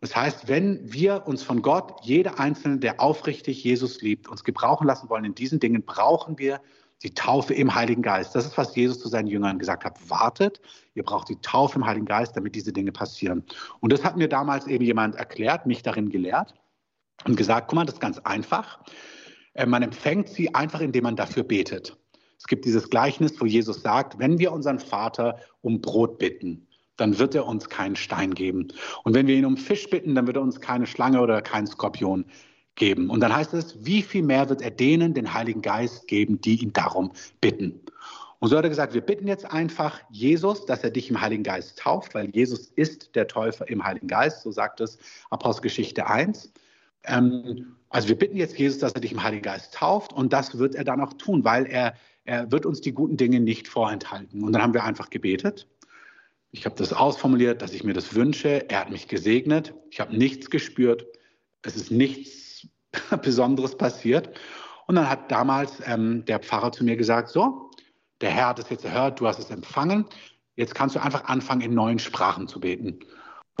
Das 0.00 0.16
heißt, 0.16 0.48
wenn 0.48 0.80
wir 0.90 1.26
uns 1.26 1.42
von 1.42 1.60
Gott, 1.60 2.00
jeder 2.02 2.40
Einzelne, 2.40 2.78
der 2.78 3.00
aufrichtig 3.00 3.62
Jesus 3.62 4.00
liebt, 4.00 4.28
uns 4.28 4.44
gebrauchen 4.44 4.86
lassen 4.86 5.10
wollen 5.10 5.26
in 5.26 5.34
diesen 5.34 5.60
Dingen, 5.60 5.82
brauchen 5.84 6.38
wir 6.38 6.60
die 7.02 7.12
Taufe 7.12 7.52
im 7.52 7.74
Heiligen 7.74 8.02
Geist. 8.02 8.34
Das 8.34 8.46
ist, 8.46 8.56
was 8.56 8.74
Jesus 8.74 8.98
zu 8.98 9.08
seinen 9.08 9.26
Jüngern 9.26 9.58
gesagt 9.58 9.84
hat. 9.84 9.98
Wartet, 10.08 10.60
ihr 10.94 11.02
braucht 11.02 11.28
die 11.28 11.36
Taufe 11.42 11.78
im 11.78 11.86
Heiligen 11.86 12.06
Geist, 12.06 12.34
damit 12.36 12.54
diese 12.54 12.72
Dinge 12.72 12.92
passieren. 12.92 13.44
Und 13.80 13.92
das 13.92 14.04
hat 14.04 14.16
mir 14.16 14.28
damals 14.28 14.66
eben 14.66 14.84
jemand 14.84 15.16
erklärt, 15.16 15.66
mich 15.66 15.82
darin 15.82 16.08
gelehrt 16.08 16.54
und 17.24 17.36
gesagt, 17.36 17.68
guck 17.68 17.76
mal, 17.76 17.84
das 17.84 17.94
ist 17.94 18.00
ganz 18.00 18.18
einfach. 18.20 18.80
Äh, 19.54 19.66
man 19.66 19.82
empfängt 19.82 20.28
sie 20.28 20.54
einfach, 20.54 20.80
indem 20.80 21.04
man 21.04 21.16
dafür 21.16 21.42
betet. 21.42 21.96
Es 22.38 22.46
gibt 22.46 22.64
dieses 22.64 22.88
Gleichnis, 22.88 23.40
wo 23.40 23.46
Jesus 23.46 23.82
sagt, 23.82 24.18
wenn 24.18 24.38
wir 24.38 24.52
unseren 24.52 24.78
Vater 24.78 25.38
um 25.60 25.80
Brot 25.80 26.18
bitten, 26.18 26.66
dann 26.96 27.18
wird 27.18 27.34
er 27.34 27.46
uns 27.46 27.68
keinen 27.68 27.96
Stein 27.96 28.34
geben. 28.34 28.68
Und 29.04 29.14
wenn 29.14 29.26
wir 29.26 29.36
ihn 29.36 29.44
um 29.44 29.56
Fisch 29.56 29.88
bitten, 29.88 30.14
dann 30.14 30.26
wird 30.26 30.36
er 30.36 30.42
uns 30.42 30.60
keine 30.60 30.86
Schlange 30.86 31.20
oder 31.20 31.42
keinen 31.42 31.66
Skorpion 31.66 32.24
geben. 32.76 33.10
Und 33.10 33.20
dann 33.20 33.34
heißt 33.34 33.54
es, 33.54 33.84
wie 33.84 34.02
viel 34.02 34.22
mehr 34.22 34.48
wird 34.48 34.62
er 34.62 34.70
denen 34.70 35.14
den 35.14 35.34
Heiligen 35.34 35.62
Geist 35.62 36.08
geben, 36.08 36.40
die 36.40 36.62
ihn 36.62 36.72
darum 36.72 37.12
bitten. 37.40 37.80
Und 38.38 38.48
so 38.48 38.56
hat 38.56 38.64
er 38.64 38.70
gesagt, 38.70 38.94
wir 38.94 39.02
bitten 39.02 39.28
jetzt 39.28 39.44
einfach 39.44 40.00
Jesus, 40.10 40.64
dass 40.64 40.82
er 40.82 40.90
dich 40.90 41.10
im 41.10 41.20
Heiligen 41.20 41.42
Geist 41.42 41.78
tauft, 41.78 42.14
weil 42.14 42.30
Jesus 42.30 42.68
ist 42.74 43.14
der 43.14 43.28
Täufer 43.28 43.68
im 43.68 43.84
Heiligen 43.84 44.08
Geist, 44.08 44.42
so 44.42 44.50
sagt 44.50 44.80
es 44.80 44.98
Apostelgeschichte 45.28 46.06
1. 46.06 46.50
Ähm, 47.04 47.76
also 47.88 48.08
wir 48.08 48.18
bitten 48.18 48.36
jetzt 48.36 48.58
Jesus, 48.58 48.78
dass 48.78 48.92
er 48.92 49.00
dich 49.00 49.12
im 49.12 49.22
Heiligen 49.22 49.42
Geist 49.42 49.74
tauft 49.74 50.12
und 50.12 50.32
das 50.32 50.58
wird 50.58 50.74
er 50.74 50.84
dann 50.84 51.00
auch 51.00 51.14
tun, 51.14 51.44
weil 51.44 51.66
er, 51.66 51.94
er 52.24 52.50
wird 52.52 52.66
uns 52.66 52.80
die 52.80 52.92
guten 52.92 53.16
Dinge 53.16 53.40
nicht 53.40 53.68
vorenthalten. 53.68 54.42
Und 54.44 54.52
dann 54.52 54.62
haben 54.62 54.74
wir 54.74 54.84
einfach 54.84 55.10
gebetet 55.10 55.66
ich 56.52 56.64
habe 56.64 56.74
das 56.74 56.92
ausformuliert, 56.92 57.62
dass 57.62 57.72
ich 57.72 57.84
mir 57.84 57.94
das 57.94 58.14
wünsche. 58.14 58.68
Er 58.68 58.80
hat 58.80 58.90
mich 58.90 59.08
gesegnet. 59.08 59.74
Ich 59.90 60.00
habe 60.00 60.16
nichts 60.16 60.50
gespürt. 60.50 61.06
Es 61.62 61.76
ist 61.76 61.90
nichts 61.90 62.66
Besonderes 63.22 63.76
passiert. 63.76 64.30
Und 64.86 64.96
dann 64.96 65.08
hat 65.08 65.30
damals 65.30 65.80
ähm, 65.86 66.24
der 66.24 66.40
Pfarrer 66.40 66.72
zu 66.72 66.84
mir 66.84 66.96
gesagt, 66.96 67.28
so, 67.28 67.70
der 68.20 68.30
Herr 68.30 68.48
hat 68.48 68.58
es 68.58 68.68
jetzt 68.68 68.82
gehört, 68.82 69.20
du 69.20 69.28
hast 69.28 69.38
es 69.38 69.50
empfangen. 69.50 70.06
Jetzt 70.56 70.74
kannst 70.74 70.96
du 70.96 71.02
einfach 71.02 71.24
anfangen, 71.24 71.60
in 71.60 71.74
neuen 71.74 72.00
Sprachen 72.00 72.48
zu 72.48 72.58
beten. 72.58 72.98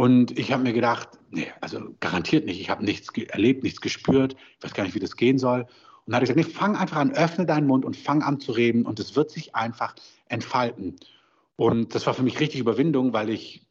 Und 0.00 0.38
ich 0.38 0.50
habe 0.50 0.62
mir 0.62 0.72
gedacht, 0.72 1.10
nee, 1.28 1.48
also 1.60 1.94
garantiert 2.00 2.46
nicht. 2.46 2.58
Ich 2.58 2.70
habe 2.70 2.82
nichts 2.82 3.10
erlebt, 3.28 3.62
nichts 3.62 3.82
gespürt. 3.82 4.34
Ich 4.56 4.64
weiß 4.64 4.72
gar 4.72 4.84
nicht, 4.84 4.94
wie 4.94 4.98
das 4.98 5.14
gehen 5.14 5.36
soll. 5.36 5.60
Und 5.60 5.68
dann 6.06 6.14
habe 6.14 6.24
ich 6.24 6.30
gesagt, 6.30 6.48
nee, 6.48 6.54
fang 6.54 6.74
einfach 6.74 6.96
an, 6.96 7.12
öffne 7.12 7.44
deinen 7.44 7.66
Mund 7.66 7.84
und 7.84 7.98
fang 7.98 8.22
an 8.22 8.40
zu 8.40 8.52
reden. 8.52 8.86
Und 8.86 8.98
es 8.98 9.14
wird 9.14 9.30
sich 9.30 9.54
einfach 9.54 9.94
entfalten. 10.30 10.96
Und 11.56 11.94
das 11.94 12.06
war 12.06 12.14
für 12.14 12.22
mich 12.22 12.40
richtig 12.40 12.60
Überwindung, 12.60 13.12
weil 13.12 13.28
ich 13.28 13.66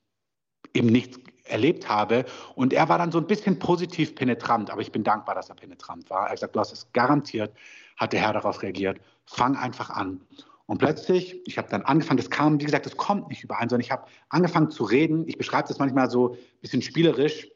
eben 0.75 0.89
nichts 0.89 1.19
erlebt 1.45 1.89
habe. 1.89 2.25
Und 2.53 2.73
er 2.73 2.88
war 2.89 2.99
dann 2.99 3.11
so 3.11 3.17
ein 3.17 3.25
bisschen 3.25 3.57
positiv 3.57 4.13
penetrant, 4.13 4.69
aber 4.69 4.82
ich 4.82 4.91
bin 4.91 5.03
dankbar, 5.03 5.34
dass 5.34 5.49
er 5.49 5.55
penetrant 5.55 6.11
war. 6.11 6.25
Er 6.25 6.30
hat 6.30 6.36
gesagt, 6.36 6.55
du 6.55 6.59
hast 6.59 6.71
es 6.71 6.93
garantiert, 6.93 7.55
hat 7.97 8.13
der 8.13 8.21
Herr 8.21 8.34
darauf 8.34 8.61
reagiert. 8.61 9.01
Fang 9.25 9.55
einfach 9.55 9.89
an. 9.89 10.21
Und 10.70 10.78
plötzlich, 10.78 11.41
ich 11.47 11.57
habe 11.57 11.67
dann 11.67 11.82
angefangen, 11.82 12.17
das 12.17 12.30
kam, 12.30 12.59
wie 12.61 12.65
gesagt, 12.65 12.86
das 12.86 12.95
kommt 12.95 13.28
nicht 13.30 13.43
überein, 13.43 13.70
sondern 13.70 13.84
ich 13.84 13.89
habe 13.89 14.05
angefangen 14.30 14.70
zu 14.70 14.84
reden. 14.84 15.28
Ich 15.28 15.36
beschreibe 15.36 15.67
das 15.67 15.80
manchmal 15.80 16.11
so 16.11 16.34
ein 16.34 16.38
bisschen 16.61 16.84
spielerisch, 16.84 17.47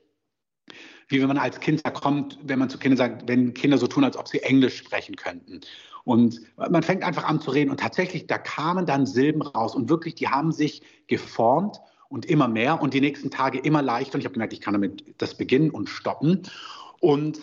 wie 1.09 1.21
wenn 1.21 1.27
man 1.27 1.37
als 1.37 1.59
Kind 1.59 1.85
da 1.85 1.91
kommt, 1.91 2.39
wenn 2.41 2.57
man 2.57 2.71
zu 2.71 2.79
Kindern 2.79 2.97
sagt, 2.97 3.27
wenn 3.27 3.53
Kinder 3.53 3.77
so 3.77 3.85
tun, 3.85 4.03
als 4.03 4.17
ob 4.17 4.27
sie 4.27 4.39
Englisch 4.39 4.77
sprechen 4.77 5.15
könnten. 5.15 5.61
Und 6.05 6.41
man 6.57 6.81
fängt 6.81 7.03
einfach 7.03 7.25
an 7.25 7.39
zu 7.39 7.51
reden 7.51 7.69
und 7.69 7.79
tatsächlich, 7.79 8.25
da 8.25 8.39
kamen 8.39 8.87
dann 8.87 9.05
Silben 9.05 9.43
raus 9.43 9.75
und 9.75 9.89
wirklich, 9.89 10.15
die 10.15 10.29
haben 10.29 10.51
sich 10.51 10.81
geformt 11.05 11.77
und 12.09 12.25
immer 12.25 12.47
mehr 12.47 12.81
und 12.81 12.95
die 12.95 13.01
nächsten 13.01 13.29
Tage 13.29 13.59
immer 13.59 13.83
leichter. 13.83 14.15
Und 14.15 14.21
ich 14.21 14.25
habe 14.25 14.33
gemerkt, 14.33 14.53
ich 14.53 14.61
kann 14.61 14.73
damit 14.73 15.03
das 15.19 15.37
beginnen 15.37 15.69
und 15.69 15.87
stoppen. 15.87 16.41
Und 16.99 17.41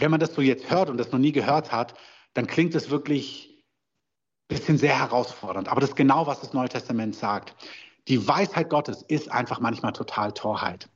wenn 0.00 0.10
man 0.10 0.20
das 0.20 0.34
so 0.34 0.42
jetzt 0.42 0.70
hört 0.70 0.90
und 0.90 0.98
das 0.98 1.12
noch 1.12 1.18
nie 1.18 1.32
gehört 1.32 1.72
hat, 1.72 1.94
dann 2.34 2.46
klingt 2.46 2.74
es 2.74 2.90
wirklich 2.90 3.47
bisschen 4.48 4.78
sehr 4.78 4.98
herausfordernd. 4.98 5.68
Aber 5.68 5.80
das 5.80 5.90
ist 5.90 5.96
genau, 5.96 6.26
was 6.26 6.40
das 6.40 6.52
Neue 6.52 6.68
Testament 6.68 7.14
sagt. 7.14 7.54
Die 8.08 8.26
Weisheit 8.26 8.70
Gottes 8.70 9.02
ist 9.02 9.30
einfach 9.30 9.60
manchmal 9.60 9.92
total 9.92 10.32
Torheit. 10.32 10.88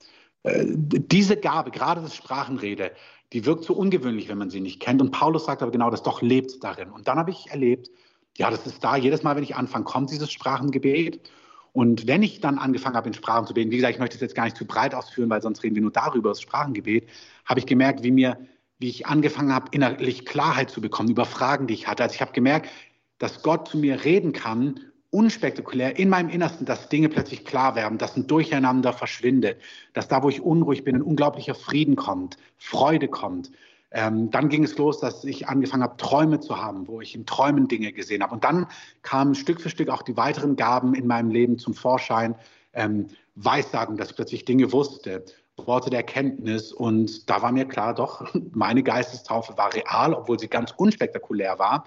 Äh, 0.43 0.65
diese 0.67 1.37
Gabe, 1.37 1.71
gerade 1.71 2.01
das 2.01 2.17
Sprachenrede, 2.17 2.93
die 3.33 3.47
wirkt 3.47 3.65
so 3.65 3.75
ungewöhnlich, 3.75 4.29
wenn 4.29 4.39
man 4.39 4.51
sie 4.51 4.61
nicht 4.61 4.81
kennt. 4.81 5.01
Und 5.01 5.11
Paulus 5.11 5.47
sagt 5.47 5.63
aber 5.63 5.71
genau, 5.71 5.91
das 5.91 6.03
doch 6.03 6.23
lebt 6.23 6.63
darin. 6.65 6.91
Und 6.91 7.09
dann 7.09 7.19
habe 7.19 7.31
ich 7.31 7.51
erlebt, 7.51 7.91
ja, 8.39 8.51
das 8.51 8.67
ist 8.67 8.83
da. 8.83 8.97
Jedes 8.97 9.23
Mal, 9.23 9.37
wenn 9.37 9.43
ich 9.43 9.57
anfange, 9.57 9.85
kommt 9.85 10.11
dieses 10.11 10.33
Sprachengebet. 10.33 11.21
Und 11.73 12.07
wenn 12.07 12.23
ich 12.23 12.41
dann 12.41 12.59
angefangen 12.59 12.97
habe, 12.97 13.09
in 13.09 13.15
Sprachen 13.15 13.47
zu 13.47 13.55
beten, 13.55 13.71
wie 13.71 13.77
gesagt, 13.77 13.95
ich 13.95 14.01
möchte 14.01 14.17
es 14.17 14.21
jetzt 14.21 14.35
gar 14.35 14.45
nicht 14.45 14.57
zu 14.57 14.67
breit 14.67 14.95
ausführen, 14.95 15.31
weil 15.31 15.41
sonst 15.41 15.63
reden 15.63 15.75
wir 15.75 15.83
nur 15.83 15.91
darüber, 15.91 16.31
das 16.31 16.43
Sprachengebet, 16.43 17.09
habe 17.47 17.61
ich 17.61 17.67
gemerkt, 17.67 18.03
wie 18.03 18.11
mir, 18.11 18.39
wie 18.79 18.89
ich 18.89 19.07
angefangen 19.07 19.55
habe, 19.55 19.69
innerlich 19.71 20.27
Klarheit 20.27 20.71
zu 20.71 20.83
bekommen 20.83 21.11
über 21.11 21.25
Fragen, 21.25 21.67
die 21.67 21.75
ich 21.75 21.87
hatte. 21.87 22.03
Also 22.03 22.15
ich 22.15 22.21
habe 22.21 22.33
gemerkt, 22.33 22.69
dass 23.23 23.41
Gott 23.43 23.69
zu 23.69 23.79
mir 23.79 24.05
reden 24.05 24.33
kann 24.33 24.81
unspektakulär 25.11 25.97
in 25.97 26.09
meinem 26.09 26.29
Innersten, 26.29 26.67
dass 26.67 26.89
Dinge 26.89 27.09
plötzlich 27.09 27.45
klar 27.45 27.77
werden, 27.77 27.99
dass 27.99 28.17
ein 28.17 28.27
Durcheinander 28.27 28.93
verschwindet, 28.93 29.61
dass 29.93 30.09
da, 30.09 30.25
wo 30.25 30.29
ich 30.29 30.41
unruhig 30.41 30.83
bin, 30.83 30.97
ein 30.97 31.03
unglaublicher 31.03 31.55
Frieden 31.55 31.95
kommt, 31.95 32.37
Freude 32.57 33.07
kommt. 33.07 33.53
Ähm, 33.93 34.31
dann 34.33 34.49
ging 34.49 34.65
es 34.65 34.77
los, 34.77 34.99
dass 34.99 35.23
ich 35.23 35.47
angefangen 35.47 35.85
habe, 35.85 35.99
Träume 35.99 36.41
zu 36.41 36.61
haben, 36.61 36.89
wo 36.89 37.01
ich 37.01 37.15
in 37.15 37.25
Träumen 37.25 37.69
Dinge 37.69 37.93
gesehen 37.93 38.25
habe. 38.25 38.35
Und 38.35 38.43
dann 38.43 38.67
kamen 39.03 39.37
Stück 39.37 39.61
für 39.61 39.71
Stück 39.71 39.89
auch 39.89 40.03
die 40.03 40.17
weiteren 40.17 40.57
Gaben 40.57 40.95
in 40.95 41.07
meinem 41.07 41.31
Leben 41.31 41.59
zum 41.59 41.75
Vorschein. 41.75 42.35
Ähm, 42.73 43.07
Weissagen, 43.37 43.97
dass 43.97 44.11
ich 44.11 44.17
plötzlich 44.17 44.45
Dinge 44.47 44.73
wusste, 44.73 45.25
Worte 45.59 45.91
der 45.91 46.01
Erkenntnis. 46.01 46.73
Und 46.73 47.31
da 47.31 47.41
war 47.41 47.53
mir 47.53 47.67
klar, 47.67 47.95
doch, 47.95 48.27
meine 48.53 48.83
Geistestaufe 48.83 49.57
war 49.57 49.73
real, 49.75 50.13
obwohl 50.13 50.41
sie 50.41 50.49
ganz 50.49 50.73
unspektakulär 50.77 51.61
war. 51.61 51.85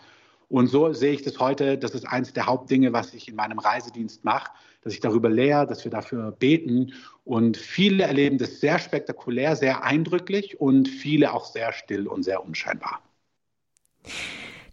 Und 0.50 0.68
so 0.68 0.94
sehe 0.94 1.14
ich 1.14 1.22
das 1.22 1.40
heute. 1.40 1.78
Das 1.78 1.92
ist 1.92 2.06
eines 2.06 2.34
der 2.34 2.46
Hauptdinge, 2.46 2.94
was 2.94 3.14
ich 3.14 3.28
in 3.28 3.36
meinem 3.36 3.60
Reisedienst 3.60 4.24
mache, 4.24 4.52
dass 4.82 4.94
ich 4.94 5.00
darüber 5.00 5.30
lehre, 5.30 5.66
dass 5.66 5.84
wir 5.84 5.92
dafür 5.92 6.32
beten. 6.32 6.94
Und 7.24 7.58
viele 7.58 8.04
erleben 8.04 8.38
das 8.38 8.60
sehr 8.60 8.80
spektakulär, 8.80 9.56
sehr 9.56 9.84
eindrücklich 9.84 10.60
und 10.60 10.88
viele 10.88 11.34
auch 11.34 11.46
sehr 11.46 11.74
still 11.74 12.08
und 12.08 12.24
sehr 12.24 12.44
unscheinbar. 12.44 13.02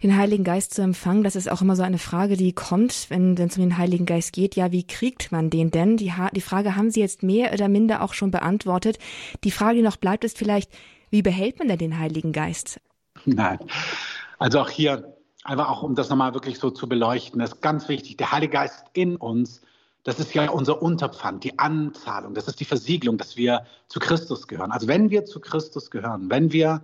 Den 0.03 0.17
Heiligen 0.17 0.43
Geist 0.43 0.75
zu 0.75 0.83
empfangen, 0.83 1.23
das 1.23 1.37
ist 1.37 1.49
auch 1.49 1.63
immer 1.63 1.77
so 1.77 1.85
eine 1.85 1.99
Frage, 1.99 2.37
die 2.37 2.53
kommt, 2.53 3.07
wenn 3.09 3.37
es 3.37 3.57
um 3.57 3.63
den 3.63 3.79
Heiligen 3.79 4.05
Geist 4.05 4.33
geht. 4.33 4.57
Ja, 4.57 4.73
wie 4.73 4.85
kriegt 4.85 5.31
man 5.31 5.49
den 5.49 5.71
denn? 5.71 5.97
Die, 5.97 6.13
die 6.33 6.41
Frage 6.41 6.75
haben 6.75 6.91
Sie 6.91 6.99
jetzt 6.99 7.23
mehr 7.23 7.53
oder 7.53 7.69
minder 7.69 8.03
auch 8.03 8.13
schon 8.13 8.33
beantwortet. 8.33 8.99
Die 9.45 9.53
Frage, 9.53 9.77
die 9.77 9.83
noch 9.83 9.97
bleibt, 9.97 10.25
ist 10.25 10.37
vielleicht, 10.37 10.73
wie 11.11 11.23
behält 11.23 11.61
man 11.61 11.69
denn 11.69 11.79
den 11.79 11.99
Heiligen 12.01 12.33
Geist? 12.33 12.81
Nein, 13.27 13.61
also 14.41 14.59
auch 14.59 14.71
hier 14.71 15.15
einfach 15.45 15.69
auch 15.69 15.83
um 15.83 15.95
das 15.95 16.09
nochmal 16.09 16.35
wirklich 16.35 16.59
so 16.59 16.71
zu 16.71 16.89
beleuchten, 16.89 17.41
das 17.41 17.55
ist 17.55 17.63
ganz 17.63 17.89
wichtig. 17.89 18.17
Der 18.17 18.33
Heilige 18.33 18.53
Geist 18.53 18.85
in 18.93 19.17
uns, 19.17 19.61
das 20.05 20.19
ist 20.19 20.35
ja 20.35 20.51
unser 20.51 20.83
Unterpfand, 20.83 21.45
die 21.45 21.59
Anzahlung, 21.59 22.35
das 22.35 22.49
ist 22.49 22.61
die 22.61 22.65
Versiegelung, 22.65 23.19
dass 23.19 23.37
wir 23.37 23.67
zu 23.89 24.01
Christus 24.01 24.47
gehören. 24.47 24.73
Also 24.73 24.89
wenn 24.89 25.11
wir 25.11 25.25
zu 25.25 25.41
Christus 25.41 25.91
gehören, 25.91 26.31
wenn 26.31 26.53
wir, 26.53 26.83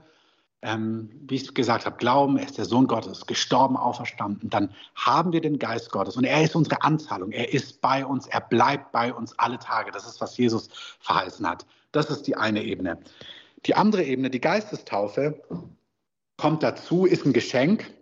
ähm, 0.62 1.11
wie 1.28 1.36
ich 1.36 1.54
gesagt 1.54 1.86
habe, 1.86 1.96
glauben, 1.96 2.36
er 2.36 2.46
ist 2.46 2.59
der 2.59 2.64
Sohn 2.64 2.86
Gottes, 2.86 3.26
gestorben, 3.26 3.76
auferstanden, 3.76 4.50
dann 4.50 4.70
haben 4.94 5.32
wir 5.32 5.40
den 5.40 5.59
Geist 5.59 5.90
Gottes 5.90 6.16
und 6.16 6.24
er 6.24 6.42
ist 6.42 6.56
unsere 6.56 6.82
Anzahlung. 6.82 7.30
Er 7.30 7.52
ist 7.52 7.80
bei 7.80 8.04
uns, 8.04 8.26
er 8.26 8.40
bleibt 8.40 8.92
bei 8.92 9.12
uns 9.12 9.38
alle 9.38 9.59
Tage. 9.59 9.92
Das 9.92 10.06
ist, 10.06 10.20
was 10.20 10.36
Jesus 10.36 10.68
verheißen 11.00 11.48
hat. 11.48 11.64
Das 11.92 12.11
ist 12.11 12.26
die 12.26 12.36
eine 12.36 12.62
Ebene. 12.64 12.98
Die 13.66 13.74
andere 13.74 14.04
Ebene, 14.04 14.30
die 14.30 14.40
Geistestaufe, 14.40 15.40
kommt 16.36 16.62
dazu, 16.62 17.06
ist 17.06 17.24
ein 17.24 17.32
Geschenk 17.32 17.92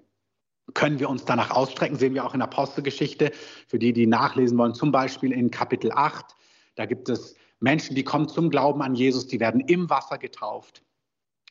können 0.74 0.98
wir 0.98 1.08
uns 1.08 1.24
danach 1.24 1.50
ausstrecken, 1.50 1.96
sehen 1.96 2.14
wir 2.14 2.24
auch 2.24 2.34
in 2.34 2.40
der 2.40 2.48
Apostelgeschichte, 2.48 3.32
für 3.68 3.78
die, 3.78 3.92
die 3.92 4.06
nachlesen 4.06 4.58
wollen, 4.58 4.74
zum 4.74 4.92
Beispiel 4.92 5.32
in 5.32 5.50
Kapitel 5.50 5.92
8. 5.92 6.24
Da 6.74 6.86
gibt 6.86 7.08
es 7.08 7.36
Menschen, 7.60 7.94
die 7.94 8.04
kommen 8.04 8.28
zum 8.28 8.50
Glauben 8.50 8.82
an 8.82 8.94
Jesus, 8.94 9.26
die 9.26 9.40
werden 9.40 9.60
im 9.60 9.88
Wasser 9.88 10.18
getauft. 10.18 10.82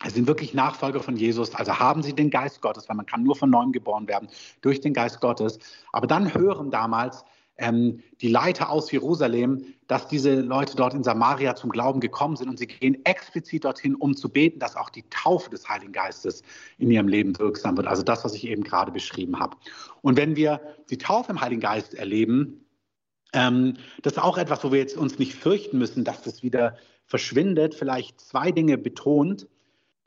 Es 0.03 0.13
sind 0.13 0.28
wirklich 0.28 0.53
Nachfolger 0.53 0.99
von 0.99 1.16
Jesus, 1.16 1.55
also 1.55 1.80
haben 1.80 2.03
sie 2.03 2.13
den 2.13 2.30
Geist 2.30 2.61
Gottes, 2.61 2.89
weil 2.89 2.97
man 2.97 3.05
kann 3.05 3.24
nur 3.24 3.36
von 3.36 3.49
neuem 3.49 3.72
geboren 3.72 4.07
werden 4.07 4.30
durch 4.61 4.82
den 4.82 4.93
Geist 4.93 5.22
Gottes. 5.22 5.57
Aber 5.93 6.05
dann 6.05 6.34
hören 6.34 6.70
damals 6.70 7.24
ähm, 7.57 8.01
die 8.22 8.28
Leiter 8.28 8.70
aus 8.70 8.91
Jerusalem, 8.91 9.74
dass 9.88 10.08
diese 10.08 10.42
Leute 10.42 10.76
dort 10.76 10.94
in 10.94 11.04
Samaria 11.04 11.56
zum 11.56 11.70
Glauben 11.70 12.00
gekommen 12.00 12.36
sind 12.36 12.50
und 12.50 12.58
sie 12.58 12.68
gehen 12.68 13.06
explizit 13.06 13.66
dorthin, 13.66 13.96
um 13.96 14.16
zu 14.16 14.30
beten, 14.30 14.60
dass 14.60 14.76
auch 14.76 14.90
die 14.90 15.04
Taufe 15.10 15.50
des 15.50 15.70
Heiligen 15.70 15.94
Geistes 15.94 16.42
in 16.78 16.90
ihrem 16.90 17.08
Leben 17.08 17.38
wirksam 17.38 17.78
wird. 17.78 17.88
Also 17.88 18.02
das, 18.02 18.24
was 18.24 18.34
ich 18.34 18.48
eben 18.48 18.64
gerade 18.64 18.92
beschrieben 18.92 19.40
habe. 19.40 19.58
Und 20.02 20.18
wenn 20.18 20.36
wir 20.36 20.62
die 20.90 20.98
Taufe 20.98 21.32
im 21.32 21.42
Heiligen 21.42 21.62
Geist 21.62 21.94
erleben, 21.94 22.66
ähm, 23.34 23.76
das 24.02 24.14
ist 24.14 24.20
auch 24.20 24.38
etwas, 24.38 24.64
wo 24.64 24.72
wir 24.72 24.80
jetzt 24.80 24.98
uns 24.98 25.20
nicht 25.20 25.36
fürchten 25.36 25.78
müssen, 25.78 26.04
dass 26.04 26.22
das 26.24 26.42
wieder 26.42 26.78
verschwindet. 27.06 27.76
Vielleicht 27.76 28.20
zwei 28.22 28.52
Dinge 28.52 28.78
betont. 28.78 29.48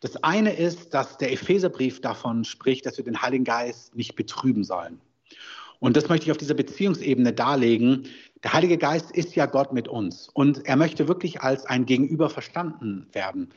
Das 0.01 0.23
eine 0.23 0.55
ist, 0.55 0.95
dass 0.95 1.19
der 1.19 1.33
Epheserbrief 1.33 2.01
davon 2.01 2.45
spricht, 2.45 2.87
dass 2.87 2.97
wir 2.97 3.05
den 3.05 3.21
Heiligen 3.21 3.45
Geist 3.45 3.95
nicht 3.95 4.17
betrüben 4.17 4.65
sollen. 4.65 5.01
Und 5.81 5.97
das 5.97 6.09
möchte 6.09 6.27
ich 6.27 6.31
auf 6.33 6.39
dieser 6.39 6.55
Beziehungsebene 6.55 7.33
darlegen. 7.33 8.09
Der 8.45 8.53
Heilige 8.53 8.79
Geist 8.79 9.11
ist 9.11 9.35
ja 9.35 9.47
Gott 9.47 9.73
mit 9.73 9.89
uns 9.89 10.29
und 10.29 10.65
er 10.67 10.77
möchte 10.77 11.09
wirklich 11.09 11.41
als 11.41 11.67
ein 11.67 11.87
Gegenüber 11.87 12.31
verstanden 12.31 13.09
werden. 13.13 13.49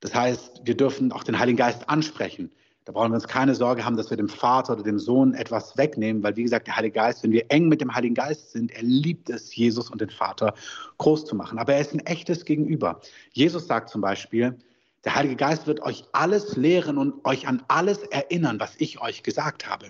Das 0.00 0.14
heißt, 0.14 0.62
wir 0.64 0.76
dürfen 0.76 1.10
auch 1.10 1.24
den 1.24 1.38
Heiligen 1.38 1.56
Geist 1.56 1.88
ansprechen. 1.88 2.52
Da 2.84 2.92
brauchen 2.92 3.10
wir 3.10 3.16
uns 3.16 3.26
keine 3.26 3.54
Sorge 3.54 3.84
haben, 3.84 3.96
dass 3.96 4.10
wir 4.10 4.16
dem 4.16 4.28
Vater 4.28 4.74
oder 4.74 4.82
dem 4.82 4.98
Sohn 4.98 5.34
etwas 5.34 5.76
wegnehmen, 5.78 6.22
weil 6.22 6.36
wie 6.36 6.42
gesagt, 6.42 6.66
der 6.66 6.76
Heilige 6.76 6.94
Geist, 6.94 7.24
wenn 7.24 7.32
wir 7.32 7.46
eng 7.48 7.68
mit 7.68 7.80
dem 7.80 7.94
Heiligen 7.94 8.14
Geist 8.14 8.52
sind, 8.52 8.70
er 8.72 8.82
liebt 8.82 9.30
es, 9.30 9.56
Jesus 9.56 9.90
und 9.90 10.00
den 10.00 10.10
Vater 10.10 10.54
groß 10.98 11.24
zu 11.24 11.34
machen. 11.34 11.58
Aber 11.58 11.74
er 11.74 11.80
ist 11.80 11.94
ein 11.94 12.00
echtes 12.00 12.44
Gegenüber. 12.44 13.00
Jesus 13.32 13.66
sagt 13.66 13.88
zum 13.88 14.02
Beispiel, 14.02 14.56
der 15.04 15.14
Heilige 15.14 15.36
Geist 15.36 15.66
wird 15.66 15.80
euch 15.80 16.04
alles 16.12 16.56
lehren 16.56 16.98
und 16.98 17.24
euch 17.24 17.48
an 17.48 17.62
alles 17.68 18.02
erinnern, 18.04 18.60
was 18.60 18.74
ich 18.78 19.00
euch 19.00 19.22
gesagt 19.22 19.68
habe. 19.68 19.86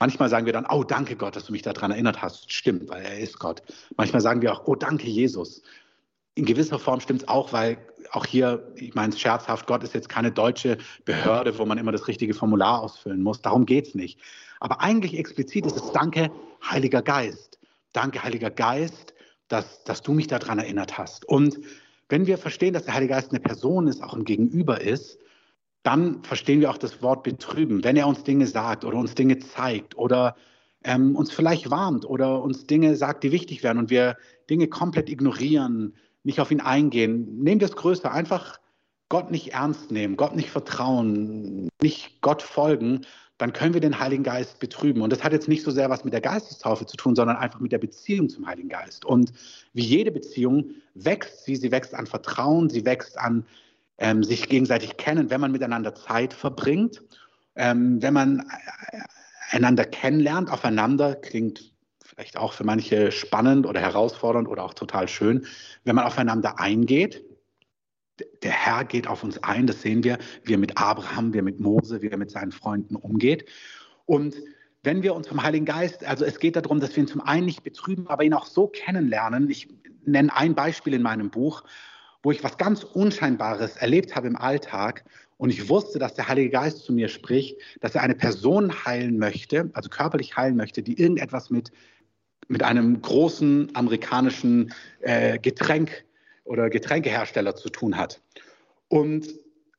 Manchmal 0.00 0.28
sagen 0.28 0.46
wir 0.46 0.52
dann, 0.52 0.66
oh, 0.66 0.84
danke 0.84 1.16
Gott, 1.16 1.34
dass 1.34 1.46
du 1.46 1.52
mich 1.52 1.62
daran 1.62 1.90
erinnert 1.90 2.22
hast. 2.22 2.52
Stimmt, 2.52 2.88
weil 2.88 3.02
er 3.02 3.18
ist 3.18 3.38
Gott. 3.38 3.62
Manchmal 3.96 4.20
sagen 4.20 4.42
wir 4.42 4.52
auch, 4.52 4.66
oh, 4.66 4.76
danke 4.76 5.08
Jesus. 5.08 5.62
In 6.34 6.44
gewisser 6.44 6.78
Form 6.78 7.00
stimmt 7.00 7.22
es 7.22 7.28
auch, 7.28 7.52
weil 7.52 7.78
auch 8.12 8.24
hier, 8.24 8.72
ich 8.76 8.94
meine 8.94 9.12
es 9.12 9.20
scherzhaft, 9.20 9.66
Gott 9.66 9.82
ist 9.82 9.94
jetzt 9.94 10.08
keine 10.08 10.30
deutsche 10.30 10.78
Behörde, 11.04 11.58
wo 11.58 11.66
man 11.66 11.78
immer 11.78 11.90
das 11.90 12.06
richtige 12.06 12.32
Formular 12.32 12.80
ausfüllen 12.80 13.22
muss. 13.22 13.42
Darum 13.42 13.66
geht 13.66 13.88
es 13.88 13.94
nicht. 13.96 14.20
Aber 14.60 14.80
eigentlich 14.80 15.18
explizit 15.18 15.66
ist 15.66 15.76
es 15.76 15.90
Danke, 15.92 16.30
Heiliger 16.64 17.02
Geist. 17.02 17.58
Danke, 17.92 18.22
Heiliger 18.22 18.50
Geist, 18.50 19.14
dass, 19.48 19.82
dass 19.82 20.02
du 20.02 20.12
mich 20.12 20.28
daran 20.28 20.60
erinnert 20.60 20.96
hast. 20.96 21.24
Und 21.24 21.58
wenn 22.08 22.26
wir 22.26 22.38
verstehen, 22.38 22.72
dass 22.72 22.84
der 22.84 22.94
Heilige 22.94 23.14
Geist 23.14 23.30
eine 23.30 23.40
Person 23.40 23.88
ist, 23.88 24.02
auch 24.02 24.14
ein 24.14 24.24
Gegenüber 24.24 24.80
ist, 24.80 25.18
dann 25.82 26.22
verstehen 26.22 26.60
wir 26.60 26.70
auch 26.70 26.78
das 26.78 27.02
Wort 27.02 27.22
betrüben. 27.22 27.84
Wenn 27.84 27.96
er 27.96 28.06
uns 28.06 28.24
Dinge 28.24 28.46
sagt 28.46 28.84
oder 28.84 28.98
uns 28.98 29.14
Dinge 29.14 29.38
zeigt 29.38 29.96
oder 29.96 30.36
ähm, 30.84 31.16
uns 31.16 31.32
vielleicht 31.32 31.70
warnt 31.70 32.04
oder 32.04 32.42
uns 32.42 32.66
Dinge 32.66 32.96
sagt, 32.96 33.24
die 33.24 33.32
wichtig 33.32 33.62
wären 33.62 33.78
und 33.78 33.90
wir 33.90 34.16
Dinge 34.50 34.68
komplett 34.68 35.08
ignorieren, 35.08 35.94
nicht 36.24 36.40
auf 36.40 36.50
ihn 36.50 36.60
eingehen, 36.60 37.42
nehmen 37.42 37.60
wir 37.60 37.68
es 37.68 37.76
größer, 37.76 38.12
einfach 38.12 38.58
Gott 39.08 39.30
nicht 39.30 39.54
ernst 39.54 39.90
nehmen, 39.90 40.16
Gott 40.16 40.36
nicht 40.36 40.50
vertrauen, 40.50 41.68
nicht 41.80 42.20
Gott 42.20 42.42
folgen, 42.42 43.06
dann 43.38 43.52
können 43.52 43.72
wir 43.72 43.80
den 43.80 43.98
Heiligen 43.98 44.24
Geist 44.24 44.58
betrüben. 44.58 45.00
Und 45.00 45.12
das 45.12 45.22
hat 45.22 45.32
jetzt 45.32 45.48
nicht 45.48 45.62
so 45.62 45.70
sehr 45.70 45.88
was 45.88 46.04
mit 46.04 46.12
der 46.12 46.20
Geistestaufe 46.20 46.84
zu 46.86 46.96
tun, 46.96 47.14
sondern 47.14 47.36
einfach 47.36 47.60
mit 47.60 47.72
der 47.72 47.78
Beziehung 47.78 48.28
zum 48.28 48.46
Heiligen 48.46 48.68
Geist. 48.68 49.04
Und 49.04 49.32
wie 49.72 49.84
jede 49.84 50.10
Beziehung 50.10 50.72
wächst 50.94 51.44
sie, 51.44 51.56
sie 51.56 51.70
wächst 51.70 51.94
an 51.94 52.06
Vertrauen, 52.06 52.68
sie 52.68 52.84
wächst 52.84 53.16
an 53.16 53.46
ähm, 53.98 54.22
sich 54.22 54.48
gegenseitig 54.48 54.96
kennen, 54.96 55.30
wenn 55.30 55.40
man 55.40 55.52
miteinander 55.52 55.94
Zeit 55.94 56.32
verbringt, 56.32 57.02
ähm, 57.56 58.00
wenn 58.00 58.14
man 58.14 58.40
äh, 58.40 58.98
einander 59.50 59.84
kennenlernt, 59.84 60.50
aufeinander, 60.50 61.16
klingt 61.16 61.72
vielleicht 62.04 62.36
auch 62.36 62.52
für 62.52 62.64
manche 62.64 63.12
spannend 63.12 63.66
oder 63.66 63.80
herausfordernd 63.80 64.48
oder 64.48 64.64
auch 64.64 64.74
total 64.74 65.08
schön, 65.08 65.46
wenn 65.84 65.96
man 65.96 66.04
aufeinander 66.04 66.58
eingeht. 66.58 67.24
Der 68.42 68.50
Herr 68.50 68.84
geht 68.84 69.06
auf 69.06 69.22
uns 69.22 69.42
ein, 69.44 69.66
das 69.66 69.82
sehen 69.82 70.02
wir, 70.02 70.18
wie 70.42 70.54
er 70.54 70.58
mit 70.58 70.78
Abraham, 70.78 71.32
wie 71.32 71.38
er 71.38 71.44
mit 71.44 71.60
Mose, 71.60 72.02
wie 72.02 72.08
er 72.08 72.16
mit 72.16 72.30
seinen 72.30 72.50
Freunden 72.50 72.96
umgeht. 72.96 73.48
Und 74.06 74.34
wenn 74.82 75.02
wir 75.02 75.14
uns 75.14 75.28
vom 75.28 75.42
Heiligen 75.42 75.66
Geist, 75.66 76.04
also 76.04 76.24
es 76.24 76.38
geht 76.38 76.56
darum, 76.56 76.80
dass 76.80 76.96
wir 76.96 77.02
ihn 77.02 77.08
zum 77.08 77.20
einen 77.20 77.46
nicht 77.46 77.62
betrüben, 77.62 78.08
aber 78.08 78.24
ihn 78.24 78.34
auch 78.34 78.46
so 78.46 78.66
kennenlernen. 78.66 79.50
Ich 79.50 79.68
nenne 80.04 80.34
ein 80.34 80.54
Beispiel 80.54 80.94
in 80.94 81.02
meinem 81.02 81.30
Buch, 81.30 81.62
wo 82.28 82.32
ich 82.32 82.44
was 82.44 82.58
ganz 82.58 82.84
Unscheinbares 82.84 83.76
erlebt 83.76 84.14
habe 84.14 84.26
im 84.26 84.36
Alltag 84.36 85.02
und 85.38 85.48
ich 85.48 85.70
wusste, 85.70 85.98
dass 85.98 86.12
der 86.12 86.28
Heilige 86.28 86.50
Geist 86.50 86.80
zu 86.80 86.92
mir 86.92 87.08
spricht, 87.08 87.56
dass 87.80 87.94
er 87.94 88.02
eine 88.02 88.14
Person 88.14 88.84
heilen 88.84 89.16
möchte, 89.16 89.70
also 89.72 89.88
körperlich 89.88 90.36
heilen 90.36 90.54
möchte, 90.54 90.82
die 90.82 91.00
irgendetwas 91.00 91.48
mit, 91.48 91.72
mit 92.46 92.62
einem 92.62 93.00
großen 93.00 93.74
amerikanischen 93.74 94.74
äh, 95.00 95.38
Getränk 95.38 96.04
oder 96.44 96.68
Getränkehersteller 96.68 97.56
zu 97.56 97.70
tun 97.70 97.96
hat. 97.96 98.20
Und 98.88 99.30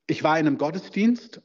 ich 0.08 0.24
war 0.24 0.36
in 0.36 0.48
einem 0.48 0.58
Gottesdienst 0.58 1.40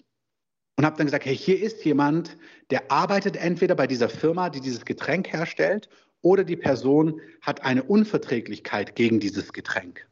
und 0.76 0.86
habe 0.88 0.98
dann 0.98 1.06
gesagt, 1.06 1.26
hey, 1.26 1.38
hier 1.38 1.62
ist 1.62 1.86
jemand, 1.86 2.36
der 2.72 2.92
arbeitet 2.92 3.38
entweder 3.38 3.76
bei 3.76 3.86
dieser 3.86 4.10
Firma, 4.10 4.50
die 4.50 4.60
dieses 4.60 4.86
Getränk 4.86 5.32
herstellt, 5.32 5.88
oder 6.24 6.44
die 6.44 6.58
Person 6.58 7.22
hat 7.42 7.64
eine 7.64 7.84
Unverträglichkeit 7.84 8.96
gegen 8.96 9.20
dieses 9.20 9.54
Getränk. 9.54 10.08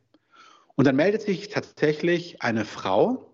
Und 0.76 0.86
dann 0.86 0.96
meldet 0.96 1.22
sich 1.22 1.50
tatsächlich 1.50 2.42
eine 2.42 2.66
Frau 2.66 3.34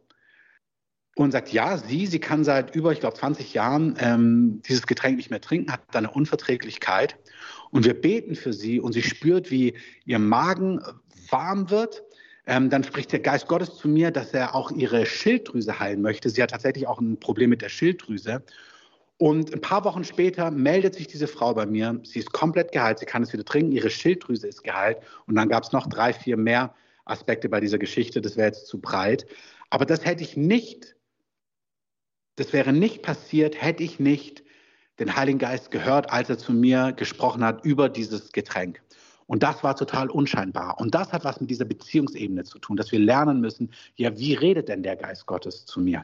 und 1.15 1.31
sagt, 1.31 1.51
ja, 1.51 1.77
sie, 1.77 2.05
sie 2.07 2.19
kann 2.19 2.43
seit 2.43 2.75
über, 2.75 2.91
ich 2.91 2.99
glaube, 2.99 3.17
20 3.17 3.53
Jahren 3.53 3.95
ähm, 3.99 4.61
dieses 4.67 4.87
Getränk 4.87 5.17
nicht 5.17 5.29
mehr 5.29 5.41
trinken, 5.41 5.71
hat 5.71 5.95
eine 5.95 6.11
Unverträglichkeit. 6.11 7.17
Und 7.71 7.85
wir 7.85 7.99
beten 7.99 8.35
für 8.35 8.53
sie 8.53 8.79
und 8.79 8.93
sie 8.93 9.01
spürt, 9.01 9.51
wie 9.51 9.73
ihr 10.05 10.19
Magen 10.19 10.81
warm 11.29 11.69
wird. 11.69 12.03
Ähm, 12.45 12.69
dann 12.69 12.83
spricht 12.83 13.11
der 13.11 13.19
Geist 13.19 13.47
Gottes 13.47 13.75
zu 13.75 13.87
mir, 13.87 14.11
dass 14.11 14.33
er 14.33 14.55
auch 14.55 14.71
ihre 14.71 15.05
Schilddrüse 15.05 15.79
heilen 15.79 16.01
möchte. 16.01 16.29
Sie 16.29 16.41
hat 16.41 16.51
tatsächlich 16.51 16.87
auch 16.87 16.99
ein 16.99 17.19
Problem 17.19 17.49
mit 17.49 17.61
der 17.61 17.69
Schilddrüse. 17.69 18.41
Und 19.17 19.53
ein 19.53 19.59
paar 19.59 19.83
Wochen 19.83 20.05
später 20.05 20.49
meldet 20.49 20.95
sich 20.95 21.07
diese 21.07 21.27
Frau 21.27 21.53
bei 21.53 21.65
mir. 21.65 21.99
Sie 22.03 22.19
ist 22.19 22.31
komplett 22.31 22.71
geheilt, 22.71 22.99
sie 22.99 23.05
kann 23.05 23.23
es 23.23 23.33
wieder 23.33 23.43
trinken, 23.43 23.73
ihre 23.73 23.89
Schilddrüse 23.89 24.47
ist 24.47 24.63
geheilt. 24.63 24.99
Und 25.27 25.35
dann 25.35 25.49
gab 25.49 25.63
es 25.63 25.73
noch 25.73 25.87
drei, 25.87 26.13
vier 26.13 26.37
mehr 26.37 26.73
Aspekte 27.09 27.49
bei 27.49 27.59
dieser 27.59 27.77
Geschichte, 27.77 28.21
das 28.21 28.37
wäre 28.37 28.47
jetzt 28.47 28.67
zu 28.67 28.79
breit. 28.79 29.25
Aber 29.69 29.85
das 29.85 30.05
hätte 30.05 30.23
ich 30.23 30.37
nicht, 30.37 30.95
das 32.35 32.53
wäre 32.53 32.73
nicht 32.73 33.01
passiert, 33.03 33.61
hätte 33.61 33.83
ich 33.83 33.99
nicht 33.99 34.43
den 34.99 35.15
Heiligen 35.15 35.39
Geist 35.39 35.71
gehört, 35.71 36.11
als 36.11 36.29
er 36.29 36.37
zu 36.37 36.51
mir 36.51 36.93
gesprochen 36.93 37.43
hat 37.43 37.63
über 37.63 37.89
dieses 37.89 38.31
Getränk. 38.31 38.81
Und 39.27 39.43
das 39.43 39.63
war 39.63 39.75
total 39.75 40.09
unscheinbar. 40.09 40.79
Und 40.79 40.95
das 40.95 41.13
hat 41.13 41.23
was 41.23 41.39
mit 41.39 41.51
dieser 41.51 41.65
Beziehungsebene 41.65 42.43
zu 42.45 42.57
tun, 42.57 42.77
dass 42.77 42.91
wir 42.91 42.99
lernen 42.99 43.39
müssen, 43.39 43.71
ja, 43.95 44.17
wie 44.17 44.33
redet 44.33 44.69
denn 44.69 44.81
der 44.81 44.95
Geist 44.95 45.27
Gottes 45.27 45.65
zu 45.65 45.79
mir? 45.79 46.03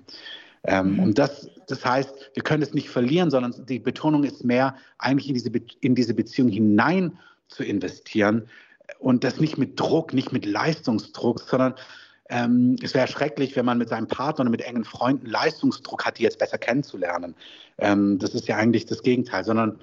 Ähm, 0.67 0.93
mhm. 0.93 0.99
und 0.99 1.17
das, 1.17 1.49
das 1.67 1.85
heißt, 1.85 2.31
wir 2.33 2.43
können 2.43 2.63
es 2.63 2.73
nicht 2.73 2.89
verlieren, 2.89 3.29
sondern 3.29 3.65
die 3.67 3.79
Betonung 3.79 4.23
ist 4.23 4.43
mehr, 4.43 4.75
eigentlich 4.97 5.27
in 5.27 5.33
diese, 5.35 5.51
in 5.81 5.95
diese 5.95 6.13
Beziehung 6.13 6.49
hinein 6.49 7.17
zu 7.47 7.63
investieren, 7.63 8.47
und 8.99 9.23
das 9.23 9.39
nicht 9.39 9.57
mit 9.57 9.79
Druck, 9.79 10.13
nicht 10.13 10.31
mit 10.31 10.45
Leistungsdruck, 10.45 11.39
sondern 11.41 11.75
ähm, 12.29 12.75
es 12.81 12.93
wäre 12.93 13.07
schrecklich, 13.07 13.55
wenn 13.55 13.65
man 13.65 13.77
mit 13.77 13.89
seinem 13.89 14.07
Partner 14.07 14.41
oder 14.41 14.49
mit 14.49 14.61
engen 14.61 14.83
Freunden 14.83 15.27
Leistungsdruck 15.27 16.05
hat, 16.05 16.17
die 16.17 16.23
jetzt 16.23 16.39
besser 16.39 16.57
kennenzulernen. 16.57 17.35
Ähm, 17.77 18.17
das 18.19 18.33
ist 18.33 18.47
ja 18.47 18.57
eigentlich 18.57 18.85
das 18.85 19.03
Gegenteil, 19.03 19.43
sondern 19.43 19.79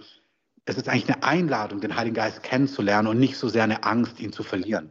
es 0.64 0.76
ist 0.76 0.88
eigentlich 0.88 1.12
eine 1.12 1.22
Einladung, 1.22 1.80
den 1.80 1.96
Heiligen 1.96 2.14
Geist 2.14 2.42
kennenzulernen 2.42 3.08
und 3.08 3.18
nicht 3.18 3.36
so 3.36 3.48
sehr 3.48 3.64
eine 3.64 3.84
Angst, 3.84 4.20
ihn 4.20 4.32
zu 4.32 4.42
verlieren. 4.42 4.90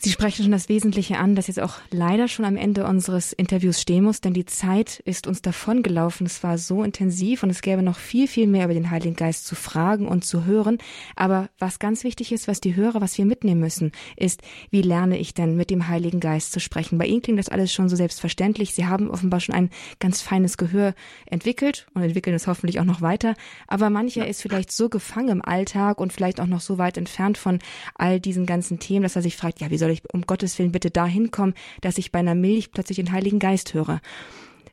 Sie 0.00 0.12
sprechen 0.12 0.44
schon 0.44 0.52
das 0.52 0.68
Wesentliche 0.68 1.18
an, 1.18 1.34
das 1.34 1.48
jetzt 1.48 1.58
auch 1.58 1.74
leider 1.90 2.28
schon 2.28 2.44
am 2.44 2.56
Ende 2.56 2.86
unseres 2.86 3.32
Interviews 3.32 3.80
stehen 3.80 4.04
muss, 4.04 4.20
denn 4.20 4.32
die 4.32 4.46
Zeit 4.46 5.00
ist 5.00 5.26
uns 5.26 5.42
davongelaufen. 5.42 6.24
Es 6.24 6.44
war 6.44 6.56
so 6.56 6.84
intensiv 6.84 7.42
und 7.42 7.50
es 7.50 7.62
gäbe 7.62 7.82
noch 7.82 7.98
viel, 7.98 8.28
viel 8.28 8.46
mehr 8.46 8.66
über 8.66 8.74
den 8.74 8.92
Heiligen 8.92 9.16
Geist 9.16 9.44
zu 9.44 9.56
fragen 9.56 10.06
und 10.06 10.24
zu 10.24 10.44
hören. 10.44 10.78
Aber 11.16 11.48
was 11.58 11.80
ganz 11.80 12.04
wichtig 12.04 12.30
ist, 12.30 12.46
was 12.46 12.60
die 12.60 12.76
Hörer, 12.76 13.00
was 13.00 13.18
wir 13.18 13.24
mitnehmen 13.24 13.60
müssen, 13.60 13.90
ist, 14.16 14.42
wie 14.70 14.82
lerne 14.82 15.18
ich 15.18 15.34
denn 15.34 15.56
mit 15.56 15.68
dem 15.68 15.88
Heiligen 15.88 16.20
Geist 16.20 16.52
zu 16.52 16.60
sprechen? 16.60 16.96
Bei 16.96 17.06
Ihnen 17.06 17.22
klingt 17.22 17.40
das 17.40 17.48
alles 17.48 17.72
schon 17.72 17.88
so 17.88 17.96
selbstverständlich. 17.96 18.74
Sie 18.74 18.86
haben 18.86 19.10
offenbar 19.10 19.40
schon 19.40 19.56
ein 19.56 19.68
ganz 19.98 20.20
feines 20.20 20.58
Gehör 20.58 20.94
entwickelt 21.26 21.88
und 21.94 22.04
entwickeln 22.04 22.36
es 22.36 22.46
hoffentlich 22.46 22.78
auch 22.78 22.84
noch 22.84 23.00
weiter. 23.00 23.34
Aber 23.66 23.90
mancher 23.90 24.28
ist 24.28 24.42
vielleicht 24.42 24.70
so 24.70 24.88
gefangen 24.90 25.30
im 25.30 25.44
Alltag 25.44 26.00
und 26.00 26.12
vielleicht 26.12 26.40
auch 26.40 26.46
noch 26.46 26.60
so 26.60 26.78
weit 26.78 26.96
entfernt 26.96 27.36
von 27.36 27.58
all 27.96 28.20
diesen 28.20 28.46
ganzen 28.46 28.78
Themen, 28.78 29.02
dass 29.02 29.16
er 29.16 29.22
sich 29.22 29.36
fragt, 29.36 29.60
ja, 29.60 29.70
wie 29.70 29.78
soll 29.78 29.87
soll 29.88 29.94
ich 29.94 30.02
um 30.12 30.22
Gottes 30.22 30.58
Willen 30.58 30.72
bitte 30.72 30.90
dahin 30.90 31.30
kommen, 31.30 31.54
dass 31.80 31.98
ich 31.98 32.12
bei 32.12 32.18
einer 32.18 32.34
Milch 32.34 32.72
plötzlich 32.72 32.96
den 32.96 33.12
Heiligen 33.12 33.38
Geist 33.38 33.72
höre? 33.74 34.00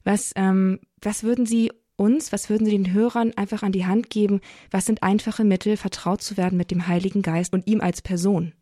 Was, 0.04 0.34
ähm, 0.36 0.80
was 1.02 1.24
würden 1.24 1.46
Sie 1.46 1.72
uns, 1.96 2.34
was 2.34 2.50
würden 2.50 2.66
Sie 2.66 2.72
den 2.72 2.92
Hörern 2.92 3.32
einfach 3.38 3.64
an 3.64 3.72
die 3.72 3.86
Hand 3.86 4.10
geben? 4.10 4.42
Was 4.72 4.86
sind 4.86 5.04
einfache 5.04 5.46
Mittel, 5.46 5.78
vertraut 5.78 6.22
zu 6.22 6.36
werden 6.36 6.58
mit 6.58 6.70
dem 6.70 6.88
Heiligen 6.88 7.22
Geist 7.22 7.54
und 7.54 7.66
ihm 7.68 7.80
als 7.80 8.02
Person? 8.02 8.54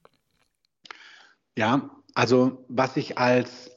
Ja, 1.58 1.90
also 2.14 2.64
was 2.68 2.98
ich 2.98 3.18
als, 3.18 3.72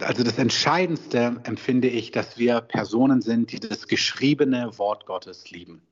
also 0.00 0.22
das 0.22 0.38
Entscheidendste 0.38 1.40
empfinde 1.42 1.88
ich, 1.88 2.12
dass 2.12 2.38
wir 2.38 2.60
Personen 2.60 3.22
sind, 3.22 3.50
die 3.50 3.58
das 3.58 3.88
geschriebene 3.88 4.78
Wort 4.78 5.06
Gottes 5.06 5.50
lieben. 5.50 5.82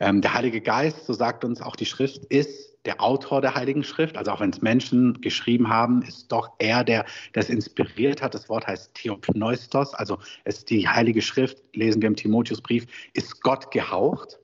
Ähm, 0.00 0.20
der 0.20 0.34
Heilige 0.34 0.60
Geist, 0.60 1.06
so 1.06 1.12
sagt 1.12 1.44
uns 1.44 1.62
auch 1.62 1.76
die 1.76 1.86
Schrift, 1.86 2.24
ist 2.24 2.71
der 2.84 3.00
Autor 3.00 3.40
der 3.40 3.54
Heiligen 3.54 3.84
Schrift. 3.84 4.16
Also 4.16 4.32
auch 4.32 4.40
wenn 4.40 4.50
es 4.50 4.60
Menschen 4.60 5.20
geschrieben 5.20 5.68
haben, 5.68 6.02
ist 6.02 6.30
doch 6.32 6.50
er, 6.58 6.84
der 6.84 7.04
das 7.32 7.48
inspiriert 7.48 8.22
hat. 8.22 8.34
Das 8.34 8.48
Wort 8.48 8.66
heißt 8.66 8.94
Theopneustos, 8.94 9.94
also 9.94 10.18
es 10.44 10.64
die 10.64 10.88
Heilige 10.88 11.22
Schrift, 11.22 11.58
lesen 11.74 12.02
wir 12.02 12.08
im 12.08 12.16
Timotheusbrief, 12.16 12.86
ist 13.12 13.40
Gott 13.42 13.70
gehaucht. 13.70 14.38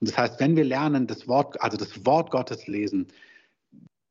Und 0.00 0.10
das 0.10 0.16
heißt, 0.18 0.40
wenn 0.40 0.56
wir 0.56 0.64
lernen, 0.64 1.06
das 1.06 1.28
Wort, 1.28 1.60
also 1.60 1.76
das 1.76 2.04
Wort 2.06 2.30
Gottes 2.30 2.66
lesen, 2.66 3.08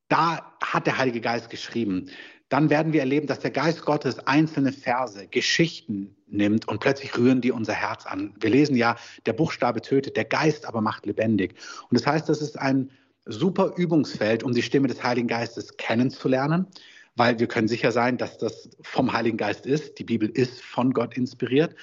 da 0.08 0.54
hat 0.64 0.86
der 0.86 0.98
Heilige 0.98 1.22
Geist 1.22 1.50
geschrieben. 1.50 2.10
Dann 2.50 2.70
werden 2.70 2.94
wir 2.94 3.00
erleben, 3.00 3.26
dass 3.26 3.40
der 3.40 3.50
Geist 3.50 3.84
Gottes 3.86 4.20
einzelne 4.28 4.72
Verse, 4.72 5.28
Geschichten 5.28 6.16
nimmt 6.28 6.68
und 6.68 6.80
plötzlich 6.80 7.18
rühren 7.18 7.42
die 7.42 7.52
unser 7.52 7.74
Herz 7.74 8.06
an. 8.06 8.36
Wir 8.40 8.52
lesen 8.52 8.76
ja, 8.76 8.98
der 9.26 9.34
Buchstabe 9.34 9.82
tötet, 9.82 10.16
der 10.16 10.26
Geist 10.26 10.68
aber 10.68 10.82
macht 10.82 11.08
lebendig. 11.08 11.56
Und 11.90 12.00
das 12.00 12.06
heißt, 12.06 12.30
das 12.30 12.42
ist 12.42 12.60
ein 12.60 12.92
super 13.26 13.74
Übungsfeld, 13.76 14.44
um 14.44 14.54
die 14.54 14.62
Stimme 14.62 14.88
des 14.88 15.04
Heiligen 15.04 15.28
Geistes 15.28 15.78
kennenzulernen, 15.78 16.68
weil 17.16 17.40
wir 17.40 17.48
können 17.48 17.68
sicher 17.68 17.92
sein, 17.92 18.18
dass 18.18 18.38
das 18.38 18.70
vom 18.82 19.14
Heiligen 19.14 19.38
Geist 19.38 19.66
ist. 19.66 20.00
Die 20.00 20.04
Bibel 20.04 20.30
ist 20.30 20.62
von 20.62 20.94
Gott 20.94 21.16
inspiriert 21.18 21.76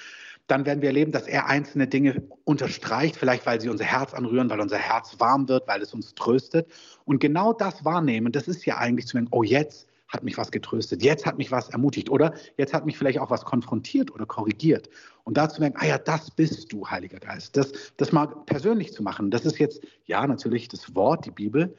dann 0.47 0.65
werden 0.65 0.81
wir 0.81 0.89
erleben, 0.89 1.11
dass 1.11 1.27
er 1.27 1.47
einzelne 1.47 1.87
Dinge 1.87 2.21
unterstreicht, 2.43 3.15
vielleicht 3.15 3.45
weil 3.45 3.61
sie 3.61 3.69
unser 3.69 3.85
Herz 3.85 4.13
anrühren, 4.13 4.49
weil 4.49 4.59
unser 4.59 4.77
Herz 4.77 5.15
warm 5.19 5.47
wird, 5.47 5.67
weil 5.67 5.81
es 5.81 5.93
uns 5.93 6.15
tröstet. 6.15 6.67
Und 7.05 7.19
genau 7.19 7.53
das 7.53 7.85
wahrnehmen, 7.85 8.31
das 8.31 8.47
ist 8.47 8.65
ja 8.65 8.77
eigentlich 8.77 9.07
zu 9.07 9.17
denken, 9.17 9.31
oh 9.31 9.43
jetzt 9.43 9.87
hat 10.13 10.23
mich 10.23 10.37
was 10.37 10.51
getröstet, 10.51 11.03
jetzt 11.03 11.25
hat 11.25 11.37
mich 11.37 11.51
was 11.51 11.69
ermutigt 11.69 12.09
oder 12.09 12.33
jetzt 12.57 12.73
hat 12.73 12.85
mich 12.85 12.97
vielleicht 12.97 13.19
auch 13.19 13.29
was 13.29 13.43
konfrontiert 13.43 14.11
oder 14.11 14.25
korrigiert. 14.25 14.89
Und 15.23 15.37
dazu 15.37 15.59
merken, 15.59 15.77
ah 15.79 15.85
ja, 15.85 15.97
das 15.97 16.31
bist 16.31 16.71
du, 16.71 16.87
Heiliger 16.87 17.19
Geist. 17.19 17.57
Das, 17.57 17.71
das 17.97 18.11
mal 18.11 18.27
persönlich 18.45 18.93
zu 18.93 19.03
machen, 19.03 19.31
das 19.31 19.45
ist 19.45 19.57
jetzt, 19.57 19.81
ja, 20.05 20.25
natürlich 20.25 20.67
das 20.67 20.95
Wort, 20.95 21.25
die 21.25 21.31
Bibel, 21.31 21.75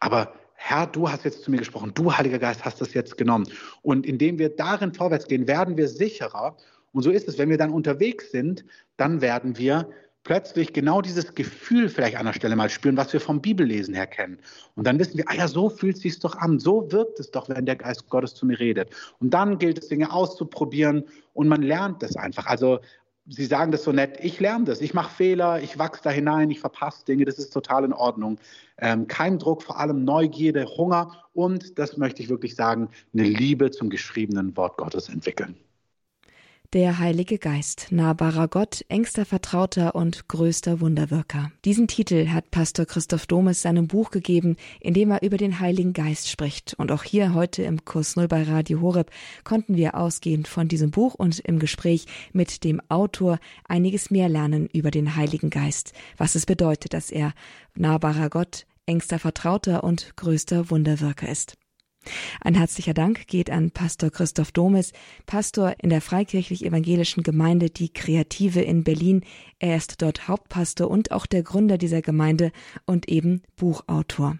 aber 0.00 0.32
Herr, 0.60 0.86
du 0.86 1.08
hast 1.08 1.24
jetzt 1.24 1.42
zu 1.42 1.50
mir 1.50 1.58
gesprochen, 1.58 1.92
du, 1.94 2.12
Heiliger 2.12 2.38
Geist, 2.38 2.64
hast 2.64 2.80
das 2.80 2.92
jetzt 2.92 3.16
genommen. 3.16 3.48
Und 3.82 4.06
indem 4.06 4.38
wir 4.38 4.48
darin 4.48 4.92
vorwärts 4.92 5.28
gehen, 5.28 5.46
werden 5.46 5.76
wir 5.76 5.86
sicherer 5.86 6.56
und 6.92 7.02
so 7.02 7.10
ist 7.10 7.28
es, 7.28 7.38
wenn 7.38 7.50
wir 7.50 7.58
dann 7.58 7.70
unterwegs 7.70 8.30
sind, 8.30 8.64
dann 8.96 9.20
werden 9.20 9.58
wir 9.58 9.88
plötzlich 10.28 10.74
genau 10.74 11.00
dieses 11.00 11.34
Gefühl 11.34 11.88
vielleicht 11.88 12.18
an 12.18 12.26
der 12.26 12.34
Stelle 12.34 12.54
mal 12.54 12.68
spüren, 12.68 12.98
was 12.98 13.14
wir 13.14 13.20
vom 13.20 13.40
Bibellesen 13.40 13.94
her 13.94 14.06
kennen. 14.06 14.38
Und 14.74 14.86
dann 14.86 14.98
wissen 14.98 15.16
wir, 15.16 15.24
ah 15.26 15.34
ja, 15.34 15.48
so 15.48 15.70
fühlt 15.70 15.96
es 15.96 16.02
sich 16.02 16.18
doch 16.18 16.36
an, 16.36 16.58
so 16.58 16.92
wirkt 16.92 17.18
es 17.18 17.30
doch, 17.30 17.48
wenn 17.48 17.64
der 17.64 17.76
Geist 17.76 18.10
Gottes 18.10 18.34
zu 18.34 18.44
mir 18.44 18.60
redet. 18.60 18.90
Und 19.20 19.32
dann 19.32 19.58
gilt 19.58 19.78
es, 19.78 19.88
Dinge 19.88 20.12
auszuprobieren 20.12 21.04
und 21.32 21.48
man 21.48 21.62
lernt 21.62 22.02
das 22.02 22.14
einfach. 22.14 22.44
Also 22.44 22.80
Sie 23.30 23.46
sagen 23.46 23.72
das 23.72 23.84
so 23.84 23.92
nett, 23.92 24.18
ich 24.22 24.38
lerne 24.38 24.66
das, 24.66 24.82
ich 24.82 24.92
mache 24.92 25.14
Fehler, 25.14 25.62
ich 25.62 25.78
wachse 25.78 26.02
da 26.02 26.10
hinein, 26.10 26.50
ich 26.50 26.60
verpasse 26.60 27.06
Dinge, 27.06 27.24
das 27.24 27.38
ist 27.38 27.50
total 27.50 27.84
in 27.84 27.94
Ordnung. 27.94 28.38
Ähm, 28.78 29.06
kein 29.06 29.38
Druck, 29.38 29.62
vor 29.62 29.78
allem 29.78 30.04
Neugierde, 30.04 30.66
Hunger 30.66 31.24
und, 31.32 31.78
das 31.78 31.96
möchte 31.96 32.22
ich 32.22 32.28
wirklich 32.28 32.54
sagen, 32.54 32.90
eine 33.14 33.24
Liebe 33.24 33.70
zum 33.70 33.88
geschriebenen 33.88 34.54
Wort 34.58 34.76
Gottes 34.76 35.08
entwickeln. 35.08 35.56
Der 36.74 36.98
Heilige 36.98 37.38
Geist, 37.38 37.86
nahbarer 37.92 38.46
Gott, 38.46 38.84
engster 38.90 39.24
Vertrauter 39.24 39.94
und 39.94 40.28
größter 40.28 40.82
Wunderwirker. 40.82 41.50
Diesen 41.64 41.88
Titel 41.88 42.28
hat 42.28 42.50
Pastor 42.50 42.84
Christoph 42.84 43.26
Domes 43.26 43.62
seinem 43.62 43.88
Buch 43.88 44.10
gegeben, 44.10 44.58
in 44.78 44.92
dem 44.92 45.10
er 45.10 45.22
über 45.22 45.38
den 45.38 45.60
Heiligen 45.60 45.94
Geist 45.94 46.28
spricht. 46.28 46.74
Und 46.74 46.92
auch 46.92 47.04
hier 47.04 47.32
heute 47.32 47.62
im 47.62 47.86
Kurs 47.86 48.16
Null 48.16 48.28
bei 48.28 48.42
Radio 48.42 48.82
Horeb 48.82 49.10
konnten 49.44 49.76
wir 49.76 49.94
ausgehend 49.94 50.46
von 50.46 50.68
diesem 50.68 50.90
Buch 50.90 51.14
und 51.14 51.38
im 51.38 51.58
Gespräch 51.58 52.04
mit 52.34 52.64
dem 52.64 52.82
Autor 52.90 53.38
einiges 53.66 54.10
mehr 54.10 54.28
lernen 54.28 54.68
über 54.70 54.90
den 54.90 55.16
Heiligen 55.16 55.48
Geist, 55.48 55.94
was 56.18 56.34
es 56.34 56.44
bedeutet, 56.44 56.92
dass 56.92 57.10
er 57.10 57.32
nahbarer 57.76 58.28
Gott, 58.28 58.66
engster 58.84 59.18
Vertrauter 59.18 59.84
und 59.84 60.14
größter 60.16 60.68
Wunderwirker 60.68 61.30
ist. 61.30 61.56
Ein 62.40 62.54
herzlicher 62.54 62.94
Dank 62.94 63.26
geht 63.26 63.50
an 63.50 63.70
Pastor 63.70 64.10
Christoph 64.10 64.52
Domes, 64.52 64.92
Pastor 65.26 65.74
in 65.80 65.90
der 65.90 66.00
Freikirchlich-Evangelischen 66.00 67.22
Gemeinde 67.22 67.70
Die 67.70 67.92
Kreative 67.92 68.60
in 68.60 68.84
Berlin. 68.84 69.22
Er 69.58 69.76
ist 69.76 70.00
dort 70.00 70.28
Hauptpastor 70.28 70.88
und 70.88 71.12
auch 71.12 71.26
der 71.26 71.42
Gründer 71.42 71.78
dieser 71.78 72.02
Gemeinde 72.02 72.52
und 72.86 73.08
eben 73.08 73.42
Buchautor. 73.56 74.38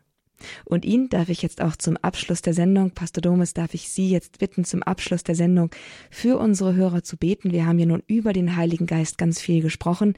Und 0.64 0.84
ihn 0.84 1.08
darf 1.08 1.28
ich 1.28 1.42
jetzt 1.42 1.60
auch 1.60 1.76
zum 1.76 1.96
Abschluss 1.96 2.42
der 2.42 2.54
Sendung, 2.54 2.92
Pastor 2.92 3.20
Domes, 3.20 3.54
darf 3.54 3.74
ich 3.74 3.88
Sie 3.88 4.08
jetzt 4.08 4.38
bitten, 4.38 4.64
zum 4.64 4.82
Abschluss 4.84 5.24
der 5.24 5.34
Sendung 5.34 5.70
für 6.10 6.38
unsere 6.38 6.74
Hörer 6.74 7.02
zu 7.02 7.16
beten. 7.16 7.50
Wir 7.50 7.66
haben 7.66 7.78
ja 7.78 7.86
nun 7.86 8.02
über 8.06 8.32
den 8.32 8.56
Heiligen 8.56 8.86
Geist 8.86 9.18
ganz 9.18 9.40
viel 9.40 9.62
gesprochen. 9.62 10.14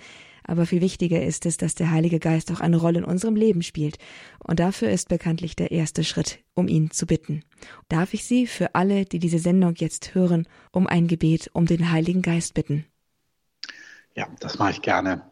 Aber 0.50 0.66
viel 0.66 0.80
wichtiger 0.80 1.22
ist 1.22 1.46
es, 1.46 1.58
dass 1.58 1.76
der 1.76 1.92
Heilige 1.92 2.18
Geist 2.18 2.50
auch 2.50 2.58
eine 2.58 2.76
Rolle 2.76 2.98
in 2.98 3.04
unserem 3.04 3.36
Leben 3.36 3.62
spielt. 3.62 3.98
Und 4.40 4.58
dafür 4.58 4.90
ist 4.90 5.08
bekanntlich 5.08 5.54
der 5.54 5.70
erste 5.70 6.02
Schritt, 6.02 6.40
um 6.54 6.66
ihn 6.66 6.90
zu 6.90 7.06
bitten. 7.06 7.44
Darf 7.88 8.14
ich 8.14 8.24
Sie 8.24 8.48
für 8.48 8.74
alle, 8.74 9.04
die 9.04 9.20
diese 9.20 9.38
Sendung 9.38 9.76
jetzt 9.76 10.12
hören, 10.16 10.48
um 10.72 10.88
ein 10.88 11.06
Gebet 11.06 11.50
um 11.52 11.66
den 11.66 11.92
Heiligen 11.92 12.20
Geist 12.20 12.54
bitten? 12.54 12.84
Ja, 14.16 14.26
das 14.40 14.58
mache 14.58 14.72
ich 14.72 14.82
gerne. 14.82 15.22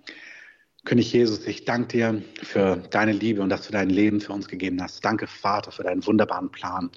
König 0.84 1.12
Jesus, 1.12 1.44
ich 1.48 1.64
danke 1.64 1.88
dir 1.88 2.22
für 2.40 2.76
deine 2.76 3.10
Liebe 3.10 3.42
und 3.42 3.48
dass 3.48 3.66
du 3.66 3.72
dein 3.72 3.90
Leben 3.90 4.20
für 4.20 4.32
uns 4.32 4.46
gegeben 4.46 4.80
hast. 4.80 5.04
Danke, 5.04 5.26
Vater, 5.26 5.72
für 5.72 5.82
deinen 5.82 6.06
wunderbaren 6.06 6.52
Plan. 6.52 6.92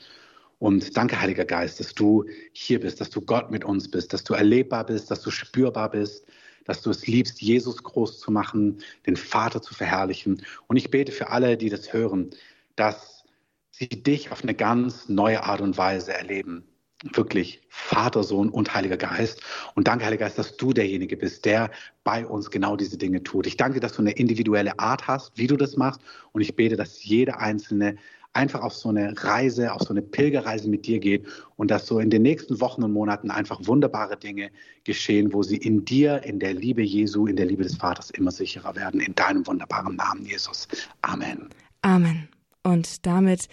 Und 0.60 0.96
danke, 0.96 1.20
Heiliger 1.20 1.46
Geist, 1.46 1.80
dass 1.80 1.96
du 1.96 2.26
hier 2.54 2.82
bist, 2.82 3.02
dass 3.02 3.10
du 3.10 3.22
Gott 3.22 3.50
mit 3.50 3.66
uns 3.66 3.90
bist, 3.90 4.14
dass 4.14 4.24
du 4.24 4.36
erlebbar 4.36 4.86
bist, 4.86 5.10
dass 5.10 5.24
du 5.24 5.32
spürbar 5.32 5.90
bist, 5.90 6.28
dass 6.66 6.82
du 6.82 6.90
es 6.90 7.08
liebst, 7.08 7.42
Jesus 7.42 7.84
groß 7.84 8.20
zu 8.20 8.32
machen, 8.32 8.80
den 9.06 9.16
Vater 9.16 9.62
zu 9.62 9.74
verherrlichen. 9.74 10.46
Und 10.68 10.78
ich 10.78 10.92
bete 10.92 11.12
für 11.12 11.30
alle, 11.30 11.58
die 11.58 11.70
das 11.70 11.94
hören, 11.94 12.32
dass 12.76 13.24
sie 13.72 13.90
dich 13.90 14.32
auf 14.32 14.44
eine 14.44 14.54
ganz 14.54 15.10
neue 15.10 15.44
Art 15.44 15.62
und 15.62 15.78
Weise 15.78 16.14
erleben. 16.14 16.64
Wirklich 17.14 17.62
Vater, 17.68 18.24
Sohn 18.24 18.50
und 18.50 18.76
Heiliger 18.76 18.98
Geist. 18.98 19.42
Und 19.74 19.88
danke, 19.88 20.06
Heiliger 20.06 20.26
Geist, 20.26 20.38
dass 20.38 20.56
du 20.58 20.72
derjenige 20.72 21.18
bist, 21.18 21.46
der 21.46 21.72
bei 22.04 22.26
uns 22.26 22.52
genau 22.52 22.76
diese 22.76 22.98
Dinge 22.98 23.24
tut. 23.24 23.48
Ich 23.48 23.58
danke, 23.58 23.80
dass 23.80 23.94
du 23.94 24.02
eine 24.02 24.12
individuelle 24.12 24.78
Art 24.78 25.08
hast, 25.08 25.36
wie 25.36 25.48
du 25.48 25.58
das 25.58 25.78
machst. 25.78 26.00
Und 26.32 26.42
ich 26.42 26.56
bete, 26.56 26.76
dass 26.76 27.04
jeder 27.04 27.40
Einzelne 27.40 27.98
einfach 28.34 28.62
auf 28.62 28.74
so 28.74 28.90
eine 28.90 29.14
Reise, 29.24 29.74
auf 29.74 29.82
so 29.82 29.90
eine 29.90 30.02
Pilgerreise 30.02 30.70
mit 30.70 30.86
dir 30.86 31.00
geht 31.00 31.26
und 31.58 31.72
dass 31.72 31.86
so 31.86 32.00
in 32.00 32.10
den 32.10 32.22
nächsten 32.22 32.62
Wochen 32.62 32.84
und 32.84 32.94
Monaten 32.94 33.30
einfach 33.30 33.60
wunderbare 33.64 34.18
Dinge 34.18 34.52
geschehen, 34.84 35.34
wo 35.34 35.44
sie 35.44 35.58
in 35.58 35.84
dir, 35.86 36.24
in 36.24 36.40
der 36.40 36.54
Liebe 36.54 36.82
Jesu, 36.82 37.28
in 37.28 37.36
der 37.36 37.46
Liebe 37.46 37.64
des 37.64 37.76
Vaters 37.76 38.10
immer 38.12 38.32
sicherer 38.32 38.76
werden. 38.76 39.02
In 39.02 39.14
deinem 39.16 39.46
wunderbaren 39.46 39.96
Namen, 39.96 40.26
Jesus. 40.26 40.68
Amen. 41.02 41.50
Amen. 41.82 42.30
Und 42.64 43.06
damit 43.06 43.48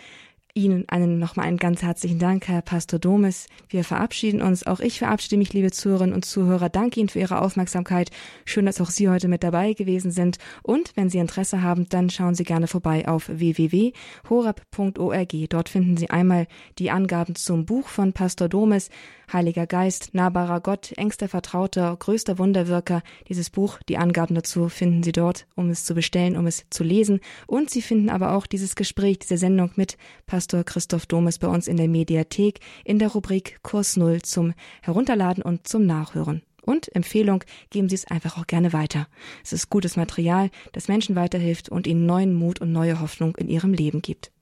Ihnen 0.59 0.89
einen, 0.89 1.21
nochmal 1.21 1.47
einen 1.47 1.57
ganz 1.57 1.83
herzlichen 1.83 2.19
Dank, 2.19 2.49
Herr 2.49 2.63
Pastor 2.63 2.99
Domes. 2.99 3.47
Wir 3.69 3.85
verabschieden 3.85 4.43
uns. 4.43 4.67
Auch 4.67 4.81
ich 4.81 4.99
verabschiede 4.99 5.37
mich, 5.37 5.53
liebe 5.53 5.71
Zuhörerinnen 5.71 6.15
und 6.15 6.25
Zuhörer. 6.25 6.69
Danke 6.69 6.99
Ihnen 6.99 7.09
für 7.09 7.21
Ihre 7.21 7.41
Aufmerksamkeit. 7.41 8.11
Schön, 8.45 8.67
dass 8.67 8.81
auch 8.81 8.91
Sie 8.91 9.09
heute 9.09 9.29
mit 9.29 9.45
dabei 9.45 9.75
gewesen 9.75 10.11
sind. 10.11 10.39
Und 10.65 10.97
wenn 10.97 11.11
Sie 11.11 11.19
Interesse 11.19 11.63
haben, 11.63 11.89
dann 11.89 12.11
schauen 12.11 12.35
Sie 12.35 12.43
gerne 12.43 12.67
vorbei 12.67 13.07
auf 13.07 13.29
www.horab.org. 13.29 15.33
Dort 15.49 15.69
finden 15.69 15.97
Sie 15.97 16.11
einmal 16.11 16.49
die 16.81 16.91
Angaben 16.91 17.37
zum 17.37 17.65
Buch 17.65 17.87
von 17.87 18.13
Pastor 18.13 18.49
Domes, 18.49 18.91
Heiliger 19.33 19.67
Geist, 19.67 20.15
nahbarer 20.15 20.61
Gott, 20.61 20.93
engster 20.97 21.29
Vertrauter, 21.29 21.95
größter 21.99 22.39
Wunderwirker. 22.39 23.03
Dieses 23.29 23.51
Buch, 23.51 23.79
die 23.89 23.99
Angaben 23.99 24.35
dazu 24.35 24.71
finden 24.71 25.03
Sie 25.03 25.13
dort, 25.13 25.47
um 25.55 25.69
es 25.69 25.85
zu 25.85 25.95
bestellen, 25.95 26.37
um 26.37 26.47
es 26.47 26.65
zu 26.71 26.83
lesen. 26.83 27.21
Und 27.47 27.69
Sie 27.69 27.83
finden 27.83 28.09
aber 28.09 28.33
auch 28.33 28.47
dieses 28.47 28.75
Gespräch, 28.75 29.19
diese 29.19 29.37
Sendung 29.37 29.71
mit 29.77 29.99
Pastor 30.27 30.48
Christoph 30.65 31.07
Domes 31.07 31.39
bei 31.39 31.49
uns 31.49 31.69
in 31.69 31.77
der 31.77 31.89
Mediathek 31.89 32.61
in 32.85 32.99
der 32.99 33.09
Rubrik 33.09 33.59
Kurs 33.63 33.97
Null 33.97 34.23
zum 34.23 34.55
Herunterladen 34.83 35.43
und 35.43 35.69
zum 35.69 35.87
Nachhören. 35.87 36.43
Und 36.63 36.95
Empfehlung, 36.95 37.45
geben 37.71 37.89
Sie 37.89 37.95
es 37.95 38.07
einfach 38.07 38.37
auch 38.37 38.47
gerne 38.47 38.73
weiter. 38.73 39.09
Es 39.43 39.53
ist 39.53 39.71
gutes 39.71 39.97
Material, 39.97 40.51
das 40.73 40.89
Menschen 40.89 41.17
weiterhilft 41.17 41.69
und 41.69 41.87
ihnen 41.87 42.05
neuen 42.05 42.35
Mut 42.35 42.61
und 42.61 42.73
neue 42.73 43.01
Hoffnung 43.01 43.37
in 43.37 43.49
ihrem 43.49 43.73
Leben 43.73 44.03
gibt. 44.03 44.33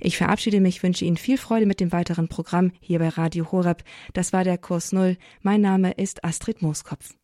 Ich 0.00 0.16
verabschiede 0.16 0.60
mich, 0.60 0.82
wünsche 0.82 1.04
Ihnen 1.04 1.16
viel 1.16 1.38
Freude 1.38 1.66
mit 1.66 1.80
dem 1.80 1.92
weiteren 1.92 2.28
Programm 2.28 2.72
hier 2.80 2.98
bei 2.98 3.08
Radio 3.08 3.50
Horeb. 3.52 3.82
Das 4.12 4.32
war 4.32 4.44
der 4.44 4.58
Kurs 4.58 4.92
Null. 4.92 5.16
Mein 5.42 5.60
Name 5.60 5.92
ist 5.92 6.24
Astrid 6.24 6.62
Mooskopf. 6.62 7.14